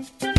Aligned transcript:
Musik 0.00 0.29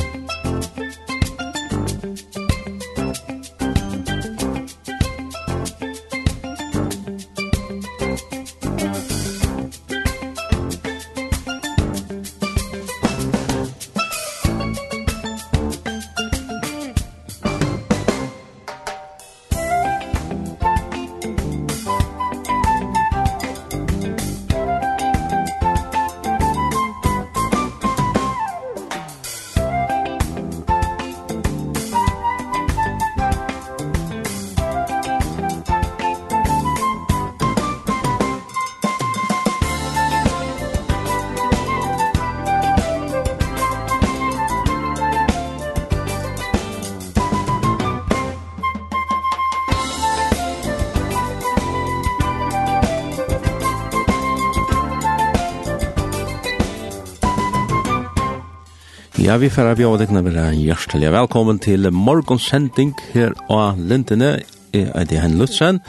Ja, 59.31 59.37
vi 59.39 59.47
færa 59.47 59.77
vi 59.79 59.85
avdekna 59.87 60.19
vera 60.25 60.49
hjertelig. 60.51 61.07
Velkommen 61.13 61.59
til 61.63 61.87
morgonsending 61.95 62.89
her 63.13 63.31
av 63.47 63.77
Lintene 63.79 64.41
Jeg 64.75 64.89
er 64.91 65.07
det 65.07 65.21
Hen 65.23 65.37
Lutzen, 65.39 65.79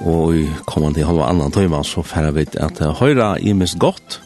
og 0.00 0.32
i 0.38 0.46
kommande 0.64 1.04
halva 1.04 1.26
annan 1.28 1.52
tøyma 1.52 1.82
så 1.84 2.00
færa 2.00 2.30
vi 2.32 2.46
at 2.56 2.80
høyra 3.02 3.34
imes 3.36 3.76
godt. 3.76 4.16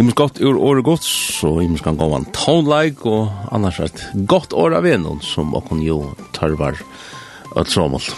Imes 0.00 0.16
godt 0.16 0.40
ur 0.40 0.56
året 0.56 0.86
godt, 0.88 1.04
så 1.04 1.58
imes 1.60 1.84
kan 1.84 2.00
gå 2.00 2.08
an 2.16 2.24
tonleik, 2.32 3.04
og 3.04 3.28
annars 3.52 3.82
et 3.84 4.06
godt 4.24 4.56
år 4.56 4.80
av 4.80 4.88
en, 4.88 5.04
som 5.20 5.52
okkon 5.52 5.84
jo 5.84 6.00
tørvar 6.40 6.80
og 7.52 7.68
trommel. 7.68 8.12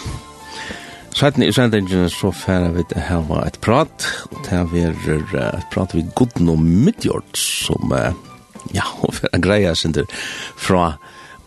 Sætni 1.11 1.51
i 1.51 1.59
sendingen 1.59 2.07
så 2.07 2.31
færa 2.31 2.71
vi 2.71 2.87
at 2.87 3.01
hava 3.11 3.43
et 3.51 3.59
prat, 3.59 4.11
og 4.31 4.45
det 4.47 4.63
er 4.87 5.55
et 5.57 5.71
prat 5.75 5.91
vi 5.91 6.07
godno 6.15 6.55
midjord, 6.55 7.35
som 7.35 7.91
er 7.91 8.13
ja, 8.77 8.85
og 9.01 9.15
for 9.17 9.31
en 9.33 9.43
greie 9.43 9.75
sin 9.75 9.95
der 9.95 10.09
fra 10.55 10.95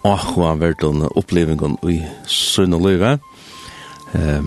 Ahua 0.04 0.54
Verdun 0.60 1.06
opplevingen 1.16 1.78
i 1.88 2.02
Sønne 2.28 2.80
Løyve. 2.80 3.18
Eh, 4.14 4.42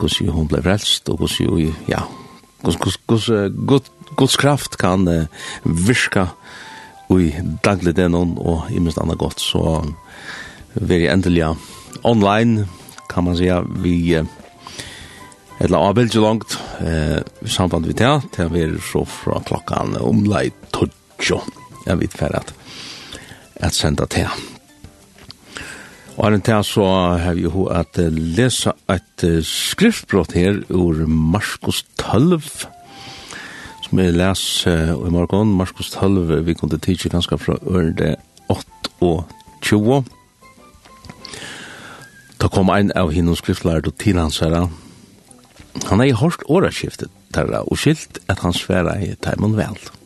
hvordan 0.00 0.34
hun 0.34 0.48
ble 0.48 0.62
frelst, 0.64 1.08
og 1.08 1.20
hvordan 1.20 1.48
hun, 1.48 1.76
ja, 1.88 2.04
hvordan 2.62 3.56
god, 3.66 3.88
Guds 4.16 4.36
kraft 4.36 4.76
kan 4.80 5.08
uh, 5.08 5.26
virka 5.64 6.26
i 7.10 7.30
daglig 7.64 7.94
denon 7.96 8.36
og 8.38 8.70
i 8.70 8.80
minst 8.82 8.98
annet 9.00 9.18
godt, 9.18 9.40
så 9.40 9.80
veri 10.74 11.08
endelig 11.10 11.54
online, 12.04 12.66
kan 13.10 13.24
man 13.24 13.36
säga, 13.36 13.62
vi 13.82 14.18
uh, 14.18 14.26
eller 15.60 15.78
avbildt 15.78 16.14
langt 16.14 16.58
uh, 16.80 17.20
samband 17.44 17.86
vi 17.86 17.92
med 17.92 18.20
det, 18.36 18.50
vi 18.52 18.62
er 18.62 18.78
så 18.92 19.04
fra 19.04 19.42
klokkan 19.44 19.96
omleit 20.00 20.54
12 20.72 21.59
jeg 21.86 22.00
vet 22.00 22.16
for 22.16 22.36
at 22.36 22.54
at 23.60 23.76
senda 23.76 24.06
til. 24.08 24.28
Og 26.16 26.32
er 26.32 26.38
til 26.44 26.64
så 26.64 26.84
har 27.20 27.34
vi 27.34 27.46
jo 27.46 27.64
at 27.72 27.96
lesa 28.12 28.72
et 28.92 29.24
skriftbrott 29.46 30.32
her 30.32 30.62
ur 30.70 31.06
Marskos 31.06 31.84
12, 31.98 32.40
som 33.84 33.98
vi 33.98 34.10
les 34.10 34.66
uh, 34.66 35.06
i 35.06 35.10
morgen, 35.10 35.56
Marskos 35.56 35.90
12, 35.90 36.46
vi 36.46 36.54
kunne 36.54 36.78
tidsi 36.78 37.08
ganske 37.08 37.38
fra 37.38 37.56
ørende 37.66 38.16
8 38.48 38.64
og 39.00 39.24
20. 39.62 40.04
Da 42.40 42.48
kom 42.48 42.70
ein 42.70 42.92
av 42.96 43.12
hinnom 43.12 43.36
skriftlærer 43.36 43.80
til 43.80 43.92
tilhansere. 43.92 44.68
Han 45.86 46.00
er 46.00 46.10
i 46.10 46.16
hårst 46.16 46.44
åreskiftet 46.48 47.10
terra 47.32 47.62
og 47.62 47.78
skilt 47.78 48.18
at 48.28 48.40
han 48.42 48.52
sværa 48.52 48.98
i 49.00 49.14
teimen 49.22 49.56
velt. 49.56 49.99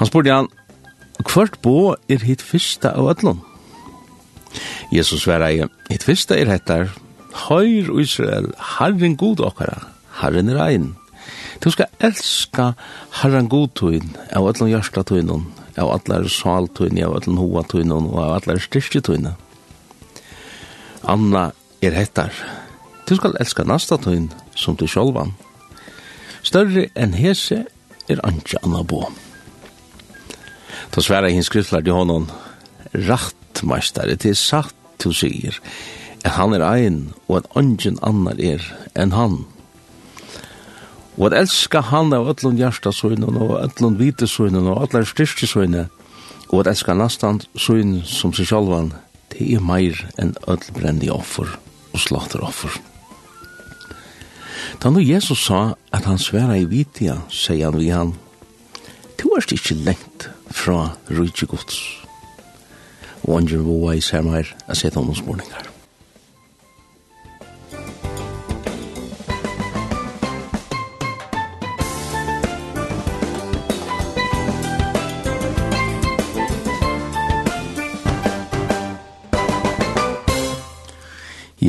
Han 0.00 0.08
spurte 0.08 0.32
han, 0.32 0.48
Kvart 1.28 1.58
bo 1.60 1.92
er 2.08 2.22
hitt 2.24 2.40
fyrsta 2.40 2.94
av 2.96 3.10
ödlun? 3.12 3.42
Jesus 4.90 5.26
sværa 5.26 5.50
i, 5.52 5.60
hitt 5.90 6.06
fyrsta 6.08 6.38
er 6.40 6.48
hettar, 6.48 6.88
Høyr 7.46 7.92
Israel, 8.00 8.48
Herren 8.78 9.18
god 9.20 9.42
okkara, 9.44 9.76
Herren 10.22 10.48
er 10.48 10.62
ein. 10.64 10.88
Du 11.60 11.68
skal 11.70 11.92
elska 12.00 12.72
Herren 13.20 13.52
god 13.52 13.76
tuin, 13.76 14.16
av 14.32 14.48
ödlun 14.48 14.72
hjärsta 14.72 15.04
tuinun, 15.04 15.46
av 15.76 15.92
allar 15.92 16.26
sal 16.32 16.72
tuin, 16.72 16.98
av 17.04 17.20
ödlun 17.20 17.38
hoa 17.38 17.62
tuinun, 17.68 18.08
og 18.08 18.18
av 18.24 18.38
allar 18.40 18.64
styrstje 18.64 19.04
tuinun. 19.04 19.36
Anna 21.04 21.50
er 21.84 21.92
hettar, 21.92 22.32
du 23.04 23.16
skal 23.20 23.36
elska 23.36 23.68
nasta 23.68 24.00
tuin, 24.00 24.30
som 24.56 24.80
du 24.80 24.88
sjolvan. 24.88 25.36
Større 26.42 26.88
enn 26.96 27.12
hese 27.12 27.66
er 28.08 28.24
anja 28.24 28.64
anna 28.64 28.80
bo. 28.80 29.04
Då 30.94 31.02
svärar 31.02 31.30
hans 31.30 31.46
skriftlar 31.46 31.82
till 31.82 31.92
honom. 31.92 32.30
Rattmästare, 32.92 34.14
det 34.14 34.24
är 34.24 34.34
satt 34.34 34.74
du 34.96 35.12
säger. 35.12 35.60
Att 36.24 36.32
han 36.32 36.52
är 36.52 36.60
ein 36.60 37.12
och 37.26 37.38
att 37.38 37.46
ungen 37.54 37.98
annan 38.02 38.40
er 38.40 38.76
än 38.94 39.12
han. 39.12 39.46
Og 41.20 41.26
at 41.26 41.36
elska 41.36 41.80
han 41.80 42.12
av 42.16 42.28
öllun 42.28 42.56
hjärsta 42.56 42.92
søgnen 42.96 43.36
og 43.36 43.58
öllun 43.60 43.98
vite 43.98 44.26
søgnen 44.26 44.68
og 44.70 44.78
allar 44.82 45.04
styrste 45.04 45.46
søgnen 45.46 45.90
og 46.48 46.60
at 46.60 46.70
elska 46.72 46.94
nastan 46.94 47.42
søgnen 47.56 48.00
som 48.08 48.32
seg 48.32 48.48
sjálvan 48.48 48.92
det 49.34 49.50
er 49.52 49.60
meir 49.60 50.00
enn 50.16 50.32
öll 50.48 50.64
brendi 50.72 51.10
offer 51.12 51.50
og 51.92 52.00
slåttar 52.00 52.40
offer. 52.46 52.72
Da 54.80 54.90
nu 54.90 55.02
Jesus 55.04 55.44
sa 55.44 55.74
at 55.92 56.08
han 56.08 56.18
sværa 56.18 56.56
i 56.56 56.64
vitia, 56.64 57.20
sier 57.28 57.68
han 57.68 57.78
vi 57.78 57.90
han, 57.92 58.14
du 59.20 59.28
erst 59.36 59.52
ikkje 59.52 59.76
lengt 59.84 60.30
fra 60.50 60.90
Rydtje 61.10 61.46
Gods. 61.50 61.80
Og 63.22 63.36
andre 63.38 63.62
våre 63.64 63.96
i 63.98 64.04
særmer 64.04 64.54
er 64.66 64.78
sett 64.78 64.96
om 64.96 65.10
oss 65.12 65.24
morninger. 65.26 65.69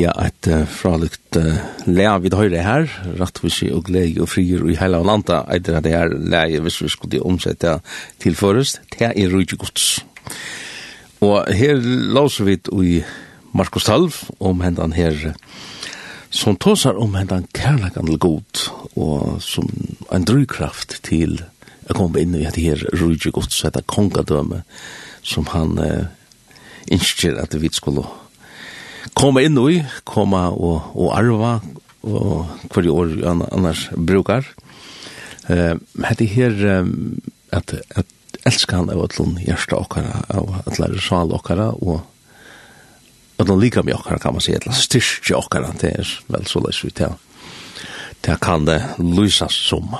ja, 0.02 0.12
et 0.24 0.48
uh, 0.50 0.64
fralukt 0.68 1.36
uh, 1.38 1.58
lea 1.86 2.14
vid 2.22 2.34
høyre 2.36 2.62
her, 2.64 2.88
rattvisi 3.20 3.70
og 3.74 3.86
glede 3.88 4.22
og 4.24 4.30
frier 4.32 4.64
i 4.66 4.76
heila 4.78 5.02
og 5.02 5.08
landa, 5.08 5.42
eitir 5.52 5.78
at 5.78 5.86
det 5.86 5.94
er 5.98 6.12
leie 6.12 6.62
hvis 6.64 6.80
vi 6.82 6.90
skulle 6.92 7.22
omsette 7.22 7.78
tilføres, 8.22 8.78
det 8.94 9.12
er 9.12 9.32
rujtje 9.32 9.58
gods. 9.60 9.90
Og 11.22 11.46
her 11.54 11.78
lauser 12.14 12.48
vi 12.48 12.58
i 12.82 12.96
Markus 13.54 13.86
Talv 13.86 14.16
om 14.40 14.62
hendan 14.64 14.94
her 14.96 15.34
som 16.32 16.56
tåsar 16.56 16.96
om 16.98 17.14
hendan 17.14 17.44
kærlekan 17.54 18.08
til 18.08 18.18
god 18.18 18.62
og 18.96 19.42
som 19.44 19.68
en 20.10 20.24
drivkraft 20.24 21.02
til 21.04 21.36
å 21.90 21.94
komme 21.98 22.22
inn 22.22 22.34
i 22.34 22.42
dette 22.46 22.64
her 22.64 22.82
rujtje 22.96 23.30
gods, 23.34 23.60
etter 23.68 23.84
kongadøme 23.86 24.62
som 25.22 25.46
han 25.52 25.78
uh, 25.78 26.08
innskjer 26.90 27.38
at 27.38 27.54
vi 27.60 27.70
skulle 27.70 28.08
komme 29.18 29.44
inn 29.46 29.58
i, 29.70 29.82
komme 30.08 30.40
og, 30.52 30.92
og 30.96 31.12
arva, 31.16 31.56
og 32.02 32.48
hver 32.72 32.88
år 32.90 33.14
annars 33.28 33.86
brukar. 33.94 34.46
Eh, 35.50 35.74
hette 36.06 36.26
her 36.30 36.54
um, 36.82 37.20
at, 37.54 37.74
at 37.98 38.06
elska 38.46 38.76
han 38.78 38.90
av 38.90 39.02
atlun 39.04 39.36
hjärsta 39.42 39.78
okkara, 39.78 40.24
av 40.30 40.62
atlar 40.66 40.94
sal 41.02 41.34
okkara, 41.34 41.70
og 41.82 42.02
atlun 43.42 43.62
lika 43.62 43.82
med 43.82 43.98
okkara 43.98 44.18
kan 44.22 44.34
man 44.34 44.44
säga, 44.44 44.62
atlar 44.62 44.78
styrstja 44.78 45.38
okkara, 45.38 45.74
det 45.80 45.94
er 45.98 46.16
vel 46.32 46.48
så 46.50 46.62
leis 46.64 46.82
vi 46.84 46.90
til. 46.90 47.14
Det 48.22 48.38
kan 48.42 48.66
det 48.66 48.78
lysas 48.98 49.54
som 49.54 49.96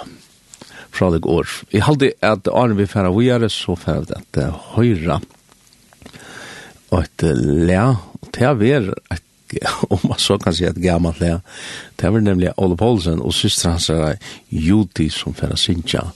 fra 0.92 1.08
det 1.10 1.22
går. 1.24 1.48
Jeg 1.72 1.86
halde 1.86 2.12
at 2.22 2.48
Arne 2.52 2.76
vi 2.78 2.86
færa 2.86 3.10
vujare, 3.10 3.48
så 3.50 3.74
færa 3.78 4.04
vi 4.06 4.18
at 4.18 4.42
høyra, 4.76 5.18
uh, 5.18 5.41
et 7.00 7.22
le, 7.22 7.82
og 8.20 8.32
det 8.34 8.42
er 8.46 8.54
ver 8.60 8.90
om 9.90 9.98
man 10.08 10.18
så 10.18 10.38
kan 10.38 10.54
si 10.54 10.64
et 10.64 10.80
gammalt 10.82 11.20
lä. 11.20 11.38
Det 11.96 12.06
er 12.06 12.20
nemlig 12.20 12.52
Ola 12.56 12.76
Poulsen 12.76 13.20
og 13.20 13.34
syster 13.34 13.70
hans 13.70 13.90
er 13.90 14.16
Juti 14.50 15.08
som 15.10 15.34
färra 15.34 15.56
Sintja, 15.56 16.06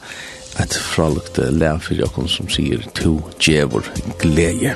et 0.61 0.75
fralukte 0.75 1.51
lä 1.51 1.79
for 1.81 1.95
jokken 1.95 2.29
som 2.29 2.49
sier 2.49 2.85
to 2.95 3.21
djevor 3.39 3.85
glädje. 4.19 4.75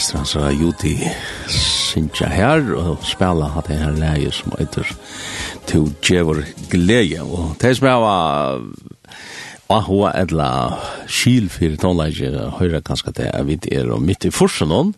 syster 0.00 0.16
hans 0.16 0.32
har 0.34 0.54
Juti 0.56 0.94
Sintja 1.52 2.28
her 2.32 2.62
og 2.72 3.02
spela 3.04 3.50
hatt 3.52 3.66
det 3.68 3.76
her 3.82 3.98
leie 4.00 4.30
som 4.32 4.54
heter 4.56 4.88
To 5.68 5.82
Djevor 6.00 6.40
Gleie 6.72 7.20
og 7.20 7.58
det 7.60 7.74
som 7.76 7.88
jeg 7.90 8.00
var 8.00 8.62
og 9.70 9.82
hoa 9.90 10.14
edla 10.16 10.48
skil 11.04 11.50
fyrir 11.52 11.76
tonleikje 11.82 12.46
høyra 12.56 12.80
ganske 12.86 13.12
det 13.18 13.28
er 13.28 13.44
vidt 13.44 13.68
er 13.68 13.92
og 13.92 14.00
midt 14.06 14.24
i 14.24 14.32
forsen 14.32 14.72
hon 14.72 14.94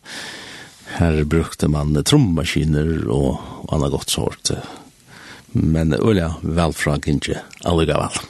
her 1.00 1.18
brukte 1.26 1.66
man 1.72 1.98
trommaskiner 1.98 3.08
og 3.10 3.72
anna 3.72 3.88
godt 3.88 4.12
sort. 4.12 4.50
Men 5.52 5.96
øyla 5.96 6.34
velfra 6.42 6.98
kinje 7.02 7.40
alligavel 7.64 8.20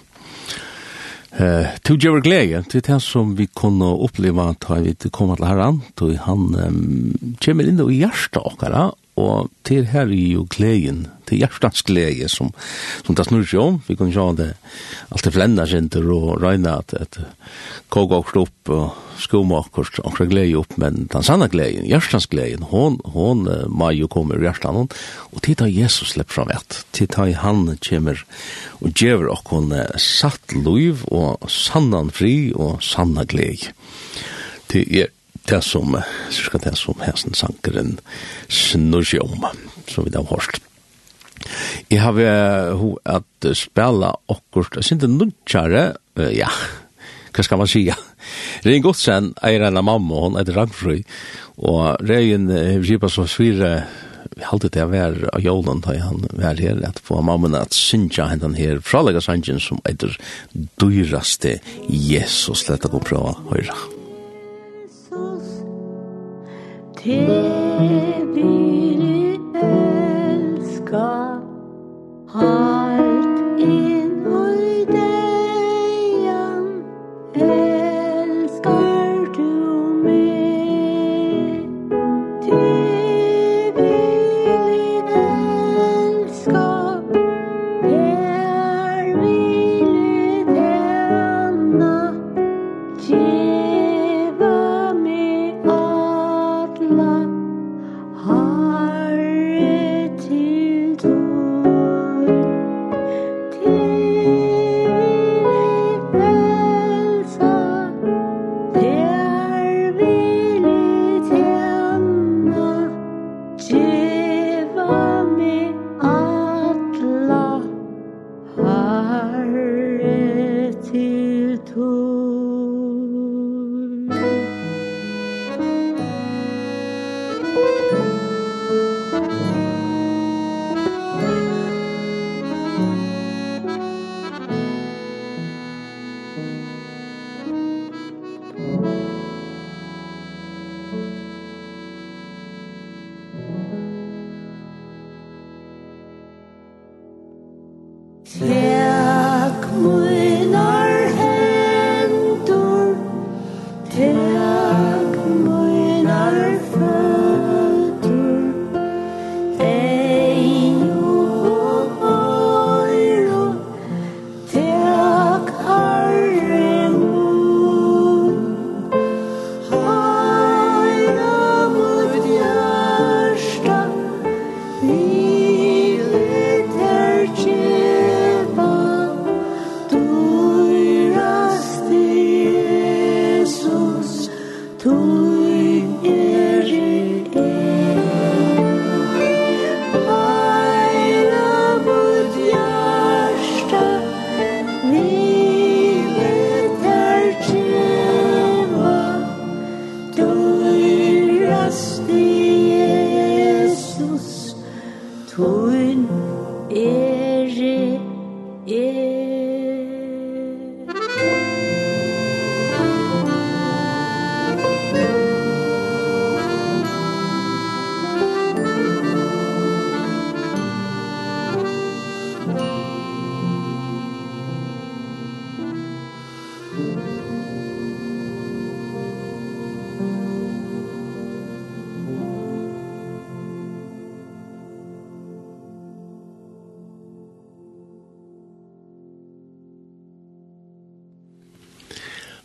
Eh, 1.32 1.66
to 1.80 1.96
Jever 1.96 2.20
Gleje, 2.20 2.60
det 2.68 2.82
er 2.82 2.88
det 2.90 2.98
som 3.04 3.32
vi 3.38 3.46
kunne 3.48 3.88
oppleve 4.04 4.50
at 4.52 4.66
vi 4.84 5.10
kom 5.10 5.32
til 5.32 5.46
herren, 5.48 5.80
da 5.96 6.10
han 6.26 6.50
um, 6.52 7.36
kommer 7.40 7.68
inn 7.68 7.80
i 7.80 8.02
hjertet 8.02 8.42
okkara, 8.42 8.90
og 9.20 9.50
til 9.68 9.90
her 9.92 10.08
er 10.08 10.30
jo 10.32 10.46
gleden, 10.48 11.04
til 11.28 11.42
hjertens 11.42 11.82
glede 11.84 12.30
som, 12.32 12.48
som 13.04 13.16
det 13.16 13.26
snur 13.28 13.44
seg 13.44 13.60
om. 13.60 13.76
Vi 13.84 13.96
kan 13.98 14.08
se 14.12 14.24
det, 14.38 14.48
alt 15.12 15.26
det 15.26 15.32
flennet 15.34 15.68
sin 15.68 15.90
til 15.92 16.08
å 16.14 16.36
regne 16.40 16.78
at, 16.80 16.94
at 16.96 17.18
koga 17.92 18.22
og 18.22 18.32
opp 18.40 18.72
og 18.72 18.96
skoma 19.20 19.60
okkert, 19.60 20.00
okkert 20.08 20.32
glede 20.32 20.56
opp, 20.62 20.78
men 20.80 21.06
den 21.12 21.26
sanna 21.26 21.50
gleden, 21.52 21.84
hjertens 21.86 22.26
gleden, 22.32 22.64
hon, 22.72 22.98
hon 23.12 23.44
må 23.68 23.92
jo 23.92 24.08
komme 24.10 24.40
i 24.40 24.42
hjertan 24.42 24.80
hon, 24.80 24.90
og 25.30 25.44
til 25.44 25.60
da 25.60 25.68
Jesus 25.68 26.16
slipper 26.16 26.40
fram 26.40 26.56
et, 26.56 26.80
til 26.96 27.10
da 27.12 27.28
han 27.44 27.66
kommer 27.84 28.24
og 28.80 28.96
djever 28.96 29.28
okkon 29.36 29.76
satt 30.00 30.56
liv 30.56 31.04
og 31.12 31.44
sannan 31.52 32.10
fri 32.14 32.50
og 32.56 32.80
sanna 32.84 33.28
glede. 33.28 33.76
Til 34.72 34.88
er 34.88 35.12
det 35.48 35.62
som, 35.66 35.96
cirka 36.30 36.60
det 36.62 36.76
som 36.78 37.00
hesten 37.02 37.34
sankeren 37.34 37.96
snur 38.48 39.06
seg 39.06 39.24
om, 39.24 39.48
som 39.90 40.06
vi 40.06 40.12
da 40.14 40.22
har 40.22 40.38
hørt. 40.38 40.60
Jeg 41.90 42.00
har 42.04 42.76
ho 42.78 42.94
at 43.08 43.48
spela 43.58 44.12
okkurst, 44.30 44.78
jeg 44.78 44.86
synes 44.86 45.02
det 45.02 45.10
ja, 46.38 46.50
hva 47.32 47.44
skal 47.44 47.60
man 47.62 47.70
sija? 47.70 47.96
Rein 48.66 48.84
Godsen 48.84 49.32
er 49.42 49.64
en 49.66 49.80
av 49.80 49.86
mamma, 49.86 50.22
hon 50.26 50.38
er 50.38 50.52
Rangfrøy, 50.54 51.02
og 51.64 52.02
Rein 52.06 52.48
har 52.52 52.84
kipa 52.86 53.10
så 53.10 53.24
svire, 53.26 53.72
vi 54.36 54.44
halte 54.48 54.70
det 54.72 54.84
var 54.92 55.16
av 55.32 55.42
jolen 55.44 55.82
da 55.84 55.96
han 56.00 56.22
var 56.30 56.60
her, 56.60 56.78
at 56.86 57.00
få 57.04 57.22
mamma 57.24 57.50
at 57.58 57.74
synja 57.76 58.28
hentan 58.30 58.54
her, 58.58 58.80
fralega 58.84 59.24
sangen 59.24 59.60
som 59.60 59.82
er 59.88 59.98
dyraste 60.80 61.58
Jesus, 61.88 62.68
leta 62.68 62.92
gå 62.92 63.02
prøva 63.02 63.34
høyra. 63.50 63.74
Musik 63.74 64.01
Te 67.02 67.18
biri 68.34 69.34
elskar 69.58 71.42
Han 72.32 72.81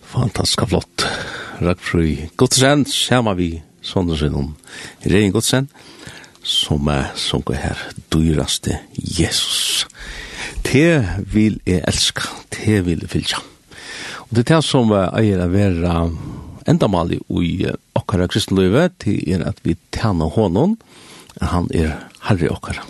Fantastisk 0.08 0.64
flott. 0.70 1.04
Rackfri 1.60 2.30
Godsen, 2.36 2.86
sama 2.86 3.34
vi 3.34 3.62
Sondersen 3.82 4.36
om 4.36 4.56
Rein 5.04 5.32
Godsen, 5.32 5.68
som 6.44 6.88
er 6.88 7.12
sunket 7.20 7.60
her, 7.60 7.82
dyraste 8.14 8.80
Jesus. 8.96 9.84
Te 10.64 11.04
vil 11.34 11.60
jeg 11.68 11.84
elska, 11.88 12.30
te 12.56 12.80
vil 12.88 13.04
jeg 13.04 13.12
fylja. 13.18 13.44
Og 14.28 14.36
det 14.38 14.46
er 14.46 14.54
det 14.56 14.64
som 14.64 14.96
eier 14.96 15.44
å 15.44 15.52
være 15.52 15.96
endamal 16.68 17.12
i 17.12 17.54
okkara 17.96 18.30
kristenløyve, 18.32 18.88
til 19.04 19.20
er 19.28 19.44
at 19.48 19.60
vi 19.68 19.76
tjener 19.92 20.32
hånden, 20.40 20.80
han 21.42 21.68
er 21.76 21.98
herre 22.30 22.56
okkara. 22.56 22.88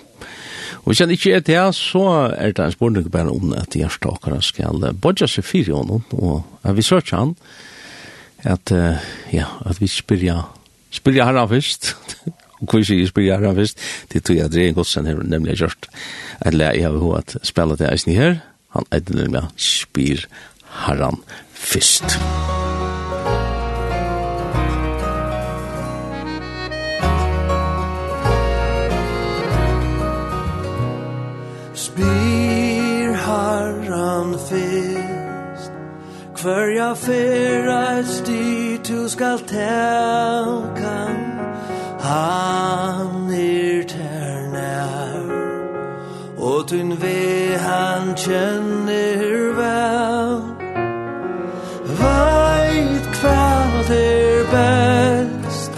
Og 0.87 0.93
hvis 0.93 1.01
han 1.03 1.11
ikke 1.11 1.33
er 1.35 1.41
det, 1.43 1.59
så 1.75 2.01
er 2.31 2.53
det 2.55 2.63
en 2.63 2.71
spørning 2.71 3.09
bare 3.11 3.27
om 3.27 3.49
at 3.59 3.75
hjertakere 3.75 4.37
skal 4.39 4.85
bodja 4.95 5.27
seg 5.27 5.43
fire 5.43 5.73
honom, 5.75 6.05
og 6.15 6.45
at 6.63 6.77
vi 6.77 6.85
søker 6.87 7.17
han, 7.17 7.33
at, 8.47 8.71
uh, 8.71 8.95
ja, 9.33 9.49
at 9.67 9.81
vi 9.81 9.89
spyrja, 9.91 10.37
spyrja 10.95 11.25
herra 11.27 11.43
først, 11.51 11.89
og 12.61 12.71
hva 12.71 12.81
sier 12.87 13.09
spyrja 13.11 13.35
herra 13.35 13.51
først, 13.57 13.83
det 14.13 14.23
tror 14.23 14.39
jeg 14.39 14.47
at 14.47 14.55
Regen 14.55 14.77
Godsen 14.79 15.11
har 15.11 15.19
nemlig 15.27 15.57
gjort, 15.59 15.89
at 16.39 16.55
jeg 16.55 16.87
har 16.87 16.95
hva 16.95 17.19
at 17.19 17.35
spela 17.43 17.75
det 17.75 17.91
eisen 17.91 18.15
her, 18.15 18.39
han 18.71 18.87
er 18.87 19.03
det 19.03 19.19
nemlig 19.19 19.43
spyr 19.59 20.23
herran 20.85 21.19
først. 21.51 22.15
Musik 22.15 22.66
Bir 31.97 33.13
harran 33.13 34.31
fest 34.47 35.71
Hverja 36.41 36.93
fyrra 36.93 37.99
et 37.99 38.07
sti 38.07 38.77
tu 38.83 39.09
skal 39.09 39.39
telka. 39.39 40.99
Han 41.99 43.31
er 43.33 43.83
ternær 43.93 45.25
Og 46.37 46.67
tun 46.69 46.93
ve 47.01 47.57
han 47.57 48.13
kjenner 48.15 49.53
vel. 49.59 50.41
Veit 51.99 53.05
kvad 53.17 53.89
er 53.97 54.43
best 54.53 55.71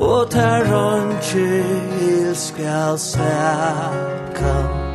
Og 0.00 0.30
ter 0.30 0.64
hanskil 0.64 2.36
skal 2.36 2.98
sækka 2.98 4.89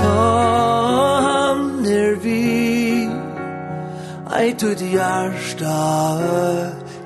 ta 0.00 1.20
han 1.26 1.86
er 1.86 2.14
vi 2.24 3.08
Eit 4.40 4.62
ut 4.62 4.80
hjärsta 4.80 5.80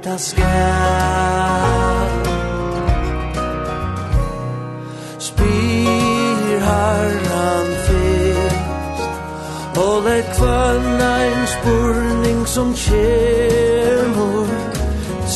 ta 0.04 0.16
skal 0.18 2.10
Spyr 5.18 6.60
harran 6.68 7.70
fest 7.86 8.98
Og 9.86 9.96
det 10.06 10.24
kvann 10.36 11.00
ein 11.00 11.46
spurning 11.56 12.46
som 12.46 12.74
kjemur 12.74 14.48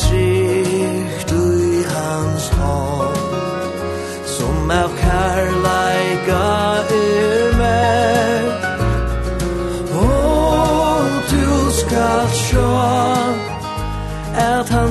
Trygt 0.01 1.31
ui 1.31 1.83
hans 1.95 2.49
hånd 2.59 3.33
Som 4.37 4.71
av 4.71 4.91
kärlek 5.01 5.58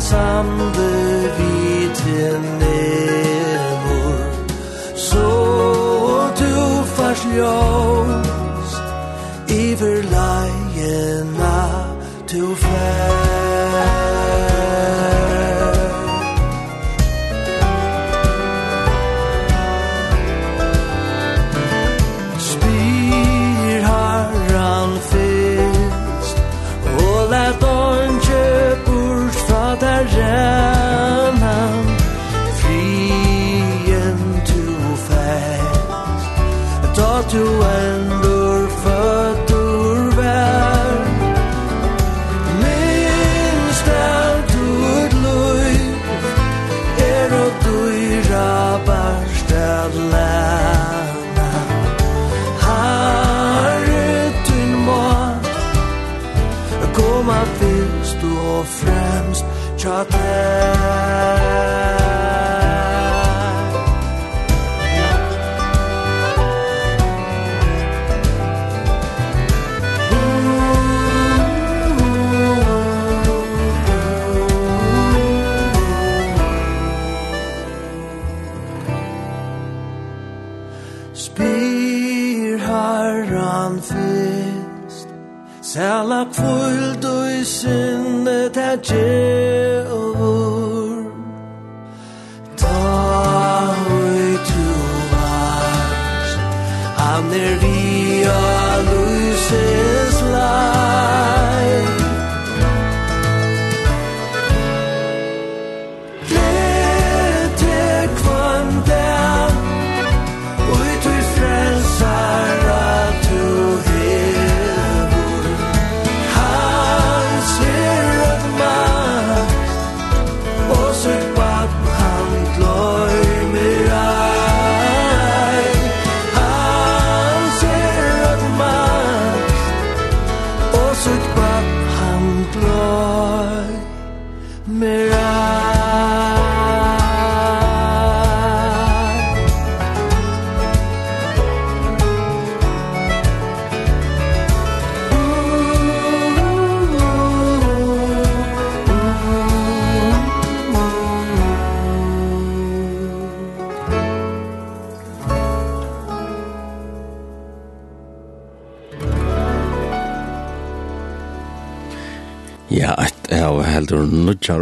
samde 0.08 0.90
vi 1.38 1.88
til 1.94 2.40
nevor 2.60 4.20
Så 4.96 5.28
du 6.40 6.84
fars 6.84 7.24
ljøv 7.34 7.97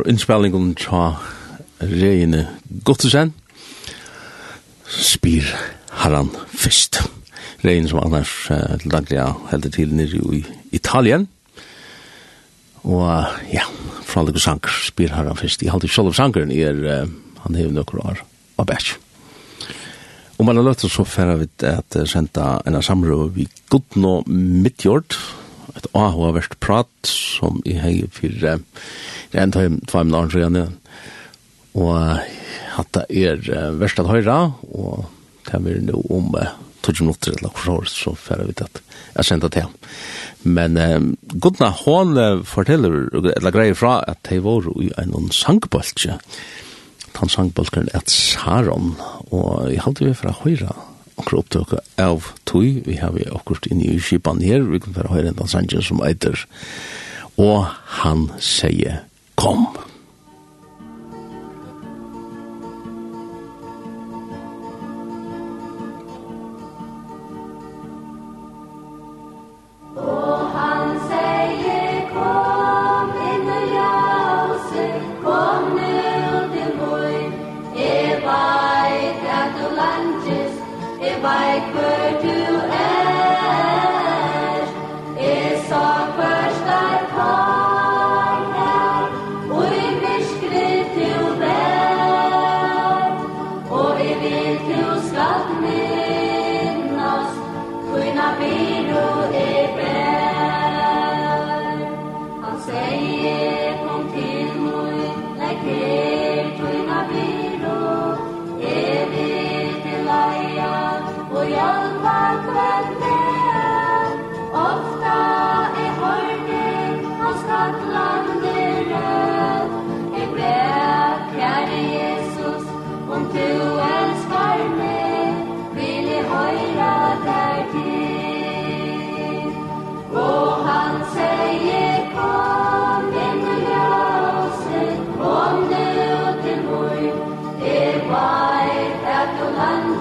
innspillingen 0.06 0.74
tja 0.78 1.16
reine 1.80 2.46
Gottesen, 2.86 3.32
spyr 4.86 5.46
herran 6.02 6.30
fyrst. 6.54 7.00
Reine 7.64 7.88
som 7.90 8.02
annars 8.04 8.32
uh, 8.52 8.76
til 8.80 8.92
daglig 8.92 9.22
heldig 9.50 9.72
til 9.74 9.94
nere 9.96 10.20
i 10.36 10.42
Italien. 10.76 11.26
Og 12.86 13.02
uh, 13.02 13.32
ja, 13.50 13.64
fra 14.06 14.22
alle 14.22 14.42
sanger 14.42 14.76
spyr 14.86 15.14
herran 15.16 15.38
fyrst. 15.38 15.64
Jeg 15.64 15.74
halte 15.74 15.90
selv 15.90 16.14
sangeren 16.14 16.54
er, 16.54 16.78
uh, 16.78 17.42
han 17.42 17.58
hever 17.58 17.74
nokkur 17.74 18.04
år 18.04 18.22
av 18.60 18.70
bæsj. 18.70 18.94
Og 20.36 20.44
man 20.44 20.58
har 20.60 20.66
løtt 20.66 20.84
så 20.84 21.04
færre 21.08 21.38
vi 21.40 21.48
at 21.64 21.96
senda 22.10 22.58
en 22.68 22.76
samrøv 22.84 23.30
vi 23.38 23.46
godt 23.72 23.96
nå 23.96 24.18
midtjord, 24.28 25.16
et 25.76 25.88
avhåverst 25.96 26.58
prat 26.60 27.08
som 27.08 27.62
i 27.64 27.76
hei 27.80 28.02
fyrir 28.12 28.60
det 29.36 29.42
er 29.42 29.48
en 29.50 29.52
tøym 29.52 29.74
tveim 29.84 30.08
naren 30.08 30.30
så 30.32 30.40
gjerne. 30.40 30.62
Og 31.76 31.96
at 32.80 32.96
det 32.96 33.04
er 33.20 33.74
verst 33.76 34.00
at 34.00 34.08
høyra, 34.08 34.38
og 34.72 35.04
det 35.44 35.58
er 35.58 35.82
nå 35.84 36.00
om 36.08 36.30
uh, 36.32 36.54
tog 36.80 37.02
minutter 37.02 37.36
eller 37.36 37.52
hvor 37.52 37.74
år, 37.74 37.90
så 37.92 38.14
færre 38.16 38.46
vi 38.48 38.56
at 38.64 38.80
Jeg 39.16 39.24
kjente 39.24 39.48
til. 39.52 39.68
Men 40.42 40.76
um, 40.76 41.16
Gudna, 41.40 41.68
hun 41.84 42.16
forteller, 42.44 43.08
eller 43.12 43.52
greier 43.52 43.74
fra, 43.74 44.04
at 44.08 44.24
de 44.28 44.40
var 44.40 44.64
i 44.80 44.90
en 45.00 45.30
sangboltje. 45.32 46.16
Han 47.20 47.28
sangboltjen 47.28 47.88
et 47.94 48.10
Saron, 48.10 48.96
og 49.30 49.68
jeg 49.72 49.84
halte 49.84 50.04
vi 50.04 50.14
fra 50.16 50.32
høyra 50.32 50.72
akkurat 51.16 51.44
opptøkket 51.44 52.00
av 52.00 52.32
tøy, 52.44 52.82
Vi 52.84 52.96
har 52.96 53.12
vi 53.12 53.24
akkurat 53.24 53.66
inn 53.70 53.80
i 53.80 53.98
skipan 54.00 54.40
her. 54.40 54.64
Vi 54.64 54.80
kan 54.80 54.92
bare 54.92 55.12
høre 55.12 55.32
en 55.32 55.48
sangen 55.48 55.82
som 55.82 56.00
eiter. 56.04 56.36
Og 57.36 57.66
han 58.00 58.30
sier 58.40 59.05
kom. 59.36 59.66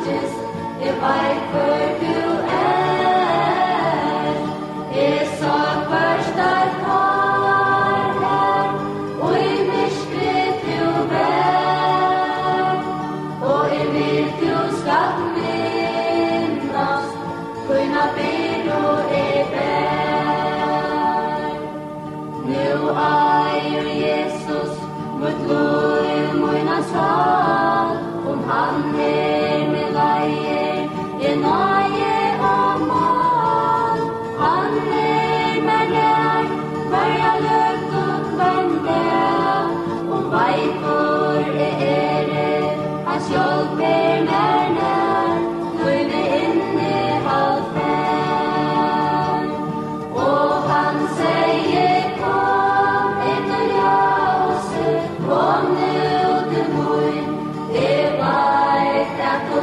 if 0.08 1.02
I 1.02 1.34
could 1.52 2.00
do 2.00 2.35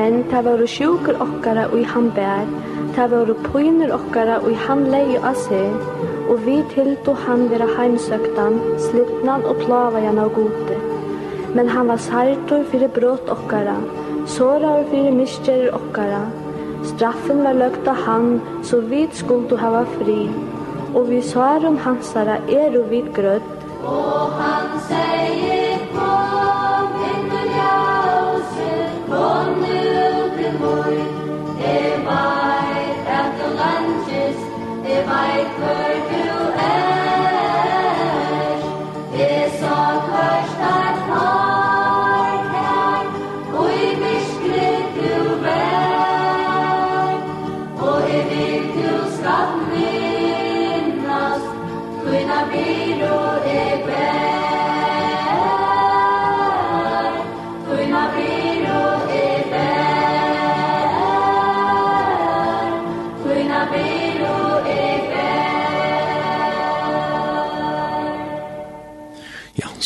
Men 0.00 0.22
ta 0.30 0.40
varu 0.40 0.64
sjukur 0.64 1.18
okkara 1.20 1.66
og 1.76 1.82
han 1.92 2.06
bær, 2.16 2.46
ta 2.96 3.04
varu 3.12 3.34
pynur 3.46 3.90
okkara 3.92 4.38
og 4.40 4.54
han 4.66 4.86
lei 4.92 5.18
av 5.18 5.36
seg, 5.36 5.74
og 6.32 6.40
vi 6.46 6.54
tiltu 6.72 7.12
han 7.24 7.42
vera 7.50 7.66
heimsøktan, 7.76 8.56
slipnan 8.86 9.44
og 9.50 9.60
plavajan 9.64 10.20
av 10.22 10.30
gode. 10.38 10.78
Men 11.56 11.68
han 11.74 11.92
var 11.92 12.00
sartor 12.00 12.64
fyrir 12.72 12.92
brot 12.96 13.28
okkara, 13.34 13.76
sårar 14.36 14.86
fyrir 14.92 15.12
misgjerir 15.18 15.74
okkara, 15.80 16.22
straffen 16.94 17.44
var 17.44 17.60
løgt 17.60 17.92
av 17.92 18.00
han, 18.06 18.32
så 18.64 18.80
vi 18.92 19.04
skuldu 19.20 19.56
hava 19.60 19.84
fri, 19.98 20.22
og 20.94 21.10
vi 21.12 21.20
sarum 21.32 21.76
hansara 21.84 22.40
er 22.62 22.80
og 22.80 22.88
vid 22.94 23.12
grødd. 23.20 23.52
Og 23.84 24.40
han 24.40 24.72
sier, 24.88 25.86
kom 25.92 26.98
inn 27.12 27.38
og 27.42 27.54
ljøse, 27.58 28.74
kom 29.12 29.54
nu 29.66 29.89
If 30.92 32.06
I 32.08 32.62
had 33.06 33.38
the 33.38 33.48
lunches, 33.54 34.36
if 34.84 35.06
I 35.06 35.44
could 35.56 36.00
do 36.10 36.39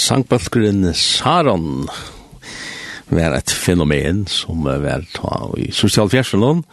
sangbalkeren 0.04 0.92
Saron 0.94 1.86
var 3.14 3.36
et 3.36 3.50
fenomen 3.50 4.24
som 4.28 4.64
var 4.64 5.04
i 5.60 5.70
sosialfjersen. 5.72 6.64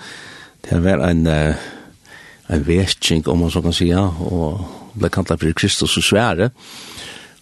Det 0.68 0.80
var 0.84 1.04
en, 1.08 1.28
en 1.28 2.66
vekking, 2.68 3.28
om 3.28 3.46
man 3.46 3.52
så 3.54 3.62
kan 3.64 3.76
si, 3.76 3.90
og 3.94 4.60
ble 4.98 5.12
kantlet 5.14 5.42
for 5.42 5.56
Kristus 5.58 5.98
og 6.00 6.06
svære. 6.06 6.50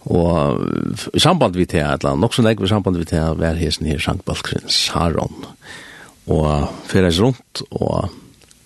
Og 0.09 0.61
i 1.13 1.19
samband 1.19 1.57
vi 1.57 1.65
til 1.67 1.83
eller 1.83 2.15
nok 2.15 2.33
så 2.33 2.45
nekve 2.45 2.65
i 2.65 2.71
samband 2.71 2.97
vi 2.97 3.07
til 3.09 3.41
var 3.41 3.59
hesen 3.59 3.89
her 3.89 3.99
sangbalkeren 3.99 4.69
Saron. 4.71 5.45
Og 6.29 6.69
fyrir 6.87 7.17
rundt, 7.19 7.63
og 7.71 8.11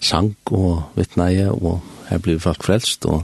sang 0.04 0.36
og 0.52 0.84
vittneie, 0.98 1.48
og 1.52 1.80
her 2.10 2.20
blir 2.20 2.42
folk 2.44 2.64
frelst, 2.64 3.06
og 3.08 3.24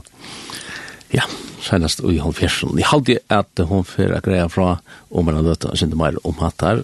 ja, 1.12 1.26
senast 1.64 2.02
i 2.04 2.18
halvfjersen. 2.20 2.76
Jeg 2.78 2.88
halte 2.90 3.18
at 3.32 3.64
hun 3.68 3.84
fyrir 3.86 4.16
a 4.16 4.22
greia 4.24 4.48
fra 4.48 4.78
om 5.10 5.26
man 5.26 5.38
har 5.38 5.46
løtt 5.50 5.66
og 5.68 5.78
sindi 5.78 5.98
meir 5.98 6.18
om 6.24 6.38
hatt 6.40 6.64
her. 6.66 6.82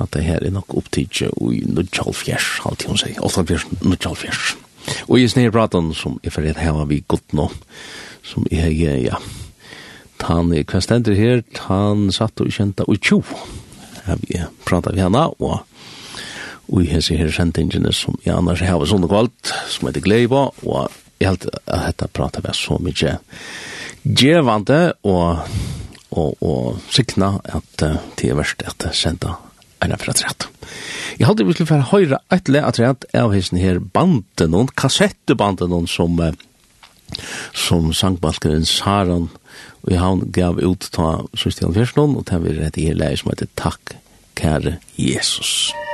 At 0.00 0.14
det 0.14 0.24
her 0.24 0.44
er 0.46 0.54
nok 0.54 0.72
opptidje 0.80 1.28
i 1.28 1.60
nudjalfjers, 1.68 2.60
halte 2.64 2.88
hun 2.88 3.00
seg. 3.00 3.18
Åttalfjers, 3.20 3.66
nudjalfjers. 3.84 4.54
Og 5.08 5.18
i 5.20 5.28
snir 5.28 5.52
pratan 5.52 5.92
som 5.96 6.16
jeg 6.24 6.32
fyrir 6.32 6.56
heva 6.60 6.86
vi 6.88 7.02
godt 7.08 7.34
nå, 7.36 7.50
som 8.24 8.46
jeg 8.50 8.62
hei, 8.80 8.94
ja, 9.04 9.18
tan 10.20 10.54
i 10.56 10.64
kvestender 10.64 11.16
her, 11.18 11.42
tan 11.56 12.08
satt 12.14 12.40
og 12.40 12.48
kjenta 12.54 12.86
og 12.88 13.00
tjo. 13.04 13.20
Her 14.06 14.20
vi 14.24 14.40
prata 14.64 14.94
vi 14.94 15.04
hana, 15.04 15.28
og 15.40 15.66
og 16.70 16.84
jeg 16.86 17.02
hei 17.02 17.16
her 17.18 17.32
sendingene 17.34 17.90
som 17.92 18.14
jeg 18.22 18.30
annars 18.30 18.62
heva 18.62 18.86
sånne 18.86 19.08
kvalt, 19.10 19.50
som 19.66 19.88
heter 19.88 20.04
Gleiva, 20.04 20.44
og 20.62 20.92
jeg 21.18 21.32
held 21.32 21.48
at 21.66 21.86
dette 21.88 22.06
prater 22.14 22.44
vi 22.44 22.54
så 22.54 22.78
mykje 22.78 23.16
gjevande 24.04 24.80
og 25.06 25.44
og, 26.10 26.42
og 26.42 26.80
sikna 26.90 27.36
at 27.44 27.84
uh, 27.86 27.98
det 28.18 28.30
er 28.30 28.38
verst 28.38 28.64
at 28.66 28.86
senda 28.96 29.36
en 29.80 29.94
fra 29.96 30.12
rett. 30.12 30.46
Jeg 31.18 31.28
hadde 31.28 31.46
vi 31.46 31.54
skulle 31.54 31.70
få 31.70 31.80
høyre 31.92 32.18
et 32.34 32.50
le 32.52 32.62
at 32.66 32.80
rett 32.82 33.06
av 33.16 33.32
hesten 33.34 33.60
her 33.60 33.78
banden 33.80 34.52
noen, 34.52 34.72
kassettebanden 34.76 35.72
noen 35.72 35.88
som 35.90 36.18
uh, 36.20 36.32
som 37.54 37.90
sangbalkeren 37.96 38.66
Saran 38.68 39.30
og 39.82 39.94
han 39.98 40.26
gav 40.34 40.60
ut 40.60 40.90
ta 40.94 41.24
16 41.34 41.72
og 42.04 42.24
det 42.28 42.42
var 42.42 42.78
i 42.78 42.88
her 42.90 42.98
leie 42.98 43.18
som 43.18 43.32
heter 43.32 43.50
Takk, 43.58 43.96
kære 44.38 44.78
Jesus. 44.94 45.70
Takk, 45.70 45.78
kære 45.78 45.78
Jesus. 45.78 45.88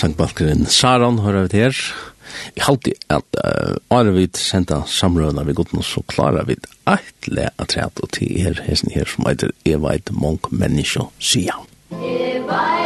sangbalkeren 0.00 0.64
Saran, 0.70 1.20
hører 1.24 1.46
vi 1.46 1.52
til 1.52 1.66
her. 1.66 1.82
Jeg 2.56 2.64
halte 2.64 2.92
at 3.10 3.40
uh, 3.42 3.76
Are 3.90 4.14
vi 4.14 4.28
senda 4.38 4.82
samrøvna 4.86 5.44
vi 5.48 5.56
godna, 5.58 5.82
så 5.84 6.02
klarer 6.08 6.46
vi 6.48 6.56
eitle 6.88 7.50
at 7.58 7.76
rett 7.76 8.00
og 8.04 8.12
til 8.16 8.38
her, 8.40 8.62
hesten 8.64 8.94
her 8.94 9.10
som 9.10 9.28
heter 9.28 9.52
Eveit 9.68 10.12
Monk 10.14 10.52
Menneskje 10.54 11.10
Sia. 11.18 11.58
Eveit 11.90 12.79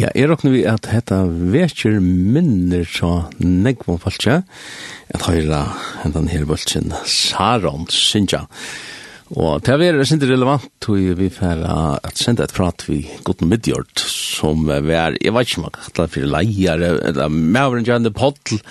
Ja, 0.00 0.08
er 0.16 0.30
okkur 0.32 0.54
vi 0.54 0.60
at 0.64 0.86
hetta 0.88 1.18
vekjer 1.28 1.98
minner 2.00 2.86
så 2.88 3.26
negvon 3.42 3.98
falskja, 4.00 4.38
at 5.12 5.26
høyra 5.26 5.58
hendan 6.00 6.30
her 6.30 6.46
bøltsin 6.48 6.94
Saron 7.04 7.84
Sinja. 7.92 8.46
Og 9.36 9.60
det 9.66 9.76
er 9.76 10.00
sindir 10.08 10.32
relevant 10.32 10.64
til 10.80 11.12
vi 11.18 11.28
fer 11.34 11.60
at 11.68 12.16
senda 12.16 12.46
et 12.46 12.56
prat 12.56 12.86
vi 12.88 13.02
gott 13.28 13.44
midjord, 13.44 13.92
som 14.00 14.64
vi 14.70 14.96
er, 14.96 15.20
jeg 15.20 15.36
vet 15.36 15.50
ikke 15.50 15.60
om 15.60 15.68
man 15.68 15.78
kallar 15.90 16.12
for 16.16 16.32
leier, 16.38 16.88
eller 17.12 17.36
maveren 17.36 17.84
gjerne 17.84 18.16
pottel, 18.16 18.64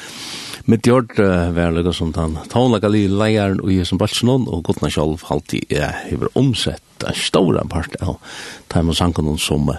midjord 0.66 1.14
var 1.14 1.78
lukka 1.78 1.94
som 1.94 2.16
den 2.16 2.40
taunlaga 2.50 2.90
li 2.90 3.06
leieren 3.06 3.62
og 3.62 3.70
jeg 3.76 3.86
som 3.86 4.02
bøltsinon, 4.02 4.50
og 4.50 4.66
godt 4.66 4.82
sjálv 4.90 5.30
halvtid 5.30 5.78
eg 5.78 6.08
hever 6.10 6.34
omsett 6.34 7.06
en 7.06 7.22
stor 7.22 7.62
part 7.70 8.02
av 8.02 8.18
time 8.74 8.96
og 8.96 8.98
sankanon 8.98 9.38
som 9.38 9.70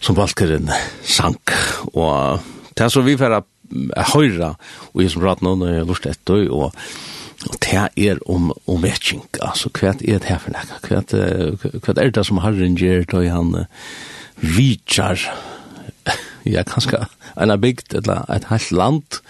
som 0.00 0.16
Valkeren 0.18 0.70
sank. 1.06 1.54
Og 1.92 2.42
det 2.76 2.86
er 2.86 2.92
så 2.92 3.04
vi 3.06 3.18
får 3.20 3.40
høyre, 4.14 4.54
og 4.92 5.02
jeg 5.02 5.12
som 5.12 5.22
prater 5.22 5.46
nå 5.46 5.54
når 5.60 5.72
jeg 5.72 5.82
har 5.82 5.90
lyst 5.90 6.06
til 6.06 6.14
etter, 6.16 6.46
og 6.50 6.74
Og 7.48 7.56
det 7.64 7.88
er 7.96 8.18
om, 8.28 8.50
om 8.68 8.80
matching, 8.80 9.22
altså 9.40 9.70
hva 9.72 9.94
er 9.94 10.18
det 10.20 10.28
her 10.28 10.40
for 10.42 10.52
noe? 10.52 10.80
Hva, 10.84 10.98
hva 11.80 11.94
er 11.96 12.10
det 12.12 12.24
som 12.28 12.40
Herren 12.44 12.76
gjør 12.76 13.06
da 13.08 13.22
han 13.32 13.54
uh, 13.56 13.94
vidjar, 14.44 15.22
ja, 16.44 16.66
kanskje 16.68 17.06
en 17.40 17.54
bygd 17.62 17.96
eller 18.02 18.28
et 18.28 18.50
helt 18.50 18.72
land, 18.76 19.20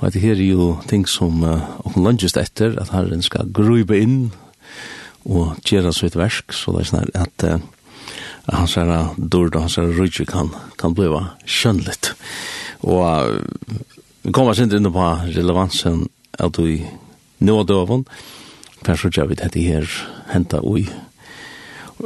og 0.00 0.14
det 0.14 0.22
her 0.24 0.40
er 0.40 0.46
jo 0.46 0.70
ting 0.88 1.04
som 1.08 1.44
uh, 1.44 1.68
åkken 1.84 2.08
lønges 2.08 2.36
etter, 2.40 2.78
at 2.80 2.94
Herren 2.96 3.20
skal 3.20 3.52
gruibe 3.52 4.00
inn 4.00 4.32
og 5.28 5.60
gjøre 5.68 5.92
så 5.92 6.08
et 6.08 6.16
versk, 6.16 6.56
så 6.56 6.72
det 6.72 6.86
er 6.86 6.90
sånn 6.94 7.12
at 7.12 7.44
uh, 7.44 7.60
han 8.46 8.68
säger 8.68 9.08
dörd 9.16 9.54
och 9.54 9.60
han 9.60 9.70
säger 9.70 9.88
rutsch 9.88 10.26
kan 10.26 10.50
kan 10.76 10.94
bli 10.94 11.06
va 11.06 11.26
Og 12.80 12.90
Och 12.90 13.28
vi 14.22 14.32
kommer 14.32 14.54
sen 14.54 14.72
inn 14.72 14.92
på 14.92 15.20
relevansen 15.26 16.08
att 16.38 16.58
vi 16.58 16.86
nu 17.38 17.52
och 17.52 17.66
døven, 17.66 18.04
for 18.84 18.96
så 18.96 19.08
gjør 19.08 19.30
vi 19.30 19.34
dette 19.34 19.60
her 19.60 19.88
henta 20.32 20.60
oj 20.60 20.84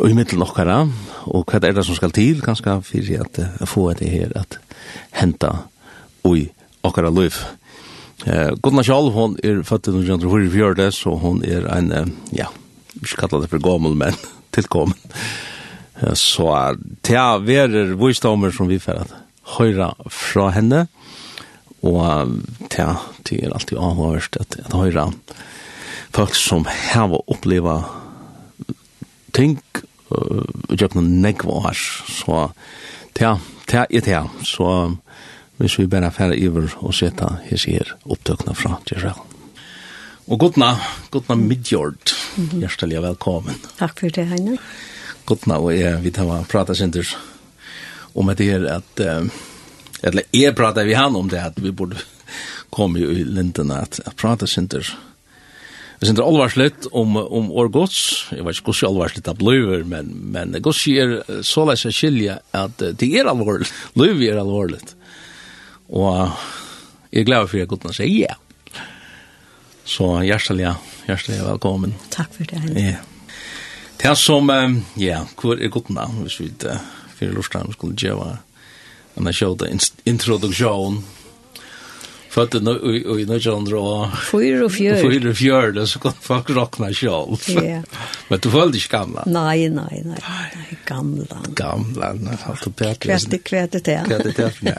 i 0.07 0.15
middelen 0.15 0.45
okkara, 0.45 0.83
og 1.27 1.49
hva 1.49 1.59
er 1.65 1.75
det 1.75 1.85
som 1.87 1.97
skal 1.97 2.13
til, 2.15 2.43
ganske 2.45 2.75
fyrir 2.87 3.25
at 3.25 3.41
uh, 3.41 3.67
få 3.67 3.89
det 3.99 4.11
her 4.13 4.35
at 4.39 4.59
henta 5.19 5.65
ui 6.29 6.49
okkara 6.87 7.11
liv. 7.11 7.35
Eh, 8.27 8.53
Gunnar 8.63 8.87
Kjall, 8.87 9.11
hon 9.15 9.37
er 9.43 9.63
født 9.67 9.89
i 9.91 9.95
1944, 9.97 10.91
så 10.95 11.15
hon 11.19 11.43
er 11.47 11.67
en, 11.73 11.93
uh, 11.93 12.35
ja, 12.35 12.47
vi 12.95 13.09
skal 13.09 13.27
kalla 13.27 13.43
det 13.43 13.51
for 13.51 13.65
gammel, 13.65 13.97
men 13.99 14.15
tilkommen. 14.55 14.99
Så 15.99 16.47
det 17.07 17.17
er 17.19 17.43
verer 17.43 17.95
visdommer 17.99 18.53
som 18.55 18.71
vi 18.71 18.79
får 18.83 19.11
høyre 19.59 19.93
fra 20.13 20.51
henne, 20.55 20.87
og 21.83 22.35
det 22.71 22.83
er 22.85 23.53
alltid 23.55 23.79
avhørst 23.79 24.39
at, 24.41 24.59
at 24.67 24.75
høyre 24.75 25.09
folk 26.15 26.35
som 26.35 26.67
har 26.67 27.15
oppleva 27.19 27.81
ting 29.37 29.59
og 30.09 30.75
gjør 30.75 30.97
noen 30.97 31.19
negva 31.23 31.61
her. 31.69 31.79
Så 32.09 32.49
det 33.19 33.29
er 33.29 34.05
det, 34.07 34.23
så 34.47 34.69
hvis 35.59 35.79
vi 35.81 35.89
bare 35.91 36.13
færre 36.15 36.39
iver 36.39 36.71
og 36.79 36.95
sette 36.95 37.29
hos 37.49 37.67
her 37.67 37.97
opptøkene 38.07 38.55
fra 38.57 38.79
Gisrael. 38.87 39.25
Og 40.29 40.43
godna, 40.43 40.75
godna 41.11 41.39
midjord, 41.41 42.13
hjertelig 42.37 43.01
velkommen. 43.03 43.57
Takk 43.79 44.05
for 44.05 44.13
det, 44.13 44.27
Heine. 44.29 44.59
Takk. 44.59 44.98
Gudna 45.29 45.59
og 45.61 45.75
jeg, 45.77 46.01
vi 46.05 46.13
tar 46.15 46.31
prata 46.49 46.77
sinter 46.77 47.09
om 48.19 48.31
det 48.33 48.49
her 48.49 48.65
at 48.79 49.03
eller 50.03 50.27
jeg 50.35 50.55
prater 50.57 50.87
vi 50.87 50.95
han 50.97 51.17
om 51.19 51.29
det 51.31 51.41
at 51.43 51.59
vi 51.61 51.75
borde 51.75 51.99
komme 52.75 53.01
i 53.03 53.25
lindene 53.25 53.83
at, 53.83 54.01
at 54.07 54.17
prata 54.19 54.47
sinter 54.47 54.87
Vi 55.99 56.07
sinter 56.07 56.23
alvarslitt 56.23 56.87
om, 56.95 57.17
om 57.17 57.51
år 57.51 57.73
gods, 57.75 58.29
jeg 58.31 58.45
vet 58.47 58.61
ikke 58.61 58.71
hvordan 58.71 58.93
alvarslitt 58.93 59.27
det 59.27 59.35
blir, 59.41 59.83
men, 59.91 60.13
men 60.31 60.55
gods 60.63 60.85
er 60.87 61.17
så 61.43 61.65
leis 61.67 61.83
jeg 61.89 61.97
skilje 61.97 62.37
at 62.55 62.79
det 62.79 63.09
er 63.19 63.27
alvorlig, 63.27 63.67
liv 63.99 64.23
er 64.29 64.39
alvorlig. 64.39 64.79
Og 65.91 66.31
jeg 67.11 67.25
er 67.25 67.27
glad 67.27 67.51
for 67.51 67.65
at 67.65 67.73
Gudna 67.73 67.97
sier 67.97 68.29
ja. 68.29 68.39
Så 69.89 70.07
hjertelig, 70.23 70.71
hjertelig 71.09 71.43
velkommen. 71.49 71.99
Takk 72.15 72.31
for 72.37 72.47
det, 72.47 72.63
Henrik. 72.63 72.93
Ja. 72.93 73.18
Det 73.99 74.07
er 74.07 74.15
som, 74.15 74.51
um, 74.51 74.85
ja, 74.97 75.25
hvor 75.41 75.59
er 75.59 75.69
godt 75.69 75.91
navn, 75.91 76.23
hvis 76.23 76.41
vi 76.41 76.51
ikke 76.53 76.79
fyrir 77.19 77.35
lortan 77.35 77.73
skulle 77.75 77.97
gjøre 77.99 78.37
en 79.19 79.33
sjåta 79.35 79.67
introduksjon. 80.07 81.05
Født 82.31 82.55
i 82.55 82.59
1904. 82.59 84.11
Fyra 84.31 84.65
och 85.31 85.37
fjörde 85.37 85.87
så 85.87 85.99
kom 85.99 86.13
folk 86.21 86.51
rockna 86.51 86.91
Ja. 86.91 87.27
Men 88.29 88.39
du 88.39 88.51
följde 88.51 88.79
inte 88.79 88.89
gamla? 88.89 89.23
Nej, 89.27 89.69
nej, 89.69 90.03
nei. 90.05 90.19
Gamla. 90.87 91.39
Gamla, 91.49 92.13
nej. 92.13 92.37
Kvätte, 92.99 93.39
kvätte 93.39 93.81
till. 93.81 93.99
Kvätte 94.07 94.33
till, 94.33 94.51
nej. 94.61 94.79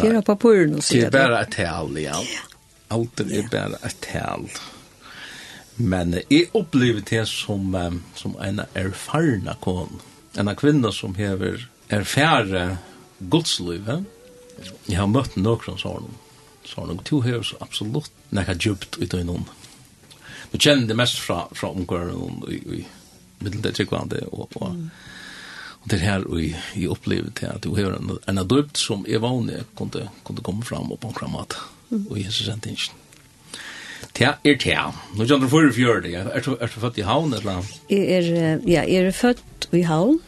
Fyra 0.00 0.22
på 0.22 0.36
purren 0.36 0.74
och 0.74 0.84
så. 0.84 0.94
Det 0.94 1.02
är 1.02 1.10
bara 1.10 1.42
ett 1.42 1.50
tal, 1.50 1.98
ja. 1.98 2.22
Allt 2.88 3.20
är 3.20 3.48
bara 3.50 3.76
ett 3.82 4.06
tal. 4.12 4.48
Ja. 4.54 4.75
Men 5.76 6.14
jeg 6.30 6.50
opplever 6.56 7.04
det 7.04 7.26
som, 7.28 7.74
som 8.16 8.36
en 8.40 8.62
erfarna 8.74 9.56
kon. 9.60 10.00
En 10.36 10.52
kvinna 10.56 10.92
som 10.92 11.16
hever 11.16 11.66
erfære 11.92 12.78
godslivet. 13.18 14.04
Jeg 14.88 14.98
har 14.98 15.10
møtt 15.10 15.36
noen 15.36 15.82
har 15.84 16.06
Sånne, 16.66 16.96
to 17.06 17.20
hever 17.22 17.44
så 17.46 17.58
absolutt 17.62 18.10
nekka 18.34 18.56
djupt 18.58 18.96
ut 18.98 19.14
av 19.14 19.20
noen. 19.28 19.44
Men 20.50 20.62
kjenner 20.62 20.88
det 20.90 20.96
mest 20.98 21.20
fra, 21.22 21.44
fra 21.54 21.70
omgården 21.70 22.40
i, 22.50 22.58
i 22.58 22.80
middelte 23.44 23.70
tryggvande 23.76 24.24
og, 24.32 24.56
og, 24.58 24.74
og 25.78 25.86
det 25.92 26.00
her 26.02 26.26
og 26.26 26.42
i 26.42 26.88
opplever 26.90 27.30
det 27.38 27.52
at 27.52 27.62
du 27.62 27.76
hever 27.78 28.00
en, 28.00 28.16
en 28.18 28.42
djupt 28.42 28.82
som 28.82 29.06
er 29.06 29.22
vanlig 29.22 29.62
kunne, 29.78 30.08
kunne 30.26 30.42
komme 30.42 30.66
fram 30.66 30.90
og 30.90 30.98
på 31.02 31.12
en 31.12 31.18
kramat. 31.20 31.58
Jesus 31.92 32.10
Og 32.10 32.18
jeg 32.18 32.32
synes 32.32 32.66
ikke 32.72 33.05
Tja, 34.16 34.36
er 34.48 34.56
tja. 34.56 34.86
Nå 35.12 35.26
kjenner 35.26 35.44
du 35.44 35.52
for 35.52 35.68
fjørde. 35.76 36.12
Er 36.16 36.40
du 36.44 36.54
er 36.56 36.70
du 36.72 36.80
født 36.80 37.00
i 37.02 37.04
havn 37.04 37.34
eller 37.36 37.58
annet? 37.58 37.74
Jeg 37.92 38.06
er, 38.16 38.60
ja, 38.64 38.84
jeg 38.88 39.10
er 39.10 39.12
født 39.12 39.68
i 39.76 39.82
havn. 39.84 40.22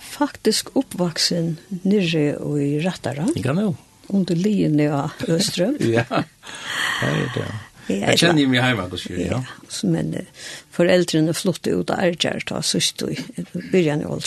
Faktisk 0.00 0.70
oppvaksen 0.78 1.58
nyrre 1.84 2.38
og 2.40 2.56
i 2.64 2.78
Rattara. 2.80 3.26
Ikke 3.36 3.52
nå? 3.56 3.74
Under 4.16 4.38
liene 4.38 4.86
av 4.94 5.26
Østrøm. 5.28 5.76
ja, 5.96 6.06
det 6.08 7.10
er 7.10 7.32
det. 7.34 7.48
Ja, 7.86 7.98
jeg 8.10 8.18
kjenner 8.18 8.48
meg 8.50 8.64
hjemme 8.64 8.86
hos 8.90 9.04
sier, 9.04 9.18
ja. 9.20 9.42
ja. 9.44 9.90
Men 9.92 10.08
uh, 10.16 10.46
foreldrene 10.74 11.34
flyttet 11.36 11.76
ut 11.76 11.92
av 11.94 12.00
Erger, 12.02 12.40
da 12.48 12.62
sørst 12.64 13.04
i 13.06 13.18
begynner 13.52 14.08
jo 14.08 14.16
alt 14.16 14.26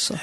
så. 0.00 0.16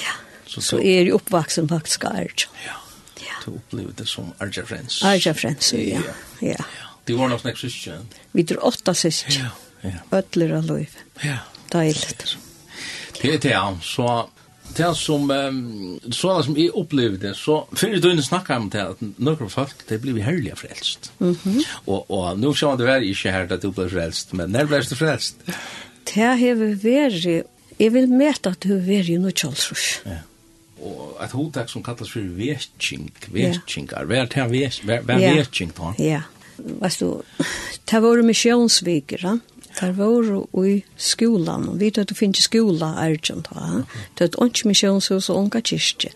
Ja. 0.00 0.16
Så, 0.50 0.62
så 0.64 0.80
er 0.80 1.06
jo 1.10 1.20
oppvaksen 1.20 1.68
faktisk 1.70 2.08
av 2.08 2.18
Erger. 2.24 2.48
Ja, 2.64 2.80
Ja. 3.22 3.36
du 3.44 3.52
opplevde 3.54 3.94
det 4.00 4.08
som 4.10 4.32
Erger 4.42 4.66
Friends. 4.66 5.02
Erger 5.06 5.36
Friends, 5.38 5.70
ja. 5.76 6.00
Ja, 6.00 6.16
ja. 6.40 6.56
ja. 6.58 6.83
Du 7.06 7.16
var 7.18 7.28
nok 7.28 7.42
snakk 7.42 7.58
syskje. 7.60 7.98
Vi 8.32 8.44
tror 8.48 8.64
åtta 8.70 8.94
syskje. 8.96 9.42
Ja, 9.42 9.50
ja. 9.84 10.18
Ødler 10.18 10.56
av 10.58 10.70
lov. 10.70 10.96
Ja. 11.24 11.42
Deiligt. 11.72 12.36
Det 13.20 13.34
er 13.34 13.38
det, 13.38 13.50
ja. 13.50 13.66
Så 13.82 14.08
det 14.76 14.90
som, 14.96 15.30
um, 15.30 16.00
det 16.02 16.16
som 16.16 16.56
jeg 16.56 16.72
opplevde 16.74 17.20
det, 17.28 17.36
så 17.36 17.60
før 17.76 17.96
du 18.00 18.10
ikke 18.10 18.26
snakket 18.26 18.56
om 18.56 18.68
det, 18.72 18.84
at 18.94 19.02
noen 19.02 19.50
folk, 19.52 19.84
det 19.88 20.00
blir 20.02 20.22
herlige 20.24 20.56
frelst. 20.56 21.12
Mm 21.18 21.36
-hmm. 21.44 21.64
Og, 21.86 22.10
og 22.10 22.38
nå 22.38 22.54
ser 22.54 22.66
man 22.66 22.78
det 22.78 22.86
være 22.86 23.04
ikke 23.04 23.32
her 23.32 23.52
at 23.52 23.62
du 23.62 23.70
blir 23.70 23.88
frelst, 23.88 24.34
men 24.34 24.50
når 24.50 24.64
blir 24.66 24.88
du 24.90 24.94
frelst? 24.94 25.36
Det 26.14 26.22
har 26.22 26.54
vært, 26.82 27.44
jeg 27.78 27.92
vil 27.92 28.08
møte 28.08 28.50
at 28.50 28.62
du 28.62 28.68
har 28.68 28.86
vært 28.86 29.08
i 29.08 29.16
noe 29.16 29.32
kjølsrush. 29.32 30.00
Ja 30.06 30.18
og 30.84 31.16
et 31.24 31.32
hotak 31.32 31.70
som 31.70 31.82
kallas 31.84 32.10
for 32.12 32.20
vetching, 32.38 33.08
vetchingar, 33.32 34.04
hva 34.08 34.22
er 34.22 34.30
det 34.30 34.46
vetching, 34.52 35.72
hva 35.76 35.94
er 35.94 36.02
ja. 36.02 36.22
Vet 36.56 36.98
du, 37.00 37.22
det 37.90 38.00
var 38.00 38.22
misjonsviker, 38.22 39.24
missionsvikere, 39.24 39.38
det 39.80 39.92
var 39.98 40.66
i 40.66 40.74
skolan, 40.96 41.68
og 41.68 41.78
vi 41.80 41.88
vet 41.88 41.98
at 41.98 42.10
du 42.10 42.14
finner 42.14 42.42
skola 42.42 42.92
er 43.02 43.16
ikke 43.16 43.40
da, 43.48 43.84
det 44.18 44.28
er 44.28 44.46
ikke 44.46 44.70
misjonshus 44.70 45.30
og 45.32 45.40
unga 45.40 45.62
kyrkje, 45.64 46.12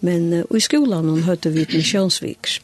men 0.00 0.32
uh, 0.32 0.56
i 0.56 0.62
skolan 0.62 1.06
hun 1.08 1.22
vi 1.54 1.66
misjonsviker. 1.72 2.62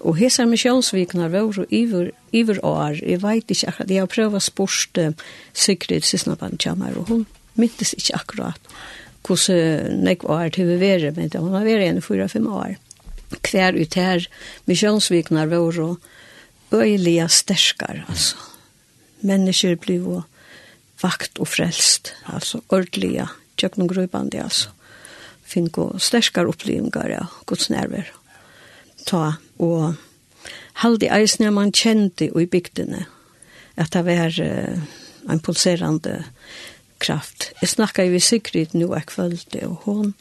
Og 0.00 0.16
hesa 0.16 0.46
missionsvikene 0.48 1.28
var 1.28 1.66
iver, 1.68 2.10
iver 2.32 2.58
år, 2.64 2.98
jeg 3.04 3.22
vet 3.22 3.50
ikke 3.50 3.68
akkurat, 3.68 3.90
jeg 3.90 4.00
har 4.00 4.14
prøvd 4.14 4.38
å 4.38 4.42
spørre 4.42 5.08
uh, 5.10 5.26
Sigrid 5.52 6.08
Sissnaban 6.08 6.58
Kjammer, 6.58 6.96
og 6.98 7.12
hun 7.12 7.26
myntes 7.54 7.94
ikke 7.94 8.16
akkurat 8.16 8.74
hvordan 9.26 10.00
nek 10.00 10.24
år 10.24 10.48
til 10.48 10.66
vi 10.66 10.78
være, 10.80 11.12
men 11.16 11.30
hun 11.34 11.52
var 11.52 11.66
vært 11.66 11.84
igjen 11.84 12.00
i 12.00 12.04
4-5 12.04 12.46
år. 12.48 12.78
Hver 13.44 13.76
ut 13.76 13.94
her, 13.94 14.24
missionsvikene 14.66 15.44
var 15.50 15.78
og 15.84 16.00
øyelige 16.72 17.28
sterskar, 17.28 18.04
altså. 18.08 18.36
Mennesker 19.20 19.76
blir 19.76 20.00
jo 20.00 20.22
vakt 21.02 21.38
og 21.40 21.48
frelst, 21.48 22.14
altså 22.26 22.60
ordlige, 22.68 23.26
tjøkken 23.56 23.84
og 23.84 23.94
grøybande, 23.94 24.42
altså. 24.42 24.70
Finn 25.50 25.68
gå 25.72 25.88
sterskar 25.98 26.48
opplevingar 26.48 27.10
ja, 27.10 27.24
Guds 27.46 27.70
nerver. 27.70 28.06
Ta 29.06 29.32
og 29.58 29.96
halde 30.84 31.10
eisne 31.10 31.50
man 31.50 31.72
kjente 31.74 32.30
i 32.30 32.46
bygdene, 32.46 33.04
at 33.76 33.92
det 33.96 34.04
var 34.06 34.36
uh, 34.44 34.78
en 35.30 35.42
pulserande 35.42 36.20
kraft. 37.00 37.50
Jeg 37.60 37.72
snakka 37.74 38.04
jo 38.06 38.14
i 38.14 38.22
Sigrid 38.22 38.76
nu 38.76 38.92
er 38.92 39.06
kvöld, 39.08 39.56
og 39.66 39.76
hon 39.88 40.14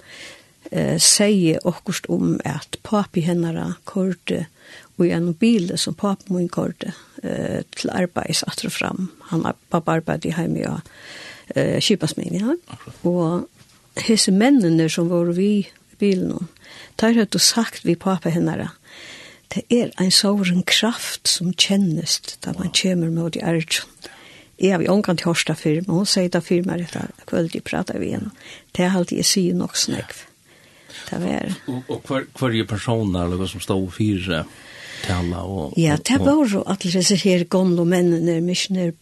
uh, 0.71 0.97
sier 0.97 1.61
okkurst 1.67 2.09
om 2.09 2.39
at 2.45 2.79
papi 2.83 3.21
hennara 3.27 3.73
korde 3.85 4.47
og 4.99 5.07
i 5.07 5.13
en 5.15 5.31
bil 5.33 5.71
som 5.79 5.95
pappa 5.95 6.33
min 6.33 6.49
kørte 6.51 6.91
eh, 7.23 7.63
til 7.75 7.91
arbeids 7.95 8.43
at 8.43 8.65
og 8.65 8.73
fram. 8.75 9.09
Han 9.31 9.45
har 9.47 9.55
pappa 9.71 9.99
arbeidet 9.99 10.31
i 10.31 10.35
hjemme 10.35 10.65
og 10.67 10.81
eh, 11.55 11.79
kjøpasmin, 11.79 12.35
ja. 12.35 12.55
Og 13.07 13.47
hese 14.03 14.31
mennene 14.35 14.89
som 14.91 15.09
var 15.09 15.31
vi 15.35 15.51
i 15.61 15.67
bilen, 15.99 16.49
der 16.99 17.15
hadde 17.15 17.39
sagt 17.39 17.85
vi 17.87 17.95
pappa 17.95 18.29
henne, 18.29 18.69
det 19.55 19.63
er 19.73 19.89
en 19.97 20.11
såren 20.11 20.61
kraft 20.67 21.27
som 21.27 21.53
kjennes 21.53 22.19
da 22.43 22.53
man 22.57 22.73
kommer 22.75 23.09
mot 23.09 23.35
i 23.35 23.41
ærgen. 23.41 23.87
Jeg 24.59 24.75
har 24.75 24.83
jo 24.83 24.91
omkant 24.91 25.23
hørsta 25.23 25.55
fyr, 25.55 25.79
men 25.87 26.01
hun 26.01 26.07
sier 26.09 26.27
det 26.29 26.43
fyr 26.43 26.65
meg 26.67 26.83
etter 26.83 27.07
kveld 27.29 27.55
jeg 27.55 27.63
prater 27.63 27.97
vi 28.01 28.11
igjen. 28.11 28.33
Det 28.75 28.83
er 28.83 28.97
alltid 28.99 29.21
jeg 29.21 29.29
sier 29.29 29.55
nok 29.55 29.77
snakk. 29.79 30.11
Det 31.07 31.19
var... 31.23 31.53
Og, 31.71 31.79
og 31.87 32.09
hver, 32.09 32.27
hver 32.35 32.65
person 32.67 33.15
eller 33.15 33.39
hva 33.39 33.47
som 33.47 33.63
stod 33.63 33.87
fyr, 33.95 34.43
tala 35.05 35.43
og... 35.45 35.77
Ja, 35.79 35.97
det 35.97 36.19
var 36.23 36.43
jo 36.47 36.63
at 36.67 36.83
disse 36.83 37.17
her 37.19 37.45
gamle 37.49 37.85
mennene, 37.85 38.39
misjoner 38.45 38.95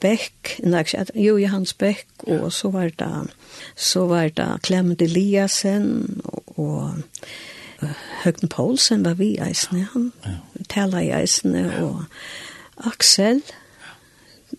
Beck, 0.00 0.58
nei, 0.60 0.82
at 0.92 1.10
jo, 1.16 1.38
Johans 1.40 1.72
Beck, 1.72 2.04
og 2.28 2.50
så 2.52 2.68
var 2.74 2.90
det, 2.92 3.12
så 3.72 4.04
var 4.10 4.28
det 4.36 4.48
Clement 4.66 5.00
Eliasen, 5.02 6.20
og, 6.26 6.98
og 7.80 7.88
Høgden 8.24 8.52
Poulsen 8.52 9.04
var 9.04 9.16
vi 9.16 9.38
eisene, 9.40 9.86
han 9.94 10.10
ja. 10.26 10.34
tala 10.68 11.00
i 11.00 11.08
eisene, 11.22 11.64
ja. 11.70 11.86
og 11.86 12.84
Axel, 12.90 13.40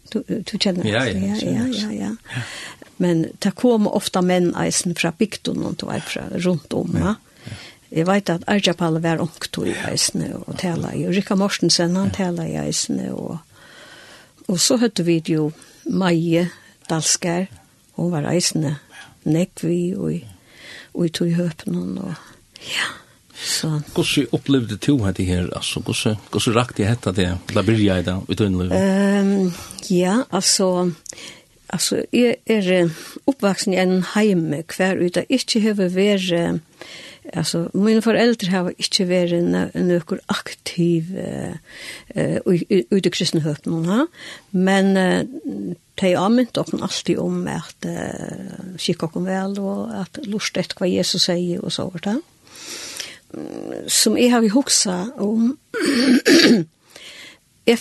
du, 0.09 0.24
du 0.26 0.57
kjenner 0.57 0.89
ja, 0.89 1.05
ja, 1.05 1.36
ja, 1.36 1.38
ja, 1.45 1.70
ja, 1.70 1.93
ja. 2.34 2.43
Men 2.97 3.28
det 3.43 3.53
kom 3.59 3.86
ofta 3.86 4.24
menn 4.26 4.49
eisen 4.57 4.97
fra 4.97 5.13
bygden, 5.13 5.61
og 5.61 5.78
det 5.78 5.91
var 5.91 6.05
fra 6.09 6.26
rundt 6.34 6.74
om, 6.74 6.97
ja. 6.97 7.13
ja. 7.45 7.57
Jeg 7.91 8.07
vet 8.07 8.29
at 8.29 8.43
Arjapal 8.51 8.99
var 9.03 9.21
ungt 9.23 9.57
i 9.63 9.73
eisene 9.88 10.33
og 10.41 10.57
tala 10.59 10.91
i. 10.95 11.05
Rikka 11.07 11.38
Mortensen, 11.39 11.95
han 11.95 12.11
tala 12.11 12.47
i 12.47 12.57
eisene. 12.59 13.13
Og, 13.15 13.38
og 14.47 14.59
så 14.59 14.79
høtte 14.81 15.05
vi 15.07 15.21
jo 15.31 15.51
Maie 15.88 16.49
Dalskær. 16.89 17.47
Hun 17.95 18.11
var 18.11 18.27
eisene. 18.33 18.77
Nekvi 19.27 19.95
og, 19.95 20.19
og 20.93 21.07
i 21.07 21.13
tog 21.15 21.31
høpnen. 21.39 21.97
Og, 22.03 22.13
ja. 22.67 22.91
Så. 23.38 23.69
Hvordan 23.93 24.27
opplevde 24.33 24.77
du 24.81 24.97
dette 24.97 25.23
her? 25.23 25.47
Altså, 25.55 25.79
hvordan, 25.79 26.15
hvordan 26.31 26.55
rakte 26.55 26.81
jeg 26.81 26.89
hette 26.89 27.13
det? 27.13 27.29
Da 27.53 27.61
blir 27.61 27.79
jeg 27.79 28.05
da, 28.05 28.19
i 28.27 28.35
tøgnelivet? 28.35 29.21
Um, 29.21 29.53
ja, 29.89 30.23
altså... 30.31 30.91
Altså, 31.69 32.05
jeg 32.13 32.38
er 32.47 32.88
oppvaksen 33.27 33.73
i 33.73 33.79
en 33.81 33.97
heime 34.13 34.61
hver 34.71 35.01
ut. 35.03 35.17
Jeg 35.17 35.25
ikke 35.27 35.59
har 35.65 35.73
vært 35.75 36.61
Alltså 37.34 37.69
mina 37.73 38.01
föräldrar 38.01 38.49
har 38.49 38.73
inte 38.78 39.05
varit 39.05 39.73
några 39.73 40.21
aktiv 40.25 41.17
eh 41.17 42.39
ut 42.89 43.05
i 43.05 43.09
kristna 43.09 43.39
höpnen 43.39 44.07
men 44.49 44.97
eh, 44.97 45.23
de 45.95 46.13
har 46.13 46.30
mynt 46.30 46.57
och 46.57 46.67
alltid 46.82 47.17
om 47.17 47.47
att 47.47 47.86
uh, 47.86 48.78
kika 48.78 49.07
kom 49.07 49.25
väl 49.25 49.59
och 49.59 50.01
att 50.01 50.17
lust 50.21 50.57
ett 50.57 50.80
vad 50.80 50.89
Jesus 50.89 51.23
säger 51.23 51.65
och 51.65 51.73
så 51.73 51.89
vart 51.89 52.03
det 52.03 52.21
som 53.88 54.17
jag 54.17 54.30
har 54.30 54.41
ju 54.41 54.49
huxa 54.49 55.11
om 55.15 55.57
jag 57.65 57.78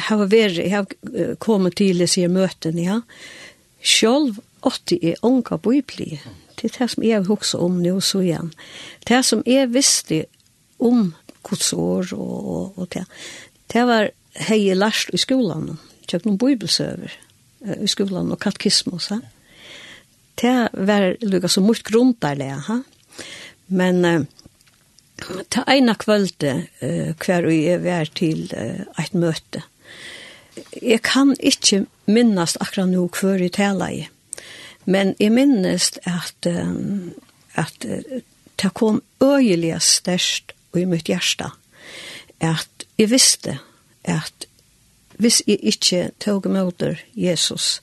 har 0.00 0.16
varit 0.16 0.56
jag 0.56 0.78
har 0.78 1.34
kommit 1.34 1.76
till 1.76 1.98
det 1.98 2.06
möten 2.28 2.78
ja. 2.78 3.00
Själv 3.82 4.34
åtti 4.60 4.98
är 5.02 5.16
onka 5.20 5.58
bibli. 5.58 6.20
Det 6.58 6.70
er 6.72 6.78
det 6.78 6.90
som 6.90 7.06
jeg 7.06 7.26
husker 7.28 7.62
om 7.62 7.78
nå 7.82 8.00
så 8.02 8.22
igjen. 8.24 8.52
Det 9.06 9.22
som 9.24 9.42
jeg 9.46 9.70
visste 9.72 10.24
om 10.78 11.14
Guds 11.46 11.72
år 11.72 12.12
og, 12.16 12.36
og, 12.54 12.78
og 12.78 12.90
det. 12.94 13.04
Det 13.72 13.84
var 13.86 14.10
hei 14.48 14.74
lærst 14.74 15.12
i 15.14 15.20
skolan. 15.20 15.76
Kjøk 16.08 16.26
noen 16.26 16.40
bibelsøver 16.40 17.14
i 17.78 17.88
skolan 17.90 18.32
og 18.32 18.40
katkismos. 18.42 19.10
Ha? 19.12 19.20
Det 20.38 20.56
var 20.72 21.14
lukka 21.24 21.50
så 21.50 21.62
mot 21.64 21.82
grunn 21.82 22.14
der. 22.22 22.44
Ha? 22.68 22.80
Men 23.66 24.04
uh, 24.04 24.22
ta 25.50 25.64
eina 25.68 25.96
kvölde 25.98 26.54
uh, 26.82 27.14
hver 27.18 27.48
og 27.48 27.54
jeg 27.54 27.82
var 27.84 28.12
til 28.14 28.46
uh, 28.54 28.86
et 29.02 29.14
møte. 29.14 29.64
Jeg 30.82 31.02
kan 31.06 31.34
ikke 31.38 31.84
minnast 32.10 32.58
akkurat 32.60 32.90
nå 32.90 33.08
hver 33.14 33.42
i 33.42 33.50
tala 33.54 33.90
i. 33.94 34.06
Men 34.88 35.14
jeg 35.20 35.34
minnes 35.36 35.90
at, 36.08 36.48
um, 36.48 37.12
at 37.54 37.84
uh, 37.84 38.20
det 38.58 38.74
kom 38.74 39.02
øyelig 39.22 39.76
størst 39.84 40.54
i 40.76 40.84
mitt 40.88 41.10
hjerte. 41.10 41.50
At 42.40 42.86
jeg 42.98 43.10
visste 43.10 43.58
at 44.04 44.48
hvis 45.18 45.42
jeg 45.46 45.58
ikke 45.62 46.10
tog 46.22 46.46
imot 46.46 46.82
Jesus, 47.14 47.80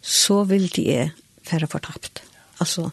så 0.00 0.42
ville 0.48 0.82
jeg 0.82 1.10
færre 1.44 1.68
fortapt. 1.68 2.22
Altså, 2.60 2.90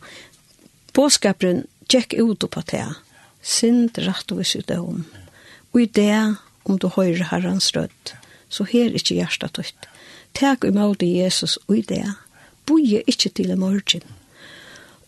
påskaperen 0.93 1.63
tjekk 1.89 2.17
ut 2.19 2.43
på 2.51 2.63
det. 2.71 2.85
Sind 3.41 3.97
rett 3.97 4.31
og 4.31 4.41
visst 4.41 4.67
det 4.67 4.77
om. 4.77 5.05
Og 5.71 5.81
i 5.81 5.85
det, 5.85 6.35
om 6.65 6.77
du 6.77 6.89
høyre 6.91 7.29
herrens 7.31 7.71
rødt, 7.75 8.15
så 8.49 8.65
her 8.67 8.91
ikke 8.93 9.15
hjertet 9.15 9.61
ut. 9.61 9.89
Takk 10.35 10.67
imot 10.67 11.01
Jesus 11.01 11.57
og 11.67 11.77
i 11.79 11.85
det 11.87 12.05
boje 12.69 13.01
ikkje 13.09 13.31
til 13.35 13.53
i 13.53 13.57
morgen. 13.59 14.05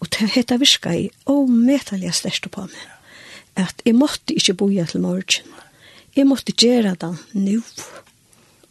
Og 0.01 0.09
det 0.09 0.32
heter 0.34 0.62
virka 0.62 0.93
i 0.97 1.09
åmetalja 1.30 2.12
største 2.16 2.49
på 2.49 2.66
meg. 2.66 2.88
At 3.55 3.84
jeg 3.86 3.95
måtte 3.95 4.34
ikkje 4.34 4.57
boje 4.57 4.86
til 4.89 5.03
morgen. 5.03 5.57
Jeg 6.16 6.28
måtte 6.28 6.55
gjøre 6.57 6.95
det 6.99 7.12
nu. 7.34 7.62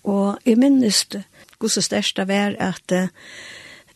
Og 0.05 0.41
jeg 0.47 0.59
minnes 0.59 1.05
det, 1.12 1.22
gos 1.61 1.76
og 1.76 1.84
største 1.84 2.26
var 2.28 2.57
at 2.59 2.95
uh, 2.97 3.09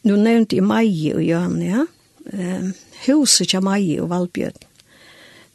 nu 0.04 0.16
nevnte 0.20 0.56
jeg 0.56 0.64
Mai 0.64 1.12
og 1.14 1.24
Jørn, 1.24 1.60
ja. 1.64 1.84
Uh, 2.24 2.70
huset 3.06 3.48
til 3.48 3.64
Mai 3.64 3.98
og 4.00 4.10
Valbjørn. 4.12 4.62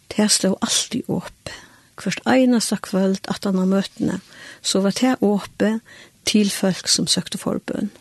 Det 0.10 0.32
stod 0.32 0.58
alltid 0.62 1.08
åpe. 1.08 1.54
Først 2.00 2.22
eneste 2.26 2.78
kvöld 2.82 3.28
at 3.28 3.44
han 3.44 3.58
har 3.58 3.66
møtene, 3.66 4.20
så 4.62 4.80
var 4.80 4.92
det 4.92 5.18
åpe 5.22 5.80
til 6.26 6.50
folk 6.50 6.88
som 6.88 7.08
søkte 7.08 7.38
forbøn. 7.38 7.92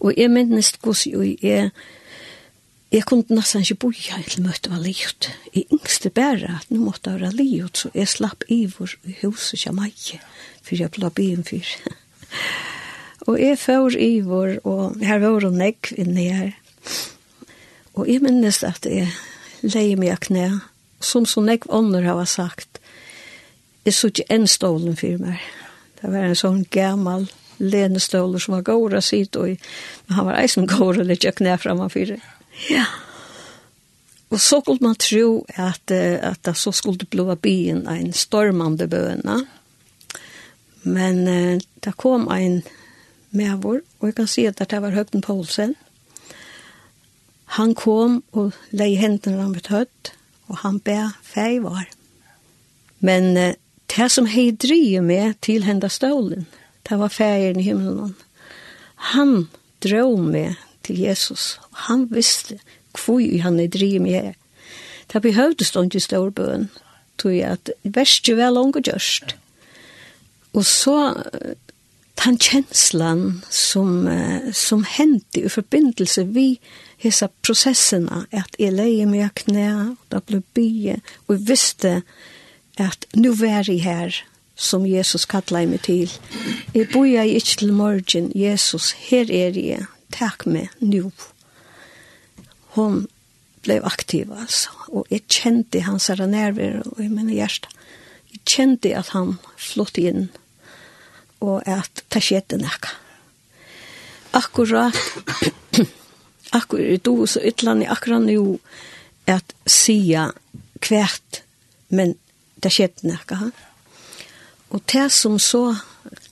Og 0.00 0.14
jeg 0.16 0.30
minnest 0.30 0.80
gos 0.82 1.06
jo 1.06 1.22
jeg, 1.22 1.70
jeg 2.90 3.04
kunne 3.06 3.36
nesten 3.36 3.62
ikke 3.62 3.78
bo 3.84 3.90
her 3.94 4.22
til 4.26 4.42
møte 4.42 4.70
var 4.70 4.82
livet. 4.82 5.30
Jeg 5.54 5.68
yngste 5.72 6.10
bare 6.10 6.56
at 6.58 6.70
nå 6.70 6.80
måtte 6.82 7.12
jeg 7.12 7.20
være 7.20 7.36
livet, 7.38 7.76
så 7.78 7.90
jeg 7.94 8.08
slapp 8.08 8.44
ivor 8.48 8.96
i 9.06 9.14
huset 9.22 9.62
til 9.62 9.76
meg, 9.76 9.94
for 10.62 10.74
jeg 10.74 10.90
ble 10.96 11.10
byen 11.10 11.44
for. 11.46 11.70
og 13.28 13.38
jeg 13.40 13.58
får 13.58 13.98
vår, 14.26 14.56
og 14.64 14.98
her 15.04 15.22
var 15.22 15.46
hun 15.46 15.60
nekk 15.60 15.92
inne 15.96 16.26
her. 16.34 16.52
Og 17.94 18.08
jeg 18.08 18.22
minnes 18.22 18.62
at 18.66 18.86
jeg 18.86 19.10
leier 19.62 19.96
meg 19.96 20.18
knæ, 20.26 20.48
som 21.00 21.26
så 21.26 21.40
nekk 21.40 21.68
ånder 21.68 22.02
har 22.02 22.24
sagt, 22.24 22.80
jeg 23.84 23.94
så 23.94 24.10
ikke 24.10 24.26
en 24.30 24.46
stålen 24.46 24.96
for 24.96 25.20
meg. 25.22 25.38
Det 26.00 26.10
var 26.10 26.26
en 26.26 26.38
sånn 26.38 26.64
gammal 26.72 27.28
lenestøvler 27.60 28.42
som 28.42 28.56
var 28.56 28.66
gåre 28.66 28.98
å 28.98 29.04
sitte, 29.04 29.44
og 29.44 29.46
men 30.06 30.16
han 30.16 30.26
var 30.26 30.40
eisen 30.40 30.68
gåre 30.70 31.04
litt 31.06 31.24
jeg 31.24 31.38
knæ 31.38 31.56
frem 31.60 31.82
fire. 31.92 32.18
Ja. 32.70 32.86
Og 34.30 34.40
så 34.40 34.60
skulle 34.60 34.84
man 34.84 34.94
tro 34.94 35.44
at, 35.58 35.90
at 35.90 36.42
det 36.46 36.56
så 36.56 36.72
skulle 36.72 36.98
bli 36.98 37.18
blive 37.18 37.36
byen 37.36 37.86
en 37.88 38.12
stormande 38.12 38.86
bøna. 38.88 39.40
Men 40.82 41.28
uh, 41.28 41.60
det 41.84 41.96
kom 41.96 42.28
en 42.28 42.62
med 43.30 43.62
vår, 43.62 43.80
og 44.00 44.08
jeg 44.08 44.14
kan 44.14 44.26
si 44.26 44.46
at 44.46 44.58
det 44.58 44.82
var 44.82 44.94
Høgden 44.94 45.20
Poulsen. 45.22 45.74
Han 47.58 47.74
kom 47.74 48.22
og 48.32 48.54
leie 48.70 48.98
hendene 48.98 49.42
han 49.42 49.52
ble 49.52 49.66
høtt, 49.70 50.12
og 50.48 50.62
han 50.62 50.78
be 50.78 51.10
fei 51.22 51.58
var. 51.62 51.90
Men 53.00 53.36
uh, 53.36 53.52
det 53.90 54.10
som 54.10 54.26
hei 54.30 54.50
driver 54.50 55.02
med 55.02 55.40
til 55.42 55.66
henda 55.66 55.88
stålen, 55.88 56.46
Det 56.82 56.96
var 56.96 57.08
färgen 57.08 57.60
i 57.60 57.62
himmelen. 57.62 58.14
Han 58.94 59.48
drog 59.78 60.18
mig 60.18 60.54
til 60.82 60.98
Jesus. 60.98 61.58
og 61.70 61.76
Han 61.76 62.14
visste 62.14 62.58
hvor 62.92 63.42
han 63.42 63.60
er 63.60 63.68
driv 63.68 64.00
med 64.00 64.12
här. 64.12 64.34
Det 65.12 65.22
behøvde 65.22 65.64
då 65.74 65.82
inte 65.82 66.00
stor 66.00 66.30
bön. 66.30 66.68
Tog 67.16 67.38
at 67.38 67.64
det 67.64 67.96
värst 67.96 68.28
jo 68.28 68.36
vel 68.36 68.56
unge 68.56 68.80
gjørst. 68.80 69.36
Og 70.52 70.66
så 70.66 71.14
den 72.24 72.38
känslan 72.38 73.42
som, 73.50 74.08
som 74.52 74.84
hendte 74.84 75.40
i 75.40 75.48
förbindelse 75.48 76.24
vid 76.24 76.58
hessa 76.96 77.28
processerna 77.42 78.26
att 78.32 78.54
jag 78.58 78.74
lejer 78.74 79.06
mig 79.06 79.28
knæ, 79.34 79.90
og 79.90 79.96
da 80.08 80.20
ble 80.20 80.42
bygge, 80.54 81.00
og 81.26 81.34
jeg 81.34 81.48
visste 81.48 82.02
at 82.76 83.06
nu 83.14 83.32
var 83.34 83.64
jeg 83.68 83.80
her, 83.82 84.24
som 84.60 84.84
Jesus 84.86 85.24
kallar 85.24 85.66
mig 85.66 85.88
Jeg 86.74 86.88
bor 86.92 87.04
jeg 87.04 87.28
ikke 87.28 87.56
til 87.56 87.72
morgen, 87.72 88.32
Jesus, 88.34 88.92
her 88.92 89.24
er 89.32 89.56
jeg, 89.56 89.86
takk 90.12 90.46
meg 90.46 90.68
nu. 90.80 91.12
Hun 92.76 93.06
ble 93.64 93.80
aktiv 93.84 94.28
altså, 94.30 94.68
og 94.88 95.06
jeg 95.10 95.24
kjente 95.28 95.80
hans 95.80 96.08
nerver 96.08 96.82
og 96.84 97.00
i 97.00 97.08
mine 97.08 97.32
hjerte. 97.32 97.68
Jeg 98.32 98.44
kjente 98.44 98.92
at 98.96 99.08
han 99.16 99.38
flott 99.56 99.98
inn, 99.98 100.28
og 101.40 101.64
at 101.66 102.04
det 102.12 102.22
skjedde 102.22 102.60
näka. 102.60 102.92
Akkurat, 104.36 104.94
akkurat 106.60 107.04
du 107.04 107.26
så 107.26 107.40
ytlan 107.40 107.82
i 107.82 107.88
akkurat 107.88 108.22
nu 108.22 108.58
at 109.26 109.54
säga 109.64 110.32
kvært, 110.80 111.42
men 111.88 112.14
det 112.62 112.72
skedde 112.72 113.08
näka. 113.08 113.50
Og 114.70 114.82
det 114.92 115.08
som 115.12 115.38
så, 115.42 115.74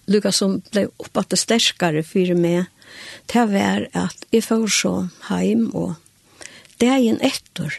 lukka 0.07 0.33
som 0.33 0.61
ble 0.73 0.87
oppbatt 0.99 1.33
det 1.35 1.41
sterkare 1.43 2.05
for 2.07 2.35
meg, 2.39 2.69
det 3.33 3.45
var 3.51 3.89
at 3.93 4.29
jeg 4.33 4.47
får 4.47 4.69
så 4.73 4.93
heim 5.29 5.69
og 5.77 5.97
det 6.79 6.89
er 6.89 7.03
en 7.11 7.21
etter. 7.27 7.75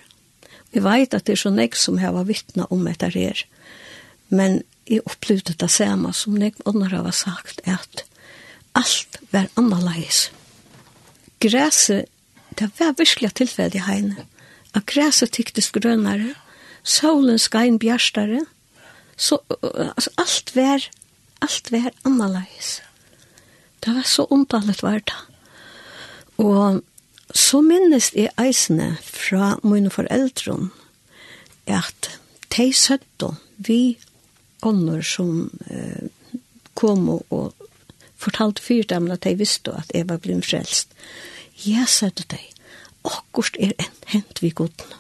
Vi 0.76 0.84
vet 0.84 1.16
at 1.16 1.26
det 1.26 1.38
er 1.38 1.42
så 1.42 1.52
nek 1.54 1.78
som 1.80 1.98
jeg 2.02 2.14
var 2.14 2.28
vittna 2.28 2.68
om 2.70 2.84
etter 2.92 3.16
her, 3.16 3.46
men 4.30 4.62
jeg 4.90 5.06
opplevde 5.08 5.56
det 5.58 5.70
samme 5.72 6.12
som 6.14 6.36
nek 6.38 6.60
ånder 6.70 6.94
har 6.98 7.16
sagt, 7.16 7.62
at 7.66 8.04
alt 8.78 9.20
var 9.32 9.50
annerledes. 9.58 10.30
Græset, 11.40 12.10
det 12.60 12.70
var 12.80 12.98
virkelig 12.98 13.32
tilfellig 13.40 13.86
heim. 13.88 14.14
At 14.76 14.86
græset 14.86 15.32
tyktes 15.32 15.72
grønnere, 15.72 16.36
solen 16.84 17.40
skrein 17.40 17.80
bjørstare, 17.80 18.44
så 19.20 19.42
altså, 19.52 20.14
alt 20.18 20.56
var 20.56 20.86
alt 21.44 21.72
var 21.72 21.92
annerledes. 22.08 22.82
Det 23.80 23.96
var 23.96 24.04
så 24.08 24.26
omtallet 24.32 24.84
var 24.84 25.00
det. 25.00 25.20
Og 26.38 26.82
så 27.36 27.62
minnes 27.62 28.12
jeg 28.16 28.32
eisene 28.40 28.98
fra 29.04 29.56
mine 29.64 29.92
foreldre 29.94 30.58
at 31.70 32.10
de 32.56 32.72
søtte 32.74 33.34
vi 33.58 34.00
ånder 34.66 35.04
som 35.06 35.50
eh, 35.70 36.10
kom 36.74 37.10
og 37.10 37.54
fortalte 38.20 38.64
fyrt 38.64 38.90
dem 38.90 39.12
at 39.12 39.24
de 39.24 39.36
visste 39.40 39.76
at 39.76 39.92
jeg 39.96 40.10
var 40.10 40.20
blitt 40.24 40.48
frelst. 40.48 40.92
Jeg 41.66 41.88
søtte 41.88 42.26
de. 42.32 42.40
Akkurat 43.06 43.56
er 43.60 43.92
hent 44.12 44.42
vi 44.42 44.50
godene. 44.50 44.98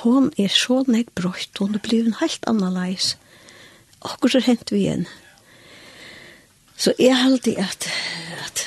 Hon 0.00 0.30
er 0.38 0.48
så 0.48 0.84
nek 0.86 1.10
brøyt, 1.18 1.58
hon 1.58 1.74
er 1.74 1.82
blivet 1.82 2.18
helt 2.20 2.46
annerledes 2.46 3.16
akkurat 4.00 4.34
er 4.40 4.46
hent 4.46 4.72
vi 4.72 4.84
igjen. 4.84 5.06
Så 6.80 6.94
jeg 6.98 7.16
halte 7.16 7.56
at, 7.60 7.88
at 8.40 8.66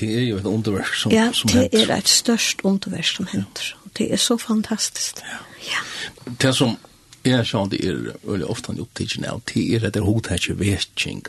Det 0.00 0.08
er 0.08 0.22
jo 0.24 0.38
et 0.38 0.46
underverk 0.48 0.94
som, 0.94 1.12
ja, 1.12 1.30
som 1.32 1.50
henter. 1.50 1.78
Ja, 1.78 1.84
det 1.84 1.90
er 1.90 1.98
et 1.98 2.08
størst 2.08 2.62
underverk 2.64 3.04
som 3.04 3.28
henter. 3.28 3.74
Ja. 3.74 3.90
Det 3.98 4.12
er 4.12 4.16
så 4.16 4.38
fantastisk. 4.40 5.20
Ja. 5.20 5.42
ja. 5.68 6.32
Det 6.40 6.54
som 6.56 6.78
jeg 7.24 7.46
sa, 7.46 7.66
det 7.70 7.82
er 7.86 8.16
veldig 8.24 8.48
ofte 8.50 8.72
en 8.72 8.80
opptidsen 8.82 9.26
av, 9.28 9.42
det 9.52 9.62
er 9.74 9.86
at 9.86 9.94
det 9.94 10.00
er 10.00 10.06
hodtetje 10.06 10.56
vetting. 10.58 11.22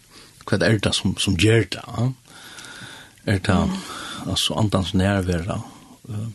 Hva 0.47 0.59
er 0.63 0.79
det 0.79 0.93
som, 0.95 1.17
som 1.19 1.35
gjør 1.39 1.67
det? 1.75 1.83
Ja? 1.83 2.07
Er 3.25 3.39
det 3.39 3.55
mm. 3.55 3.75
altså 4.31 4.55
andans 4.59 4.93
nærvære 4.93 5.61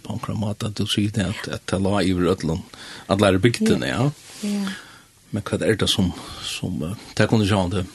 på 0.03 0.19
en 0.29 0.41
måte, 0.41 0.67
at 0.67 0.79
du 0.79 0.87
sier 0.89 1.13
det 1.13 1.27
at, 1.29 1.49
at 1.59 1.65
det 1.71 1.81
la 1.85 2.01
i 2.01 2.15
vrødlen, 2.17 2.63
at 3.09 3.19
det 3.21 3.29
er 3.29 3.39
bygden, 3.39 3.83
ja? 3.85 4.11
Ja 4.43 4.77
men 5.31 5.45
hva 5.45 5.59
er 5.61 5.79
det 5.79 5.89
som, 5.91 6.13
som 6.45 6.83
uh, 6.83 6.95
det 7.15 7.27
kunne 7.29 7.45
kondisjonen 7.45 7.75
det 7.75 7.87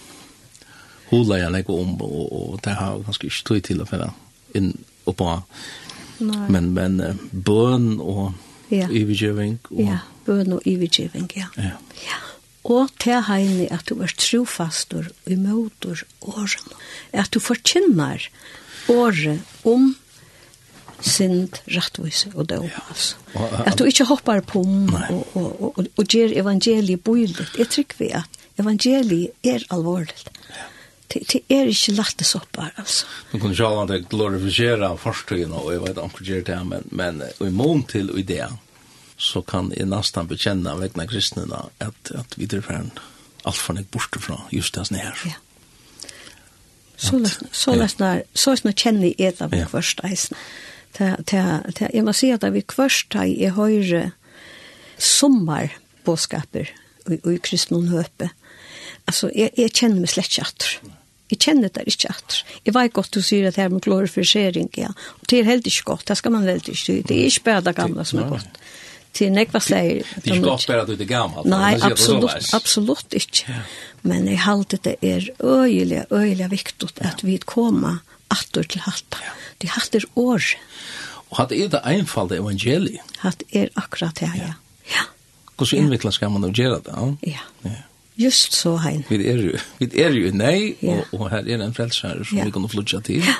hula 1.09 1.39
jeg 1.41 1.53
legger 1.53 1.79
om, 1.83 1.95
og, 2.01 2.21
og 2.33 2.59
det 2.65 2.75
har 2.79 3.01
ganske 3.05 3.29
ikke 3.29 3.47
tog 3.49 3.63
til 3.67 3.83
å 3.83 3.87
finne 3.89 4.09
inn 4.57 4.71
og 5.09 5.17
på. 5.19 5.29
Nei. 6.23 6.45
Men, 6.53 6.71
men 6.77 6.99
uh, 7.01 7.23
bøn 7.31 7.97
og 7.99 8.33
ja. 8.73 8.87
ivergjøving. 8.89 9.57
Og... 9.71 9.81
Ja, 9.83 10.03
bøn 10.27 10.57
og 10.57 10.69
ivergjøving, 10.69 11.29
ja. 11.37 11.49
Ja. 11.57 11.75
ja. 12.05 12.21
Og 12.63 12.93
til 13.03 13.19
heini 13.27 13.65
at 13.75 13.89
du 13.89 13.99
er 14.05 14.13
trofastor 14.15 15.09
og 15.11 15.31
imotor 15.31 16.05
åren. 16.23 16.77
At 17.11 17.33
du 17.35 17.41
forkynner 17.43 18.29
året 18.91 19.43
om 19.67 19.91
synd, 21.03 21.59
rettvise 21.67 22.31
og 22.35 22.47
døm. 22.49 22.69
Altså. 22.89 23.15
At 23.65 23.79
du 23.79 23.85
ikke 23.87 24.07
hopper 24.09 24.41
på 24.47 24.61
om 24.63 24.93
og, 24.93 25.27
og, 25.35 25.61
og, 25.61 25.77
og, 25.77 25.85
og 25.97 26.05
gjør 26.07 26.35
evangeliet 26.39 27.03
bøylet. 27.03 27.57
Jeg 27.59 27.69
trykker 27.69 27.99
vi 27.99 28.09
at 28.15 28.39
evangeliet 28.59 29.29
er 29.43 29.65
alvorligt. 29.73 30.29
Det, 31.13 31.21
det 31.29 31.41
er 31.51 31.69
ikke 31.69 31.93
lette 31.93 32.25
soppar, 32.25 32.71
altså. 32.77 33.05
Man 33.31 33.41
kunne 33.41 33.55
sjå 33.55 33.69
at 33.83 33.91
jeg 33.93 34.05
glorifisere 34.09 34.89
forstøyene, 34.97 35.59
og 35.59 35.73
jeg 35.73 35.81
vet 35.83 35.93
ikke 35.93 36.05
om 36.07 36.13
det 36.17 36.27
gjør 36.27 36.45
det, 36.49 36.59
men, 36.67 36.87
men 36.91 37.23
i 37.43 37.51
mån 37.53 37.83
til 37.89 38.11
og 38.11 38.19
i 38.23 38.41
så 39.23 39.43
kan 39.45 39.69
jeg 39.77 39.85
nesten 39.87 40.27
bekjenne 40.27 40.73
vegna 40.79 41.05
kristnene 41.07 41.67
at, 41.79 42.11
at 42.17 42.33
vi 42.35 42.47
er 42.49 42.63
ferdig 42.65 42.91
alt 43.45 43.59
for 43.59 43.75
nek 43.75 43.89
borte 43.91 44.19
fra 44.23 44.39
just 44.51 44.75
det 44.75 44.87
som 44.87 44.97
er. 44.97 45.19
Ja. 45.27 45.37
Så 46.97 47.17
løsner, 47.19 47.49
så 47.51 47.73
ja. 47.73 47.77
løsner, 47.81 48.21
så 48.33 48.53
løsner 48.55 48.71
kjenner 48.71 49.13
jeg 49.19 49.35
det 49.37 49.49
på 49.51 49.59
ja. 49.59 49.67
første 49.69 50.07
eisen. 50.07 50.39
Ja 50.39 50.72
ta 50.93 51.15
ta 51.25 51.61
ta 51.75 51.89
jeg 51.93 52.05
må 52.05 52.13
si 52.13 52.31
at 52.31 52.45
vi 52.53 52.61
kvørst 52.61 53.15
i 53.25 53.49
höjre 53.49 54.11
sommar 54.97 55.73
boskaper 56.05 56.69
och 57.05 57.33
i 57.33 57.37
kristnon 57.37 57.87
höpe 57.87 58.29
alltså 59.05 59.31
jag 59.35 59.49
jag 59.55 59.75
känner 59.75 59.99
mig 59.99 60.07
slett 60.07 60.37
ikke 60.37 60.79
jag 61.27 61.41
känner 61.41 61.61
det 61.61 61.67
inte 61.67 62.07
atter. 62.09 62.45
jag 62.63 62.73
vet 62.73 62.93
gott 62.93 63.11
du 63.11 63.21
sier 63.21 63.47
at 63.47 63.55
här 63.55 63.69
med 63.69 63.81
glorifisering, 63.81 64.69
ja. 64.73 64.93
och 64.99 65.25
det 65.27 65.39
är 65.39 65.43
helt 65.43 65.67
inte 65.67 65.81
gott 65.83 66.05
det 66.05 66.15
ska 66.15 66.29
man 66.29 66.45
väl 66.45 66.55
inte 66.55 66.71
Det 67.03 67.13
är 67.13 67.25
inte 67.25 67.39
bara 67.43 67.61
det 67.61 67.73
gamle 67.73 68.05
som 68.05 68.19
är 68.19 68.29
godt. 68.29 68.47
Det 69.13 69.27
er 69.27 69.33
nekva 69.33 69.59
sleier. 69.61 70.07
Det 70.23 70.31
er 70.31 70.39
ikke 70.39 70.47
godt 70.47 70.65
bare 70.67 70.81
at 70.81 70.89
du 70.89 70.95
er 70.97 71.09
gammel. 71.09 71.45
Nei, 71.45 71.75
absolutt, 71.85 72.47
absolutt 72.57 73.13
ikke. 73.13 73.59
Men 74.01 74.25
jeg 74.27 74.41
halte 74.41 74.79
det 74.81 74.95
er 75.05 75.27
øyelig, 75.37 76.05
øyelig 76.09 76.49
viktig 76.51 76.89
at 76.97 77.21
vi 77.21 77.37
kommer 77.45 78.01
atter 78.33 78.67
til 78.67 78.83
hatt. 78.85 79.21
Ja. 79.21 79.33
De 79.61 79.71
hatt 79.71 79.95
er 79.95 80.05
år. 80.19 80.51
Og 81.29 81.39
hatt 81.39 81.55
er 81.55 81.71
det 81.71 81.81
einfalde 81.87 82.37
evangeliet. 82.41 83.15
Hatt 83.23 83.45
er 83.53 83.71
akkurat 83.79 84.19
det, 84.19 84.29
ja. 84.37 84.53
Ja. 84.91 85.07
Hvordan 85.55 85.77
ja. 85.77 85.83
innvikla 85.83 86.11
skal 86.11 86.33
man 86.33 86.51
gjøre 86.51 86.81
det? 86.85 86.99
Ja. 87.31 87.45
ja. 87.63 87.81
Just 88.19 88.53
så, 88.53 88.75
Hein. 88.77 89.03
Vi 89.09 89.17
er 89.25 89.41
jo, 89.41 89.57
vi 89.79 89.89
er 90.01 90.13
jo 90.13 90.29
nei, 90.35 90.75
ja. 90.81 90.99
og, 90.99 91.19
og 91.19 91.29
her 91.33 91.47
er 91.49 91.63
en 91.65 91.73
frelser 91.73 92.21
som 92.23 92.37
ja. 92.37 92.45
vi 92.45 92.53
kan 92.53 92.69
flytja 92.69 92.99
til. 92.99 93.25
Ja. 93.25 93.35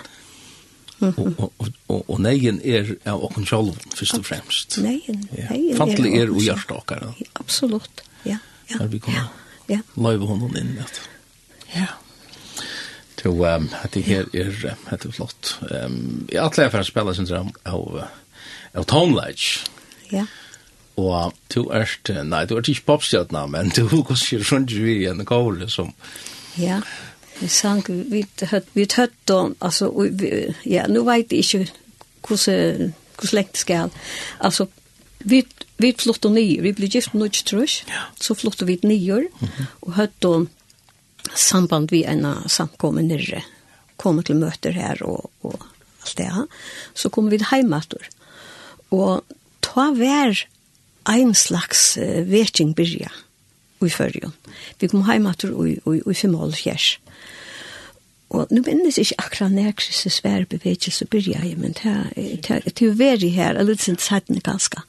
Mm 1.00 1.10
-hmm. 1.10 1.34
og, 1.38 1.54
og, 1.58 1.68
og, 1.88 2.10
og 2.10 2.22
neien 2.22 2.62
er 2.64 2.96
av 3.06 3.24
okken 3.24 3.46
sjálf, 3.46 3.76
først 3.96 4.18
og 4.18 4.26
fremst. 4.26 4.78
Neien, 4.78 5.30
ja. 5.38 5.50
neien 5.50 5.78
Fantlig 5.78 6.14
er, 6.14 6.24
er 6.24 6.32
og 6.32 6.41
hjertakar. 6.41 7.14
Absolutt, 7.36 8.04
ja. 8.26 8.38
ja. 8.70 8.78
Her 8.80 8.88
vi 8.88 9.00
kommer 9.00 9.32
ja. 9.70 9.80
løyve 9.96 10.26
honom 10.26 10.56
inn. 10.56 10.78
Ja. 10.78 10.86
Ja. 11.76 11.88
Så 13.24 13.32
um, 13.32 13.70
det 13.94 14.04
her 14.04 14.26
er, 14.34 14.52
det 14.92 15.06
er 15.06 15.12
flott. 15.16 15.58
Um, 15.72 16.26
jeg 16.32 16.42
er 16.42 16.48
atleger 16.48 16.74
for 16.74 16.84
å 16.84 16.88
spille, 16.88 17.16
sin 17.16 17.30
drøm 17.30 17.54
av, 17.64 18.02
av 18.76 18.88
Tomlage. 18.92 19.64
Ja. 20.12 20.26
Og 21.00 21.34
du 21.54 21.64
er, 21.74 21.90
nei, 22.28 22.44
du 22.46 22.58
er 22.58 22.70
ikke 22.70 22.90
popstjøtna, 22.92 23.46
men 23.48 23.72
du 23.74 23.86
går 23.90 24.20
ikke 24.20 24.44
rundt 24.52 24.76
i 24.76 25.00
en 25.10 25.26
kåle 25.26 25.70
som... 25.72 25.94
Ja, 26.60 26.82
vi 27.40 27.48
sang, 27.50 27.82
vi 27.88 28.26
hørt, 28.52 28.68
vi 28.74 28.86
hørt 28.96 29.32
om, 29.34 29.56
altså, 29.60 29.90
vi, 29.90 30.30
ja, 30.70 30.86
nå 30.88 31.02
vet 31.08 31.32
jeg 31.34 31.48
ikke 31.48 31.72
hvordan, 32.28 32.94
hvordan 33.18 33.38
lengt 33.40 33.56
det 33.56 33.64
skal. 33.64 33.94
Altså, 34.40 34.68
vi, 35.24 35.42
vi 35.82 35.94
flyttet 35.98 36.32
nye, 36.36 36.62
vi 36.62 36.74
ble 36.76 36.92
gift 36.92 37.16
nødt 37.18 37.42
trus, 37.48 37.82
ja. 37.90 38.06
så 38.22 38.36
flyttet 38.38 38.68
vi 38.68 38.80
nye, 38.84 39.24
mm 39.32 39.48
-hmm. 39.48 39.66
og 39.82 39.94
høtt 39.94 40.26
om, 40.26 40.50
samband 41.32 41.92
vi 41.92 42.04
en 42.10 42.26
samkomme 42.52 43.04
nere, 43.06 43.44
komme 43.98 44.24
til 44.26 44.40
møter 44.42 44.76
her 44.76 45.00
og, 45.08 45.30
og 45.46 45.60
alt 46.04 46.18
det 46.18 46.30
her, 46.34 46.48
så 46.94 47.10
kom 47.10 47.30
vi 47.32 47.40
heimater. 47.52 48.10
Og 48.92 49.24
ta 49.64 49.90
vær 49.96 50.46
ein 51.10 51.34
slags 51.36 51.98
uh, 51.98 52.24
veking 52.28 52.74
byrja 52.76 53.12
i 53.84 53.92
førjon. 53.92 54.34
Vi 54.80 54.88
kom 54.88 55.04
heimater 55.08 55.52
i, 55.68 55.76
i, 55.76 56.00
i 56.00 56.16
fem 56.16 56.36
og 56.36 56.54
fjers. 56.56 56.98
Og 58.34 58.48
nu 58.50 58.64
minnes 58.66 58.98
jeg 58.98 59.06
ikke 59.06 59.26
akkurat 59.28 59.52
når 59.54 59.76
Kristus 59.78 60.16
svære 60.18 60.46
bevegelse 60.50 61.06
byrja 61.06 61.44
jeg, 61.44 61.58
men 61.58 61.76
det 61.78 62.50
er 62.50 62.82
jo 62.82 62.94
veri 62.98 63.30
her, 63.30 63.54
eller 63.54 63.78
det 63.78 63.90
er 63.90 64.00
sættende 64.02 64.42
ganske. 64.42 64.82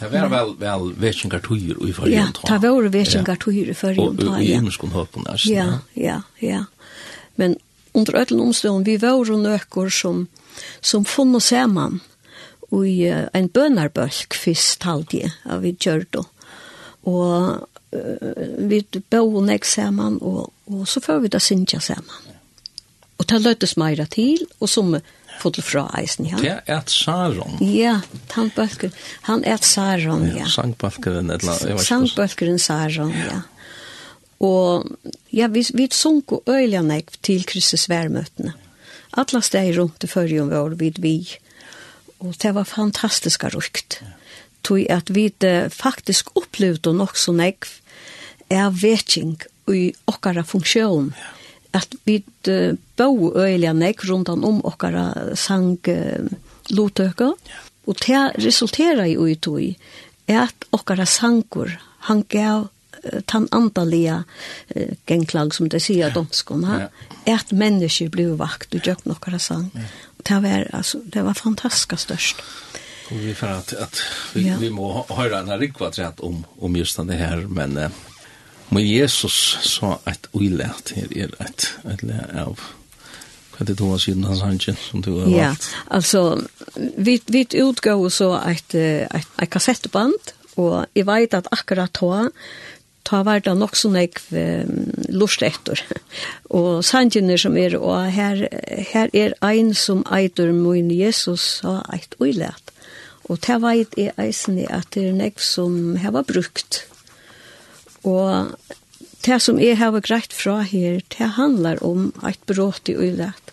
Det 0.00 0.12
var 0.12 0.28
vel, 0.30 0.52
vel 0.60 0.92
vetsingar 1.02 1.42
tøyer 1.42 1.80
i 1.88 1.92
forrige 1.92 2.14
Ja, 2.14 2.26
det 2.60 2.70
var 2.70 2.88
vetsingar 2.94 3.40
tøyer 3.42 3.70
i 3.70 3.74
forrige 3.74 4.00
omtale. 4.00 4.30
Og 4.30 4.44
i 4.44 4.52
imenskon 4.52 4.94
høpen 4.94 5.26
er 5.26 5.42
Ja, 5.50 5.66
ja, 5.96 6.20
ja. 6.42 6.64
Men 7.36 7.56
under 7.94 8.20
ødelen 8.20 8.40
omstående, 8.40 8.90
vi 8.90 9.02
var 9.02 9.18
jo 9.26 9.36
nøkker 9.42 9.88
som, 9.88 10.28
som 10.80 11.04
funnet 11.04 11.42
sammen 11.42 12.00
i 12.72 13.10
uh, 13.10 13.26
en 13.34 13.48
bønarbølg 13.48 14.34
fyrst 14.34 14.82
halvdige 14.82 15.32
av 15.44 15.62
vi 15.62 15.74
gjør 15.80 16.06
det. 16.12 16.24
Og 17.06 17.68
uh, 17.94 18.70
vi 18.70 18.84
bo 19.10 19.42
nek 19.42 19.64
sammen, 19.64 20.18
og, 20.22 20.52
og 20.66 20.86
så 20.88 21.00
får 21.00 21.18
vi 21.18 21.34
da 21.34 21.42
synja 21.42 21.80
sammen. 21.80 22.33
Og 23.18 23.28
det 23.30 23.40
løttes 23.44 23.76
meira 23.78 24.06
til, 24.10 24.42
og 24.60 24.70
som 24.70 24.96
fått 25.40 25.60
fra 25.66 25.86
eisen, 25.98 26.28
ja. 26.30 26.38
Det 26.40 26.52
er 26.54 26.78
et 26.78 26.92
Saron. 26.92 27.58
Ja, 27.62 27.98
han 28.34 28.50
bølker, 28.54 28.92
Han 29.28 29.44
er 29.44 29.58
et 29.58 29.66
Saron, 29.66 30.26
ja. 30.28 30.44
ja. 30.44 30.46
et 30.46 31.42
eller? 31.42 31.82
Sangbølgeren 31.82 32.58
Saron, 32.58 33.12
ja. 33.14 33.26
ja. 33.32 33.40
Og 34.44 34.90
ja, 35.32 35.48
vi, 35.48 35.64
vi 35.74 35.88
sunk 35.94 36.32
og 36.32 36.50
øylanek 36.50 37.14
til 37.22 37.46
Kristus 37.46 37.88
værmøtene. 37.88 38.52
Alla 39.16 39.40
steg 39.40 39.76
rundt 39.78 40.04
i 40.04 40.10
førjen 40.10 40.50
vår 40.50 40.74
vid 40.80 40.98
vi. 41.00 41.16
Og 42.18 42.34
det 42.42 42.52
var 42.54 42.66
fantastiska 42.68 43.48
rukt. 43.54 44.00
Ja. 44.02 44.12
Tog 44.64 44.90
at 44.90 45.10
vi 45.14 45.28
faktisk 45.70 46.34
opplevde 46.36 46.92
nok 46.96 47.16
så 47.20 47.32
nek 47.36 47.68
er 48.50 48.70
vetjeng 48.72 49.38
i 49.70 49.92
okkara 50.08 50.44
funksjon. 50.44 51.12
Ja 51.16 51.32
at 51.74 51.96
vi 52.06 52.20
uh, 52.48 52.76
bo 52.96 53.32
øyelig 53.34 53.72
nek 53.76 54.04
rundt 54.08 54.30
om 54.30 54.60
okkara 54.64 55.34
sang 55.38 55.78
uh, 55.88 56.30
lotøkker, 56.70 57.34
ja. 57.48 57.64
og 57.86 57.98
det 58.04 58.44
resulterer 58.44 59.04
i 59.10 59.34
tog, 59.34 59.74
at 60.28 60.68
okkara 60.72 61.06
sangur, 61.06 61.74
han 62.08 62.22
gav 62.30 62.68
uh, 62.68 63.20
tan 63.26 63.48
andalia 63.52 64.22
uh, 64.76 64.94
genklag 65.06 65.54
som 65.54 65.68
det 65.68 65.82
sier 65.82 66.08
ja. 66.08 66.14
domskon, 66.14 66.64
ha? 66.64 66.86
Ja. 66.86 67.34
at 67.34 67.52
mennesker 67.52 68.12
ble 68.12 68.30
vakt 68.38 68.74
og 68.74 68.84
gjøk 68.84 69.06
okkara 69.16 69.38
sang. 69.38 69.70
Ja. 69.74 69.90
Det 70.24 70.40
var, 70.40 70.68
altså, 70.72 71.02
det 71.04 71.24
var 71.24 71.34
fantastisk 71.36 71.98
størst. 72.00 72.40
Og 73.12 73.18
vi 73.20 73.34
får 73.36 73.50
at, 73.52 73.72
at 73.84 74.00
vi, 74.32 74.46
ja. 74.46 74.56
vi 74.56 74.70
må 74.72 75.04
høre 75.10 75.42
en 75.42 75.52
rikva 75.60 75.90
trett 75.92 76.22
om, 76.24 76.44
om 76.56 76.76
just 76.76 76.96
det 76.96 77.18
her, 77.20 77.48
men... 77.48 77.76
Uh, 77.76 78.02
Men 78.74 78.86
Jesus 78.86 79.36
sa 79.62 79.98
et 80.10 80.26
uilært 80.34 80.94
her 80.96 81.12
er 81.14 81.36
et, 81.44 81.68
et 81.92 82.02
lær 82.06 82.32
av 82.46 82.58
hva 83.54 83.62
er 83.62 83.68
det 83.70 83.76
du 83.78 83.84
har 83.86 84.00
siden 84.02 84.24
hans 84.26 84.42
hangen 84.42 84.78
som 84.82 85.02
du 85.04 85.12
har 85.20 85.30
Ja, 85.30 85.50
altså, 85.86 86.42
vi, 86.74 87.20
vi 87.30 87.44
utgår 87.62 88.08
så 88.10 88.32
et, 88.50 88.74
et, 88.74 89.28
et 89.42 89.50
kassettband, 89.50 90.32
og 90.58 90.86
jeg 90.94 91.06
vet 91.06 91.36
at 91.38 91.50
akkurat 91.54 91.94
da, 91.94 92.24
ta 93.06 93.20
var 93.22 93.44
det 93.44 93.54
nok 93.54 93.76
så 93.78 93.92
nek 93.94 94.18
um, 94.32 94.88
lust 95.14 95.44
etter. 95.46 95.78
og 96.58 96.82
sanjene 96.82 97.38
som 97.38 97.54
er, 97.60 97.76
og 97.78 98.10
her, 98.10 98.46
her 98.90 99.12
er 99.14 99.36
ein 99.44 99.70
som 99.78 100.02
eitur 100.10 100.50
min 100.56 100.90
Jesus 100.90 101.60
sa 101.60 101.82
eit 101.94 102.18
uilært. 102.18 102.74
Og 103.30 103.38
det 103.46 103.60
vet 103.62 103.94
jeg 103.96 104.18
eisen 104.20 104.58
at 104.66 104.90
det 104.96 105.06
er 105.08 105.16
nek 105.16 105.38
som 105.40 105.94
har 106.02 106.24
brukt 106.26 106.82
Og 108.04 108.54
det 109.24 109.40
som 109.40 109.58
jeg 109.60 109.78
har 109.80 109.96
greit 110.04 110.32
fra 110.36 110.60
her, 110.68 111.00
det 111.16 111.34
handlar 111.38 111.80
om 111.84 112.12
et 112.28 112.40
brått 112.46 112.88
i 112.92 112.96
ulet 112.96 113.52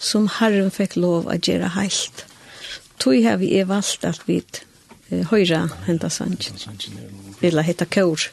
som 0.00 0.28
Herren 0.38 0.70
fikk 0.72 0.96
lov 0.96 1.28
å 1.28 1.36
gjøre 1.36 1.74
heilt. 1.76 2.24
Tog 3.00 3.18
har 3.24 3.40
vi 3.40 3.52
valgt 3.68 4.06
at 4.08 4.22
vi 4.28 4.40
høyra 5.30 5.66
henta 5.86 6.10
sangen. 6.10 6.38
Villa 7.40 7.64
heta 7.66 7.86
kår. 7.88 8.30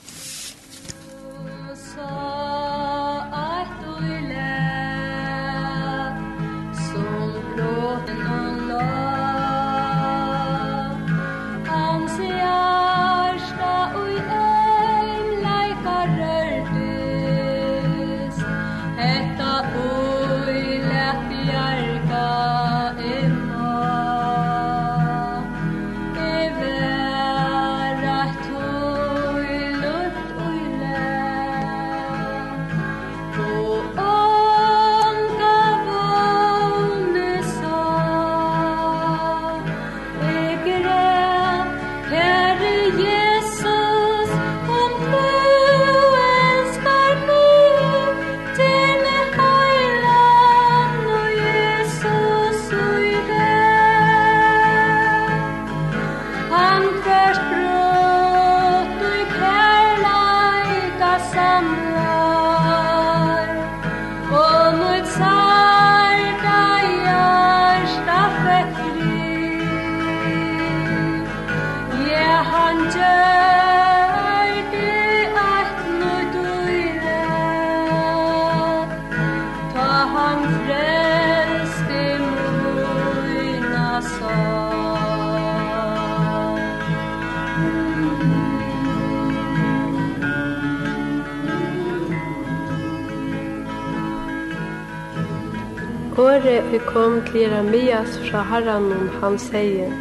vi 96.78 96.84
kom 96.86 97.22
til 97.26 97.40
Jeremias 97.42 98.20
fra 98.30 98.38
Haranon, 98.38 99.10
han 99.22 99.38
sier, 99.42 99.94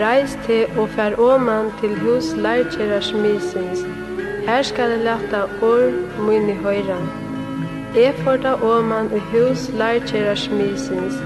Reis 0.00 0.36
til 0.46 0.78
og 0.80 0.88
fær 0.94 1.16
åman 1.20 1.68
til 1.80 1.92
hus 2.00 2.30
lærkjeras 2.44 3.10
misins. 3.12 3.82
Her 4.46 4.62
skal 4.62 4.94
jeg 4.94 5.02
leta 5.08 5.42
år 5.66 5.92
mun 6.24 6.48
i 6.48 6.56
høyra. 6.64 6.96
Jeg 7.96 8.14
får 8.24 8.40
da 8.46 8.54
åman 8.70 9.12
i 9.18 9.20
hus 9.32 9.68
lærkjeras 9.82 10.48
misins. 10.50 11.20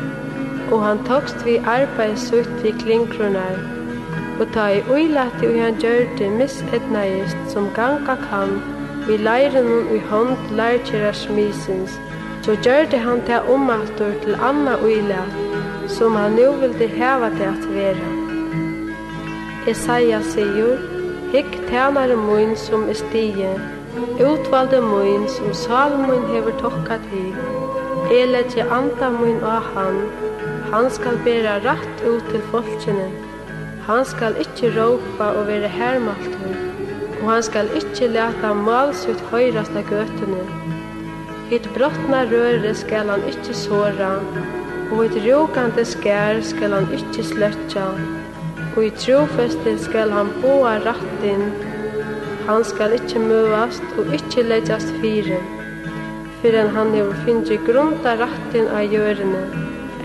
Og 0.73 0.85
han 0.87 1.05
tokst 1.07 1.47
vi 1.47 1.57
arbeid 1.77 2.17
sutt 2.27 2.53
vi 2.63 2.75
klinkronar. 2.83 3.63
Og 4.41 4.47
ta 4.55 4.69
i 4.75 4.85
uilati 4.91 5.47
og 5.47 5.59
han 5.63 5.83
gjør 5.83 6.07
det 6.19 6.33
misetnaist 6.43 7.51
som 7.55 7.71
ganga 7.79 8.19
kan 8.29 8.59
vi 9.07 9.17
leiren 9.17 9.75
i 9.95 10.03
hånd 10.11 10.37
lærkjeras 10.51 11.29
misins 11.29 12.01
så 12.43 12.57
gjørte 12.65 12.99
han 12.99 13.21
til 13.27 13.53
omaftur 13.55 14.13
til 14.23 14.37
Anna 14.49 14.77
Uila, 14.85 15.25
som 15.89 16.17
han 16.17 16.39
nu 16.39 16.53
ville 16.61 16.89
heva 16.89 17.29
til 17.37 17.49
at 17.51 17.67
vera. 17.75 18.11
Esaia 19.69 20.23
sier, 20.25 20.79
Hikk 21.33 21.53
tænare 21.69 22.17
mun 22.17 22.57
som 22.57 22.89
er 22.89 22.97
stige, 22.99 23.51
utvalde 24.25 24.81
mun 24.81 25.29
som 25.29 25.53
salmun 25.55 26.25
hever 26.33 26.57
tokka 26.59 26.97
til. 27.11 27.37
Jeg 28.11 28.45
til 28.51 28.73
anda 28.79 29.11
mun 29.11 29.45
av 29.45 29.63
han, 29.75 30.01
han 30.73 30.91
skal 30.91 31.21
bæra 31.25 31.61
rett 31.67 32.03
ut 32.09 32.25
til 32.33 32.43
folkene. 32.51 33.07
Han 33.87 34.05
skal 34.05 34.35
ikkje 34.41 34.73
råpa 34.81 35.31
og 35.39 35.47
være 35.47 35.69
hermaltur, 35.69 36.59
og 37.23 37.31
han 37.31 37.43
skal 37.43 37.71
ikkje 37.77 38.11
leta 38.17 38.53
mal 38.55 38.95
høyrast 39.31 39.77
av 39.77 39.87
gøtene. 39.91 40.80
Hitt 41.51 41.65
brottna 41.75 42.21
røre 42.31 42.71
skal 42.79 43.09
han 43.11 43.25
ikkje 43.27 43.55
såra, 43.59 44.09
og 44.95 45.01
hitt 45.03 45.17
råkande 45.25 45.83
skær 45.83 46.37
skal 46.47 46.77
han 46.77 46.85
ikkje 46.95 47.25
sløtja, 47.27 47.87
og 48.77 48.85
i 48.87 48.91
trofeste 48.95 49.73
skal 49.83 50.13
han 50.15 50.29
boa 50.45 50.77
rattin, 50.85 51.49
han 52.47 52.63
skal 52.69 52.95
ikkje 52.95 53.23
møvast 53.25 53.99
og 53.99 54.15
ikkje 54.15 54.45
leggjast 54.47 54.93
fyre, 55.03 55.41
fyrir 56.39 56.71
han 56.77 56.95
hefur 56.95 57.19
finnje 57.25 57.59
grunda 57.67 58.13
rattin 58.21 58.71
av 58.71 58.95
jørene, 58.95 59.41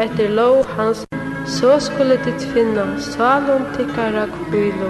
etter 0.01 0.33
lov 0.39 0.63
hans, 0.79 1.03
så 1.59 1.75
skulle 1.89 2.17
ditt 2.25 2.47
finna 2.55 2.87
salom 3.11 3.67
tikkara 3.75 4.25
kvilo, 4.39 4.89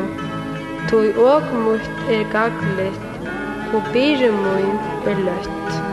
tog 0.88 1.20
og 1.26 1.52
mutt 1.66 2.08
er 2.16 2.24
gaglit, 2.32 3.28
og 3.76 3.92
byrre 3.92 4.32
mun 4.40 4.80
er 5.04 5.22
løtt. 5.28 5.85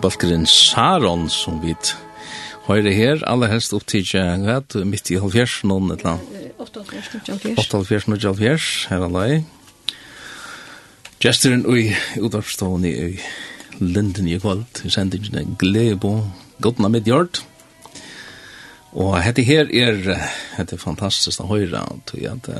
balkeren 0.00 0.46
Saron 0.48 1.28
som 1.32 1.60
vi 1.62 1.74
høyre 2.66 2.92
her, 2.94 3.22
aller 3.28 3.50
helst 3.50 3.74
opptidje, 3.74 4.22
vet 4.44 4.74
du, 4.74 4.84
midt 4.88 5.10
i 5.10 5.18
halvfjers, 5.20 5.60
noen 5.68 5.92
et 5.94 6.04
eller 6.04 6.16
annet. 6.16 6.50
8,5 6.60 7.56
og 7.56 8.18
12,5, 8.20 8.68
her 8.90 9.06
alai. 9.06 9.40
Gjesteren 11.20 11.66
ui 11.68 11.90
utvarpstående 12.20 12.90
i 12.90 13.20
Linden 13.80 14.28
i 14.28 14.36
kvalt, 14.40 14.82
i 14.84 14.92
sendingen 14.92 15.56
Glebo, 15.60 16.18
Godna 16.60 16.90
Midjord. 16.92 17.40
Og 18.92 19.14
hette 19.22 19.44
her 19.46 19.70
er, 19.72 20.00
hette 20.58 20.78
fantastisk 20.80 21.40
å 21.40 21.48
høyre, 21.48 21.82
tog 22.08 22.20
jeg 22.20 22.36
at 22.36 22.50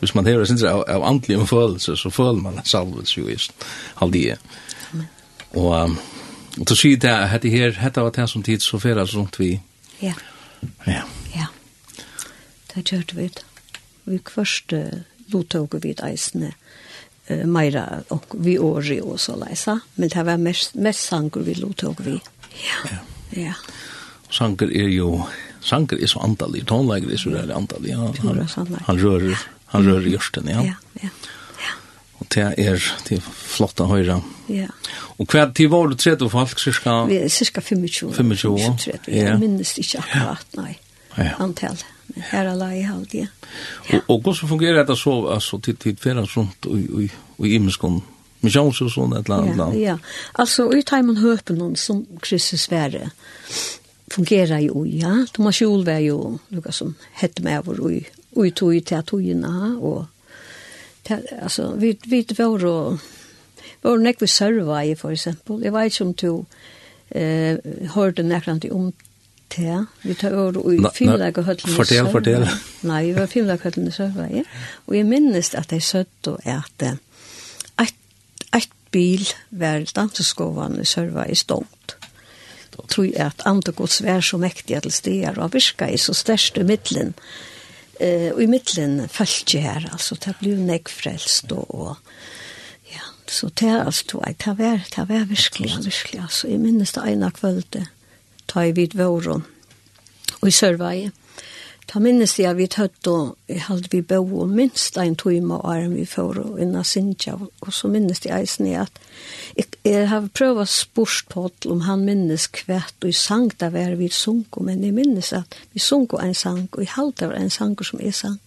hvis 0.00 0.14
man 0.16 0.26
hører 0.26 0.44
sin 0.48 0.60
av, 0.68 0.82
av 0.90 1.04
andelige 1.06 1.46
følelser, 1.48 1.96
så 1.96 2.10
føler 2.12 2.40
man 2.42 2.60
salvet 2.68 3.12
jo 3.16 3.28
i 3.30 3.36
halvdige. 4.00 4.36
Og 5.54 5.96
Og 6.60 6.68
så 6.70 6.76
sier 6.78 7.00
det 7.02 7.12
hette 7.32 7.50
her, 7.50 7.74
hette 7.82 8.02
var 8.02 8.14
det 8.14 8.28
som 8.30 8.42
tid 8.46 8.62
så 8.62 8.78
færes 8.78 9.14
rundt 9.16 9.38
vi. 9.40 9.56
Ja. 10.02 10.14
Ja. 10.86 11.02
Ja. 11.34 11.48
Det 12.74 12.84
kjørte 12.88 13.18
vi. 13.18 13.30
Vi 14.04 14.20
først 14.30 14.72
uh, 14.72 15.02
lottog 15.32 15.74
vi 15.82 15.94
eisene 16.04 16.52
uh, 17.30 17.44
meira 17.48 18.02
og 18.14 18.36
vi 18.44 18.58
åri 18.58 19.00
og 19.00 19.18
så 19.20 19.36
leisa. 19.40 19.80
Men 19.96 20.12
det 20.14 20.26
var 20.26 20.38
mest, 20.38 20.76
mest 20.76 21.08
sanger 21.08 21.42
vi 21.42 21.56
lottog 21.58 22.04
vi. 22.06 22.20
Ja. 22.62 22.90
Ja. 22.90 23.00
ja. 23.48 23.54
Sanger 24.30 24.70
er 24.70 24.90
jo, 24.90 25.24
sanger 25.62 25.98
er 26.02 26.10
så 26.10 26.22
antallig, 26.26 26.64
tonleger 26.66 27.12
er 27.14 27.18
så 27.18 27.34
antallig. 27.54 27.90
ja. 27.94 28.10
Han, 28.22 28.46
han, 28.46 28.78
han 28.86 29.02
rører, 29.02 29.46
han 29.74 29.86
rører 29.86 30.10
gjørsten, 30.10 30.50
ja. 30.50 30.62
Ja, 30.70 30.74
ja. 31.02 31.10
Og 32.20 32.28
det 32.34 32.42
er, 32.42 32.82
det 33.08 33.18
er 33.18 33.24
flott 33.24 33.80
å 33.82 33.88
høre. 33.90 34.20
Ja. 34.52 34.68
Og 35.18 35.26
hva 35.30 35.48
tid 35.54 35.70
var 35.72 35.90
du 35.90 35.96
tredje 35.98 36.28
folk, 36.30 36.60
cirka? 36.62 37.00
Vi 37.08 37.18
er 37.24 37.32
cirka 37.32 37.62
25 37.64 38.14
25 38.14 38.52
år? 38.52 38.78
25 38.78 39.00
år, 39.00 39.10
jeg 39.10 39.36
minnes 39.40 39.74
ikke 39.82 40.02
akkurat, 40.04 40.56
nei, 40.60 40.72
ja. 41.16 41.34
antall. 41.42 41.78
Men 42.14 42.26
her 42.30 42.50
er 42.50 42.58
lai 42.58 42.82
halde, 42.84 43.24
ja. 43.24 43.30
ja. 43.90 44.00
Og, 44.00 44.16
og 44.16 44.26
hvordan 44.26 44.50
fungerer 44.50 44.86
det 44.86 44.98
så, 45.00 45.14
altså, 45.34 45.58
til 45.58 45.76
til 45.80 45.96
fyrir 46.00 46.26
rundt 46.36 46.66
og 46.66 46.82
og, 46.98 47.14
og 47.38 47.46
i 47.48 47.54
imenskånd? 47.58 48.02
Misjons 48.44 48.82
og 48.84 48.90
sånn, 48.92 49.14
et 49.16 49.30
eller 49.30 49.40
annet? 49.40 49.78
Ja, 49.80 49.94
ja. 49.94 49.94
Altså, 50.36 50.68
i 50.76 50.84
taimen 50.84 51.16
høpen 51.22 51.58
noen 51.58 51.78
som 51.80 52.04
Kristus 52.20 52.66
være, 52.70 53.08
fungerar 54.12 54.60
ju 54.60 54.84
ja. 54.86 55.26
Thomas 55.32 55.60
Jol 55.62 55.84
var 55.84 55.98
ju 55.98 56.38
lukka 56.48 56.72
som 56.72 56.94
hette 57.12 57.42
med 57.42 57.58
over, 57.58 58.02
og 58.36 58.46
i 58.46 58.50
tog 58.50 58.84
til 58.84 58.94
at 58.94 59.06
togina, 59.06 59.78
og 59.80 60.06
alltså 61.42 61.74
vi 61.76 61.98
vi 62.02 62.26
var 62.38 62.64
och 62.64 62.98
var 63.82 63.98
näck 63.98 64.22
vi 64.22 64.26
serva 64.26 64.84
i 64.84 64.96
för 64.96 65.12
exempel. 65.12 65.64
Jag 65.64 65.72
vet 65.72 65.92
som 65.92 66.14
to 66.14 66.44
eh 67.08 67.58
hörde 67.90 68.22
nästan 68.22 68.60
till 68.60 68.72
om 68.72 68.92
te. 69.48 69.84
Vi 70.02 70.14
tar 70.14 70.30
över 70.30 70.56
och 70.56 70.74
i 70.74 70.80
filmläge 70.94 71.42
höllen. 71.42 71.76
Fortell, 71.76 72.08
fortell. 72.08 72.48
Nej, 72.80 73.06
vi 73.06 73.12
var 73.12 73.26
filmläge 73.26 73.60
höllen 73.62 73.92
serva 73.92 74.28
i. 74.28 74.44
Och 74.86 74.96
jag 74.96 75.06
minns 75.06 75.54
att 75.54 75.68
det 75.68 75.80
sött 75.80 76.26
och 76.26 76.46
att 76.46 76.82
ett 76.82 77.94
ett 78.52 78.90
bil 78.90 79.26
var 79.48 79.94
danseskovan 79.94 80.80
i 80.80 80.84
serva 80.84 81.28
i 81.28 81.34
stångt 81.34 81.96
tror 82.88 83.06
jag 83.06 83.20
att 83.20 83.46
antagods 83.46 84.00
vär 84.00 84.20
så 84.20 84.38
mäktiga 84.38 84.80
till 84.80 84.92
stigar 84.92 85.38
och 85.38 85.54
virka 85.54 85.90
i 85.90 85.98
så 85.98 86.14
största 86.14 86.62
mittlen 86.62 87.14
eh, 88.00 88.30
og 88.32 88.42
i 88.42 88.48
middelen 88.50 89.08
følte 89.08 89.62
her, 89.64 89.88
altså, 89.92 90.18
det 90.24 90.36
ble 90.40 90.54
jo 90.54 90.68
nekk 90.68 90.90
frelst, 90.92 91.52
og, 91.52 91.66
og 91.74 91.96
ja, 92.92 93.02
så 93.30 93.50
det 93.50 93.68
er 93.70 93.84
altså, 93.84 94.04
det 94.12 94.54
var, 94.58 94.86
det 94.96 95.08
var 95.08 95.28
virkelig, 95.30 95.72
virkelig, 95.84 96.20
altså, 96.20 96.48
jeg 96.48 96.62
minnes 96.62 96.94
det 96.96 97.04
ene 97.10 97.30
kvølte, 97.34 97.86
ta 98.50 98.66
i 98.66 98.74
vid 98.76 98.96
våren, 98.98 99.44
og 100.40 100.48
i 100.48 100.54
Sørveie, 100.54 101.12
Ta 101.86 102.00
minnes 102.00 102.32
jeg 102.38 102.56
vi 102.56 102.66
tøtt 102.70 103.06
og 103.10 103.34
hadde 103.66 103.90
vi 103.92 104.00
bo 104.00 104.22
og 104.40 104.48
minst 104.48 104.96
en 104.98 105.16
time 105.20 105.58
og 105.58 105.74
æren 105.74 105.96
vi 105.98 106.06
får 106.08 106.40
og 106.40 106.60
inna 106.62 106.82
Sintja. 106.86 107.36
Og 107.36 107.72
så 107.76 107.90
minnes 107.92 108.24
jeg 108.24 108.40
eisen 108.40 108.70
i 108.70 108.74
at 108.80 109.00
jeg, 109.56 109.66
jeg 109.84 110.08
har 110.08 110.30
prøvd 110.34 110.64
spørst 110.70 111.28
på 111.32 111.50
om 111.70 111.84
han 111.84 112.06
minnes 112.06 112.46
kvært 112.48 112.96
og 113.02 113.12
i 113.12 113.16
sang 113.16 113.52
der 113.60 113.74
var 113.74 113.96
vi 114.00 114.08
sunko, 114.08 114.62
men 114.64 114.84
jeg 114.84 114.96
minnes 114.96 115.32
at 115.36 115.58
vi 115.72 115.82
sunko 115.82 116.18
en 116.22 116.34
sang 116.34 116.68
og 116.72 116.82
i 116.82 116.88
halvt 116.88 117.26
var 117.28 117.36
en 117.36 117.50
sang 117.50 117.76
som 117.84 118.00
jeg 118.00 118.14
sang. 118.14 118.40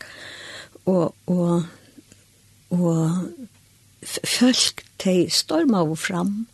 Og, 0.86 1.14
og, 1.28 1.64
og 2.70 3.12
folk 4.24 4.84
de 5.04 5.30
storma 5.30 5.82
over 5.82 5.96
fram 5.96 6.48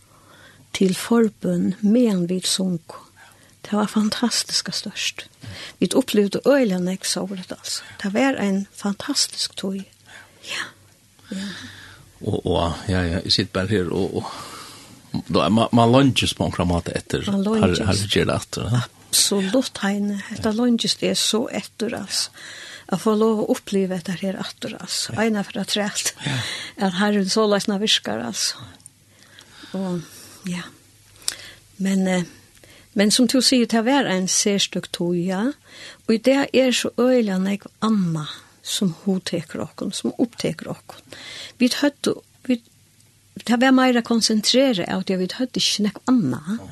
til 0.74 0.96
forbund 0.96 1.74
med 1.82 2.12
en 2.12 2.30
vid 2.30 2.42
sunko. 2.50 3.13
Det 3.64 3.78
var 3.78 3.88
fantastiska 3.88 4.72
størst. 4.72 5.28
Vi 5.80 5.90
opplevde 5.96 6.42
øylen 6.48 6.88
jeg 6.88 7.06
så 7.08 7.26
det 7.32 7.52
altså. 7.52 7.84
Det 8.04 8.14
var 8.14 8.40
en 8.40 8.68
fantastisk 8.76 9.56
tog. 9.56 9.76
Ja. 10.44 10.66
ja. 11.32 11.48
Og, 12.22 12.46
og 12.46 12.74
ja, 12.88 13.02
ja, 13.02 13.20
jeg 13.24 13.32
sitter 13.32 13.54
bare 13.54 13.68
her 13.68 13.92
og, 13.92 14.16
og 14.16 14.26
då 15.28 15.50
man, 15.50 15.68
man 15.72 15.92
lunches 15.92 16.34
på 16.34 16.46
en 16.46 16.52
kramat 16.52 16.90
etter 16.90 17.26
har 17.30 17.96
gjør 18.10 18.26
det 18.26 18.36
etter. 18.36 18.78
Absolutt, 19.10 19.78
Heine. 19.84 20.22
Dette 20.30 20.54
lunges 20.58 20.96
det 20.98 21.12
er 21.14 21.20
så 21.20 21.46
etter 21.54 21.94
altså. 21.94 22.32
Jeg 22.90 23.00
får 23.00 23.16
lov 23.18 23.42
å 23.44 23.50
oppleve 23.54 23.96
dette 23.96 24.16
her 24.20 24.40
etter 24.42 24.74
altså. 24.80 25.14
Ja. 25.14 25.24
Eina 25.24 25.44
for 25.46 25.60
det 25.60 25.68
trett. 25.72 26.14
Ja. 26.26 26.38
At 26.88 26.98
herren 26.98 27.30
så 27.30 27.46
løsene 27.50 27.78
virker 27.82 28.26
altså. 28.26 28.66
Og 29.78 30.02
ja. 30.50 30.66
Men 31.78 32.08
eh, 32.08 32.26
Men 32.94 33.12
som 33.12 33.28
du 33.28 33.40
sier, 33.42 33.66
det 33.70 33.88
er 33.90 34.10
en 34.10 34.28
særstøk 34.30 34.92
tog, 34.94 35.16
ja. 35.18 35.52
Og 36.08 36.20
det 36.26 36.50
er 36.54 36.72
så 36.72 36.92
øyla 37.00 37.40
nek 37.42 37.66
amma 37.82 38.28
som 38.64 38.94
hun 39.04 39.20
teker 39.22 39.66
okken, 39.66 39.92
som 39.92 40.14
oppteker 40.18 40.70
okken. 40.72 41.18
Vi 41.60 41.70
høtte, 41.82 42.16
vi, 42.48 42.62
det 43.44 43.60
var 43.60 43.76
meira 43.76 44.04
konsentrere 44.06 44.88
av 44.88 45.04
det, 45.10 45.20
vi 45.20 45.28
høtte 45.40 45.60
ikke 45.60 45.88
noe 45.88 46.06
annet. 46.14 46.64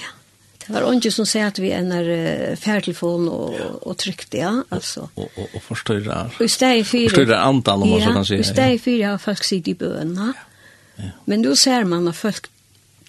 Ja. 0.00 0.12
Det 0.60 0.74
var 0.74 0.90
ikke 0.92 1.14
som 1.14 1.28
sier 1.28 1.48
at 1.48 1.62
vi 1.62 1.72
ender 1.72 2.10
uh, 2.10 2.58
færtelefon 2.60 3.30
og, 3.32 3.56
og 3.80 3.96
trykte, 4.02 4.42
ja. 4.42 4.52
Altså. 4.74 5.08
Og, 5.14 5.30
og, 5.32 5.48
og 5.54 5.66
forstyrrer. 5.70 6.36
Og 6.36 6.44
i 6.44 6.52
stedet 6.52 6.86
fire. 6.86 7.08
Forstyrrer 7.14 7.40
antall, 7.40 7.86
om 7.86 7.94
man 7.94 8.04
så 8.04 8.14
kan 8.18 8.28
si. 8.28 8.36
Ja, 8.36 8.44
i 8.44 8.52
stedet 8.52 8.84
fire 8.84 9.12
har 9.14 9.22
folk 9.22 9.46
sitt 9.46 9.70
i 9.70 9.78
bøna. 9.78 10.32
Ja. 11.00 11.14
Men 11.24 11.42
då 11.42 11.56
ser 11.56 11.84
man 11.84 12.08
at 12.08 12.16
folk 12.16 12.50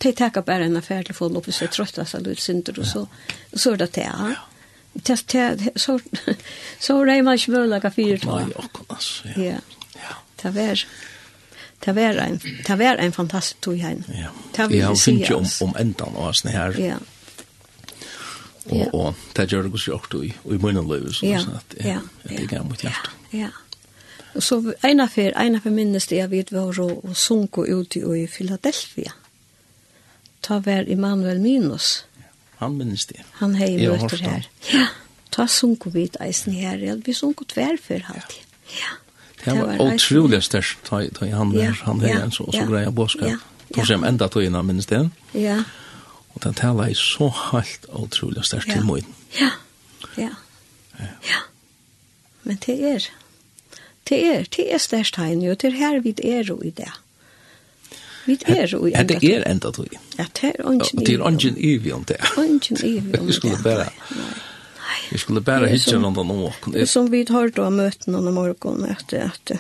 de 0.03 0.13
tackar 0.13 0.41
bare 0.41 0.65
en 0.65 0.77
affär 0.77 1.03
till 1.03 1.15
full 1.15 1.37
upp 1.37 1.53
så 1.53 1.67
trötta 1.67 2.05
så 2.05 2.19
lite 2.19 2.41
synder 2.41 2.79
og 2.79 2.85
så 2.85 3.07
så 3.53 3.71
er 3.71 3.77
det 3.77 3.93
där. 3.93 4.01
Ja. 4.03 4.35
Test 5.03 5.27
te 5.27 5.57
så 5.75 5.99
så 6.79 7.01
er 7.01 7.05
det 7.05 7.21
å 7.21 7.23
mycket 7.23 7.49
väl 7.49 7.81
til. 7.81 7.91
fyra 7.91 8.17
två. 8.17 8.39
Ja. 9.35 9.59
Ja. 9.95 10.15
Det 10.41 10.49
var 10.55 10.85
det 11.85 11.95
var 11.95 12.17
en 12.17 12.39
det 12.67 12.75
var 12.79 12.95
en 12.97 13.11
fantastisk 13.11 13.61
tur 13.61 13.75
hem. 13.75 14.03
Ja. 14.07 14.67
Det 14.67 14.81
har 14.81 14.95
synd 14.95 15.31
om 15.31 15.45
om 15.61 15.75
ändan 15.79 16.15
och 16.15 16.35
såna 16.35 16.51
här. 16.51 16.79
Ja. 16.79 16.95
Och 18.63 19.07
och 19.07 19.15
det 19.33 19.51
gör 19.51 19.63
det 19.63 19.69
också 19.69 19.91
också 19.91 20.23
i 20.23 20.33
i 20.45 20.57
munnen 20.57 20.87
lös 20.87 21.17
så 21.17 21.39
så 21.39 21.51
att 21.51 21.75
ja. 21.79 21.99
Det 22.23 22.45
går 22.45 22.63
mot 22.63 22.83
hjärta. 22.83 23.09
Ja. 23.29 23.47
Och 24.35 24.43
så 24.43 24.73
ena 24.81 25.07
för 25.07 25.41
ena 25.41 25.61
för 25.61 25.69
minnes 25.69 26.07
det 26.07 26.15
jag 26.15 26.27
vet 26.27 26.51
var 26.51 26.79
och 26.79 27.17
sunko 27.17 27.65
ute 27.65 27.99
i 27.99 28.27
Philadelphia 28.27 29.11
ta 30.41 30.59
vær 30.65 30.87
Immanuel 30.89 31.39
Minus. 31.41 32.05
Ja, 32.17 32.29
han 32.65 32.77
minnes 32.77 33.05
det. 33.09 33.21
Han 33.41 33.55
hei 33.55 33.75
møter 33.77 34.23
her. 34.25 34.47
Ja, 34.71 34.87
ta 35.31 35.47
sunko 35.47 35.91
vid 35.93 36.17
eisen 36.21 36.53
her. 36.53 36.77
Ja, 36.77 36.95
Vi 37.05 37.13
sunko 37.13 37.45
tverfer 37.45 38.05
alltid. 38.07 38.43
Ja. 38.79 38.97
Det 39.45 39.55
var 39.57 39.79
otroligt 39.81 40.43
størst, 40.43 40.83
ta, 40.85 41.01
ta 41.09 41.25
han 41.25 41.51
ja. 41.51 41.71
der, 41.71 41.79
han 41.85 42.01
hei 42.01 42.11
en 42.13 42.31
så, 42.31 42.45
så 42.51 42.61
ja. 42.61 42.65
greia 42.69 42.91
båskap. 42.91 43.29
Ja. 43.29 43.37
Ja. 43.75 43.85
Som 43.85 44.03
enda 44.03 44.27
tøyina 44.27 44.61
minnes 44.61 44.85
det. 44.85 45.09
Ja. 45.33 45.63
Og 46.35 46.43
den 46.43 46.53
tala 46.53 46.89
er 46.89 46.95
så 46.95 47.29
helt 47.51 47.87
otroligt 47.89 48.45
størst 48.45 48.69
til 48.69 48.85
møyden. 48.85 49.15
Ja, 49.39 49.49
ja, 50.17 50.29
ja. 50.99 51.39
Men 52.43 52.59
det 52.65 52.77
er, 52.83 53.07
det 54.09 54.19
er, 54.27 54.43
det 54.55 54.73
er 54.73 54.77
størst 54.77 55.15
hein, 55.15 55.41
jo, 55.41 55.53
det 55.53 55.73
er 55.73 55.77
her 55.77 55.99
vi 55.99 56.15
er 56.23 56.43
jo 56.43 56.59
i 56.61 56.69
det. 56.69 56.91
Vi 58.25 58.37
er 58.45 58.67
jo 58.67 58.85
i 58.85 58.93
enda 58.93 59.13
tog. 59.13 59.21
Det 59.21 59.35
er 59.35 59.45
enda 59.49 59.71
tog. 59.71 59.93
Ja, 60.17 60.25
det 60.41 60.49
er 60.53 60.65
ungen 60.65 60.87
ivi. 60.87 61.05
Det 61.05 61.15
er 61.15 61.25
ungen 61.27 61.57
evig 61.57 61.93
om 61.97 62.03
det. 62.05 62.17
Ungen 62.37 62.77
ivi 62.83 62.99
om 62.99 63.11
det. 63.11 63.27
Vi 63.27 63.33
skulle 63.33 63.61
bare... 63.63 63.89
Vi 65.11 65.17
skulle 65.17 65.41
bare 65.41 65.67
hitje 65.67 65.97
noen 65.99 66.17
av 66.19 66.27
noen. 66.27 66.87
Som 66.87 67.09
vi 67.11 67.25
har 67.27 67.51
da 67.55 67.67
møtt 67.73 68.07
noen 68.07 68.29
om 68.31 68.37
morgen, 68.37 68.85
at, 68.87 69.13
at 69.13 69.55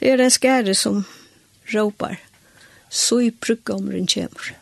det 0.00 0.10
er 0.10 0.20
en 0.24 0.32
skære 0.32 0.74
som 0.76 1.02
råpar, 1.72 2.16
så 2.88 3.20
i 3.26 3.30
brukkomren 3.30 4.06
kommer. 4.08 4.54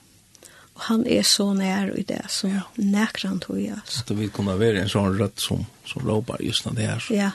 Og 0.75 0.87
han 0.89 1.05
er 1.07 1.23
så 1.27 1.53
nær 1.55 1.93
i 1.99 2.03
det, 2.09 2.23
så 2.29 2.51
ja. 2.51 2.63
han 3.23 3.41
tog 3.41 3.61
jeg. 3.61 3.79
At 3.79 4.11
vi 4.19 4.29
kunne 4.29 4.59
være 4.59 4.83
en 4.83 4.91
sånn 4.91 5.19
rødt 5.19 5.41
som, 5.41 5.67
som 5.87 6.07
råpar 6.07 6.43
just 6.43 6.67
når 6.67 6.79
det 6.79 6.89
er. 6.89 7.07
Ja, 7.15 7.31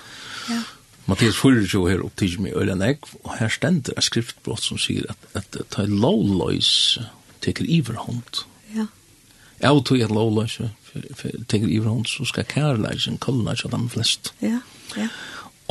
ja. 0.51 0.63
Mattias 1.07 1.37
24 1.39 1.87
her 1.89 2.03
opptid 2.03 2.37
med 2.43 2.55
Øyla 2.55 2.75
Negv, 2.75 3.07
og 3.23 3.37
her 3.39 3.51
stender 3.51 3.95
en 3.95 4.03
skriftbrott 4.03 4.63
som 4.63 4.79
sier 4.81 5.07
at, 5.13 5.27
at 5.39 5.59
ta 5.71 5.85
lovløys 5.87 6.99
teker 7.43 7.67
iverhånd. 7.67 8.43
Ja. 8.75 8.89
Jeg 9.61 9.83
tog 9.87 10.01
at 10.03 10.11
lovløys 10.11 10.57
teker 11.47 11.67
iverhånd, 11.67 12.09
så 12.11 12.27
skal 12.27 12.47
kærleisen 12.51 13.19
kallleis 13.23 13.63
av 13.63 13.71
dem 13.71 13.87
flest. 13.93 14.33
Ja, 14.43 14.59
ja. 14.97 15.07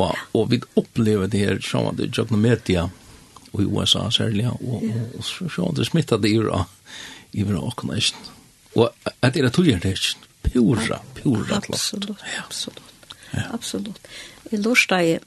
Og, 0.00 0.16
og 0.36 0.50
vi 0.52 0.60
opplever 0.76 1.28
det 1.32 1.40
her 1.40 1.60
som 1.64 1.88
det 1.96 2.10
jobber 2.16 2.36
media 2.40 2.88
i 3.56 3.64
USA 3.64 4.10
særlig, 4.12 4.48
og, 4.48 4.82
ja. 4.84 5.04
og, 5.16 5.20
og 5.20 5.52
så 5.52 5.68
det 5.76 5.86
smittet 5.88 6.24
det 6.24 6.32
iver 6.36 6.52
av 6.52 6.66
iver 7.36 7.58
av 7.58 7.70
åkneisen. 7.72 8.32
Og 8.76 8.88
at 9.20 9.34
det 9.34 9.44
er 9.44 9.52
tog 9.52 9.68
er 9.68 9.80
det 9.80 9.96
pura, 10.46 11.00
pura. 11.16 11.60
Absolutt, 11.60 12.24
absolutt. 12.40 12.82
Ja. 13.32 13.48
Absolutt. 13.52 14.00
Jeg 14.50 14.62
lortet 14.62 15.24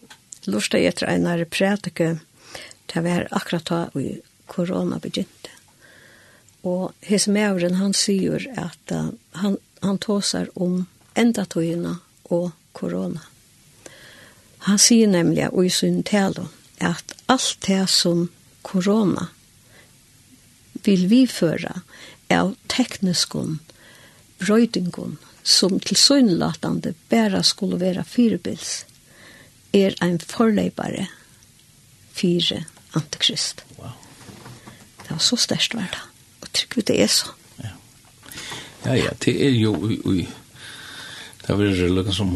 lortet 0.48 0.86
etter 0.88 1.10
en 1.12 1.28
av 1.28 1.42
prædike 1.52 2.14
til 2.88 3.02
å 3.02 3.06
være 3.06 3.32
akkurat 3.36 3.68
da 3.70 3.80
i 4.00 4.20
korona 4.50 5.00
begynte. 5.04 5.52
Og 6.64 6.94
his 7.06 7.28
mævren, 7.28 7.76
han 7.80 7.94
sier 7.94 8.46
at 8.60 8.94
uh, 8.96 9.12
han, 9.40 9.58
han 9.84 10.00
tåser 10.00 10.50
om 10.56 10.86
enda 11.16 11.46
togene 11.46 11.98
og 12.32 12.52
korona. 12.74 13.22
Han 14.68 14.80
sier 14.80 15.08
nemlig, 15.08 15.48
og 15.52 15.68
i 15.68 15.72
sin 15.72 16.02
tale, 16.04 16.48
at 16.80 17.16
alt 17.28 17.60
det 17.68 17.86
som 17.92 18.28
korona 18.62 19.30
vil 20.84 21.08
vi 21.12 21.26
føre 21.28 21.82
av 22.32 22.54
tekniskon 22.72 23.60
brøydingon 24.40 25.18
som 25.44 25.80
til 25.80 25.98
søgnlatande 26.00 26.94
bare 27.12 27.42
skulle 27.44 27.80
være 27.82 28.04
firebils 28.08 28.84
er 29.74 29.96
ein 30.02 30.20
forløpare 30.20 31.08
fire 32.12 32.64
antikrist. 32.96 33.64
Wow. 33.78 33.96
Det 35.04 35.12
var 35.12 35.18
så 35.18 35.36
størst 35.36 35.76
var 35.76 35.90
det. 35.92 36.04
Og 36.42 36.52
trykker 36.54 36.82
det 36.82 37.02
er 37.04 37.08
så. 37.08 37.34
Ja, 37.64 37.74
ja, 38.86 38.94
ja 38.94 39.10
det 39.26 39.36
er 39.46 39.56
jo 39.56 39.76
ui, 39.76 40.00
ui. 40.06 40.28
Det 41.48 41.58
var 41.58 41.90
lukka 41.90 42.12
som 42.14 42.36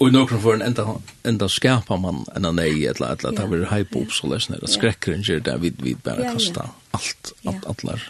og 0.00 0.12
nokre 0.12 0.38
for 0.40 0.56
en 0.56 0.62
enda 0.64 0.84
enda 1.28 1.48
skapa 1.52 1.98
man 2.00 2.22
enn 2.36 2.46
an 2.48 2.60
ei 2.62 2.86
et 2.88 3.00
lat 3.00 3.22
lat 3.22 3.36
det 3.36 3.44
var 3.50 3.66
hype 3.74 4.00
up 4.00 4.14
så 4.16 4.30
lesnar 4.30 4.62
det 4.62 4.70
skrekker 4.72 5.12
en 5.12 5.42
der 5.44 5.58
vid 5.58 5.82
vid 5.82 6.00
bara 6.02 6.32
kasta 6.32 6.70
alt 6.96 7.32
alt 7.44 7.66
allar 7.68 8.00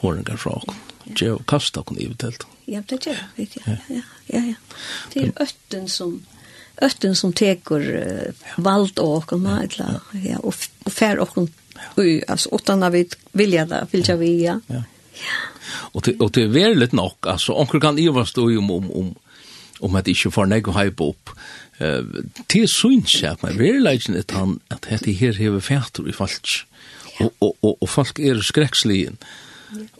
från 0.00 0.24
fra 0.38 0.50
ok. 0.50 0.72
Jo 1.20 1.38
kasta 1.46 1.82
kun 1.82 1.98
i 1.98 2.08
betalt. 2.08 2.46
Ja, 2.64 2.82
det 2.88 3.06
gör 3.06 3.16
det. 3.36 3.48
Ja, 3.54 3.76
ja, 4.26 4.40
ja. 4.40 4.54
Det 5.12 5.22
er 5.22 5.42
øtten 5.42 5.88
som 5.88 6.26
ötten 6.82 7.16
som 7.16 7.32
teker 7.32 7.80
uh, 7.80 8.62
vald 8.62 8.98
och 8.98 9.32
och 9.32 9.40
man 9.40 9.68
ja. 9.78 9.84
ja 10.12 10.38
och 10.38 10.54
och 10.84 10.92
fär 10.92 11.18
och 11.18 11.48
ja. 11.96 12.20
alltså 12.28 12.48
utan 12.52 12.82
att 12.82 12.92
vi 12.92 13.08
vilja 13.32 13.66
där 13.66 13.86
vilja 13.90 14.16
vi 14.16 14.44
ja. 14.44 14.60
Ja. 14.66 14.82
Och 15.68 16.02
det 16.02 16.20
och 16.20 16.30
det 16.30 16.42
är 16.42 16.48
väldigt 16.48 16.92
nog 16.92 17.12
alltså 17.20 17.52
onkel 17.52 17.80
kan 17.80 17.98
ju 17.98 18.12
vad 18.12 18.28
stå 18.28 18.58
om 18.58 18.70
om 18.70 18.90
om 18.90 19.14
om 19.80 19.94
att 19.94 20.08
inte 20.08 20.30
för 20.30 20.46
något 20.46 20.76
hype 20.76 21.04
upp. 21.04 21.30
Eh 21.78 22.04
till 22.46 22.68
syns 22.68 23.22
jag 23.22 23.36
men 23.40 23.58
verkligen 23.58 24.20
att 24.20 24.30
han 24.30 24.60
att 24.68 24.82
det 24.82 25.12
här 25.12 25.50
har 25.50 25.60
färt 25.60 25.98
i 26.08 26.12
falsk. 26.12 26.66
Och 27.20 27.32
och 27.38 27.82
och 27.82 27.90
folk 27.90 28.18
är 28.18 28.40
skräcksligen. 28.40 29.16
Eh 29.22 29.45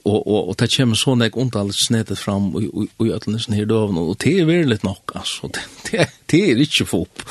Og, 0.05 0.27
og, 0.27 0.49
og 0.51 0.55
det 0.61 0.69
kommer 0.77 0.99
sånn 0.99 1.25
jeg 1.25 1.35
ondallet 1.41 1.79
snedet 1.79 2.19
fram 2.21 2.53
og 2.55 2.67
og 2.79 3.03
og 3.03 3.11
i 3.11 3.41
sånn 3.43 3.59
her 3.59 3.69
døven, 3.69 3.99
og 3.99 4.15
det 4.23 4.37
er 4.41 4.49
veldig 4.49 4.79
nok, 4.87 5.17
altså. 5.19 5.51
Det, 5.53 5.67
det, 5.91 6.07
det 6.31 6.43
er 6.53 6.63
ikke 6.63 6.87
fop. 6.89 7.25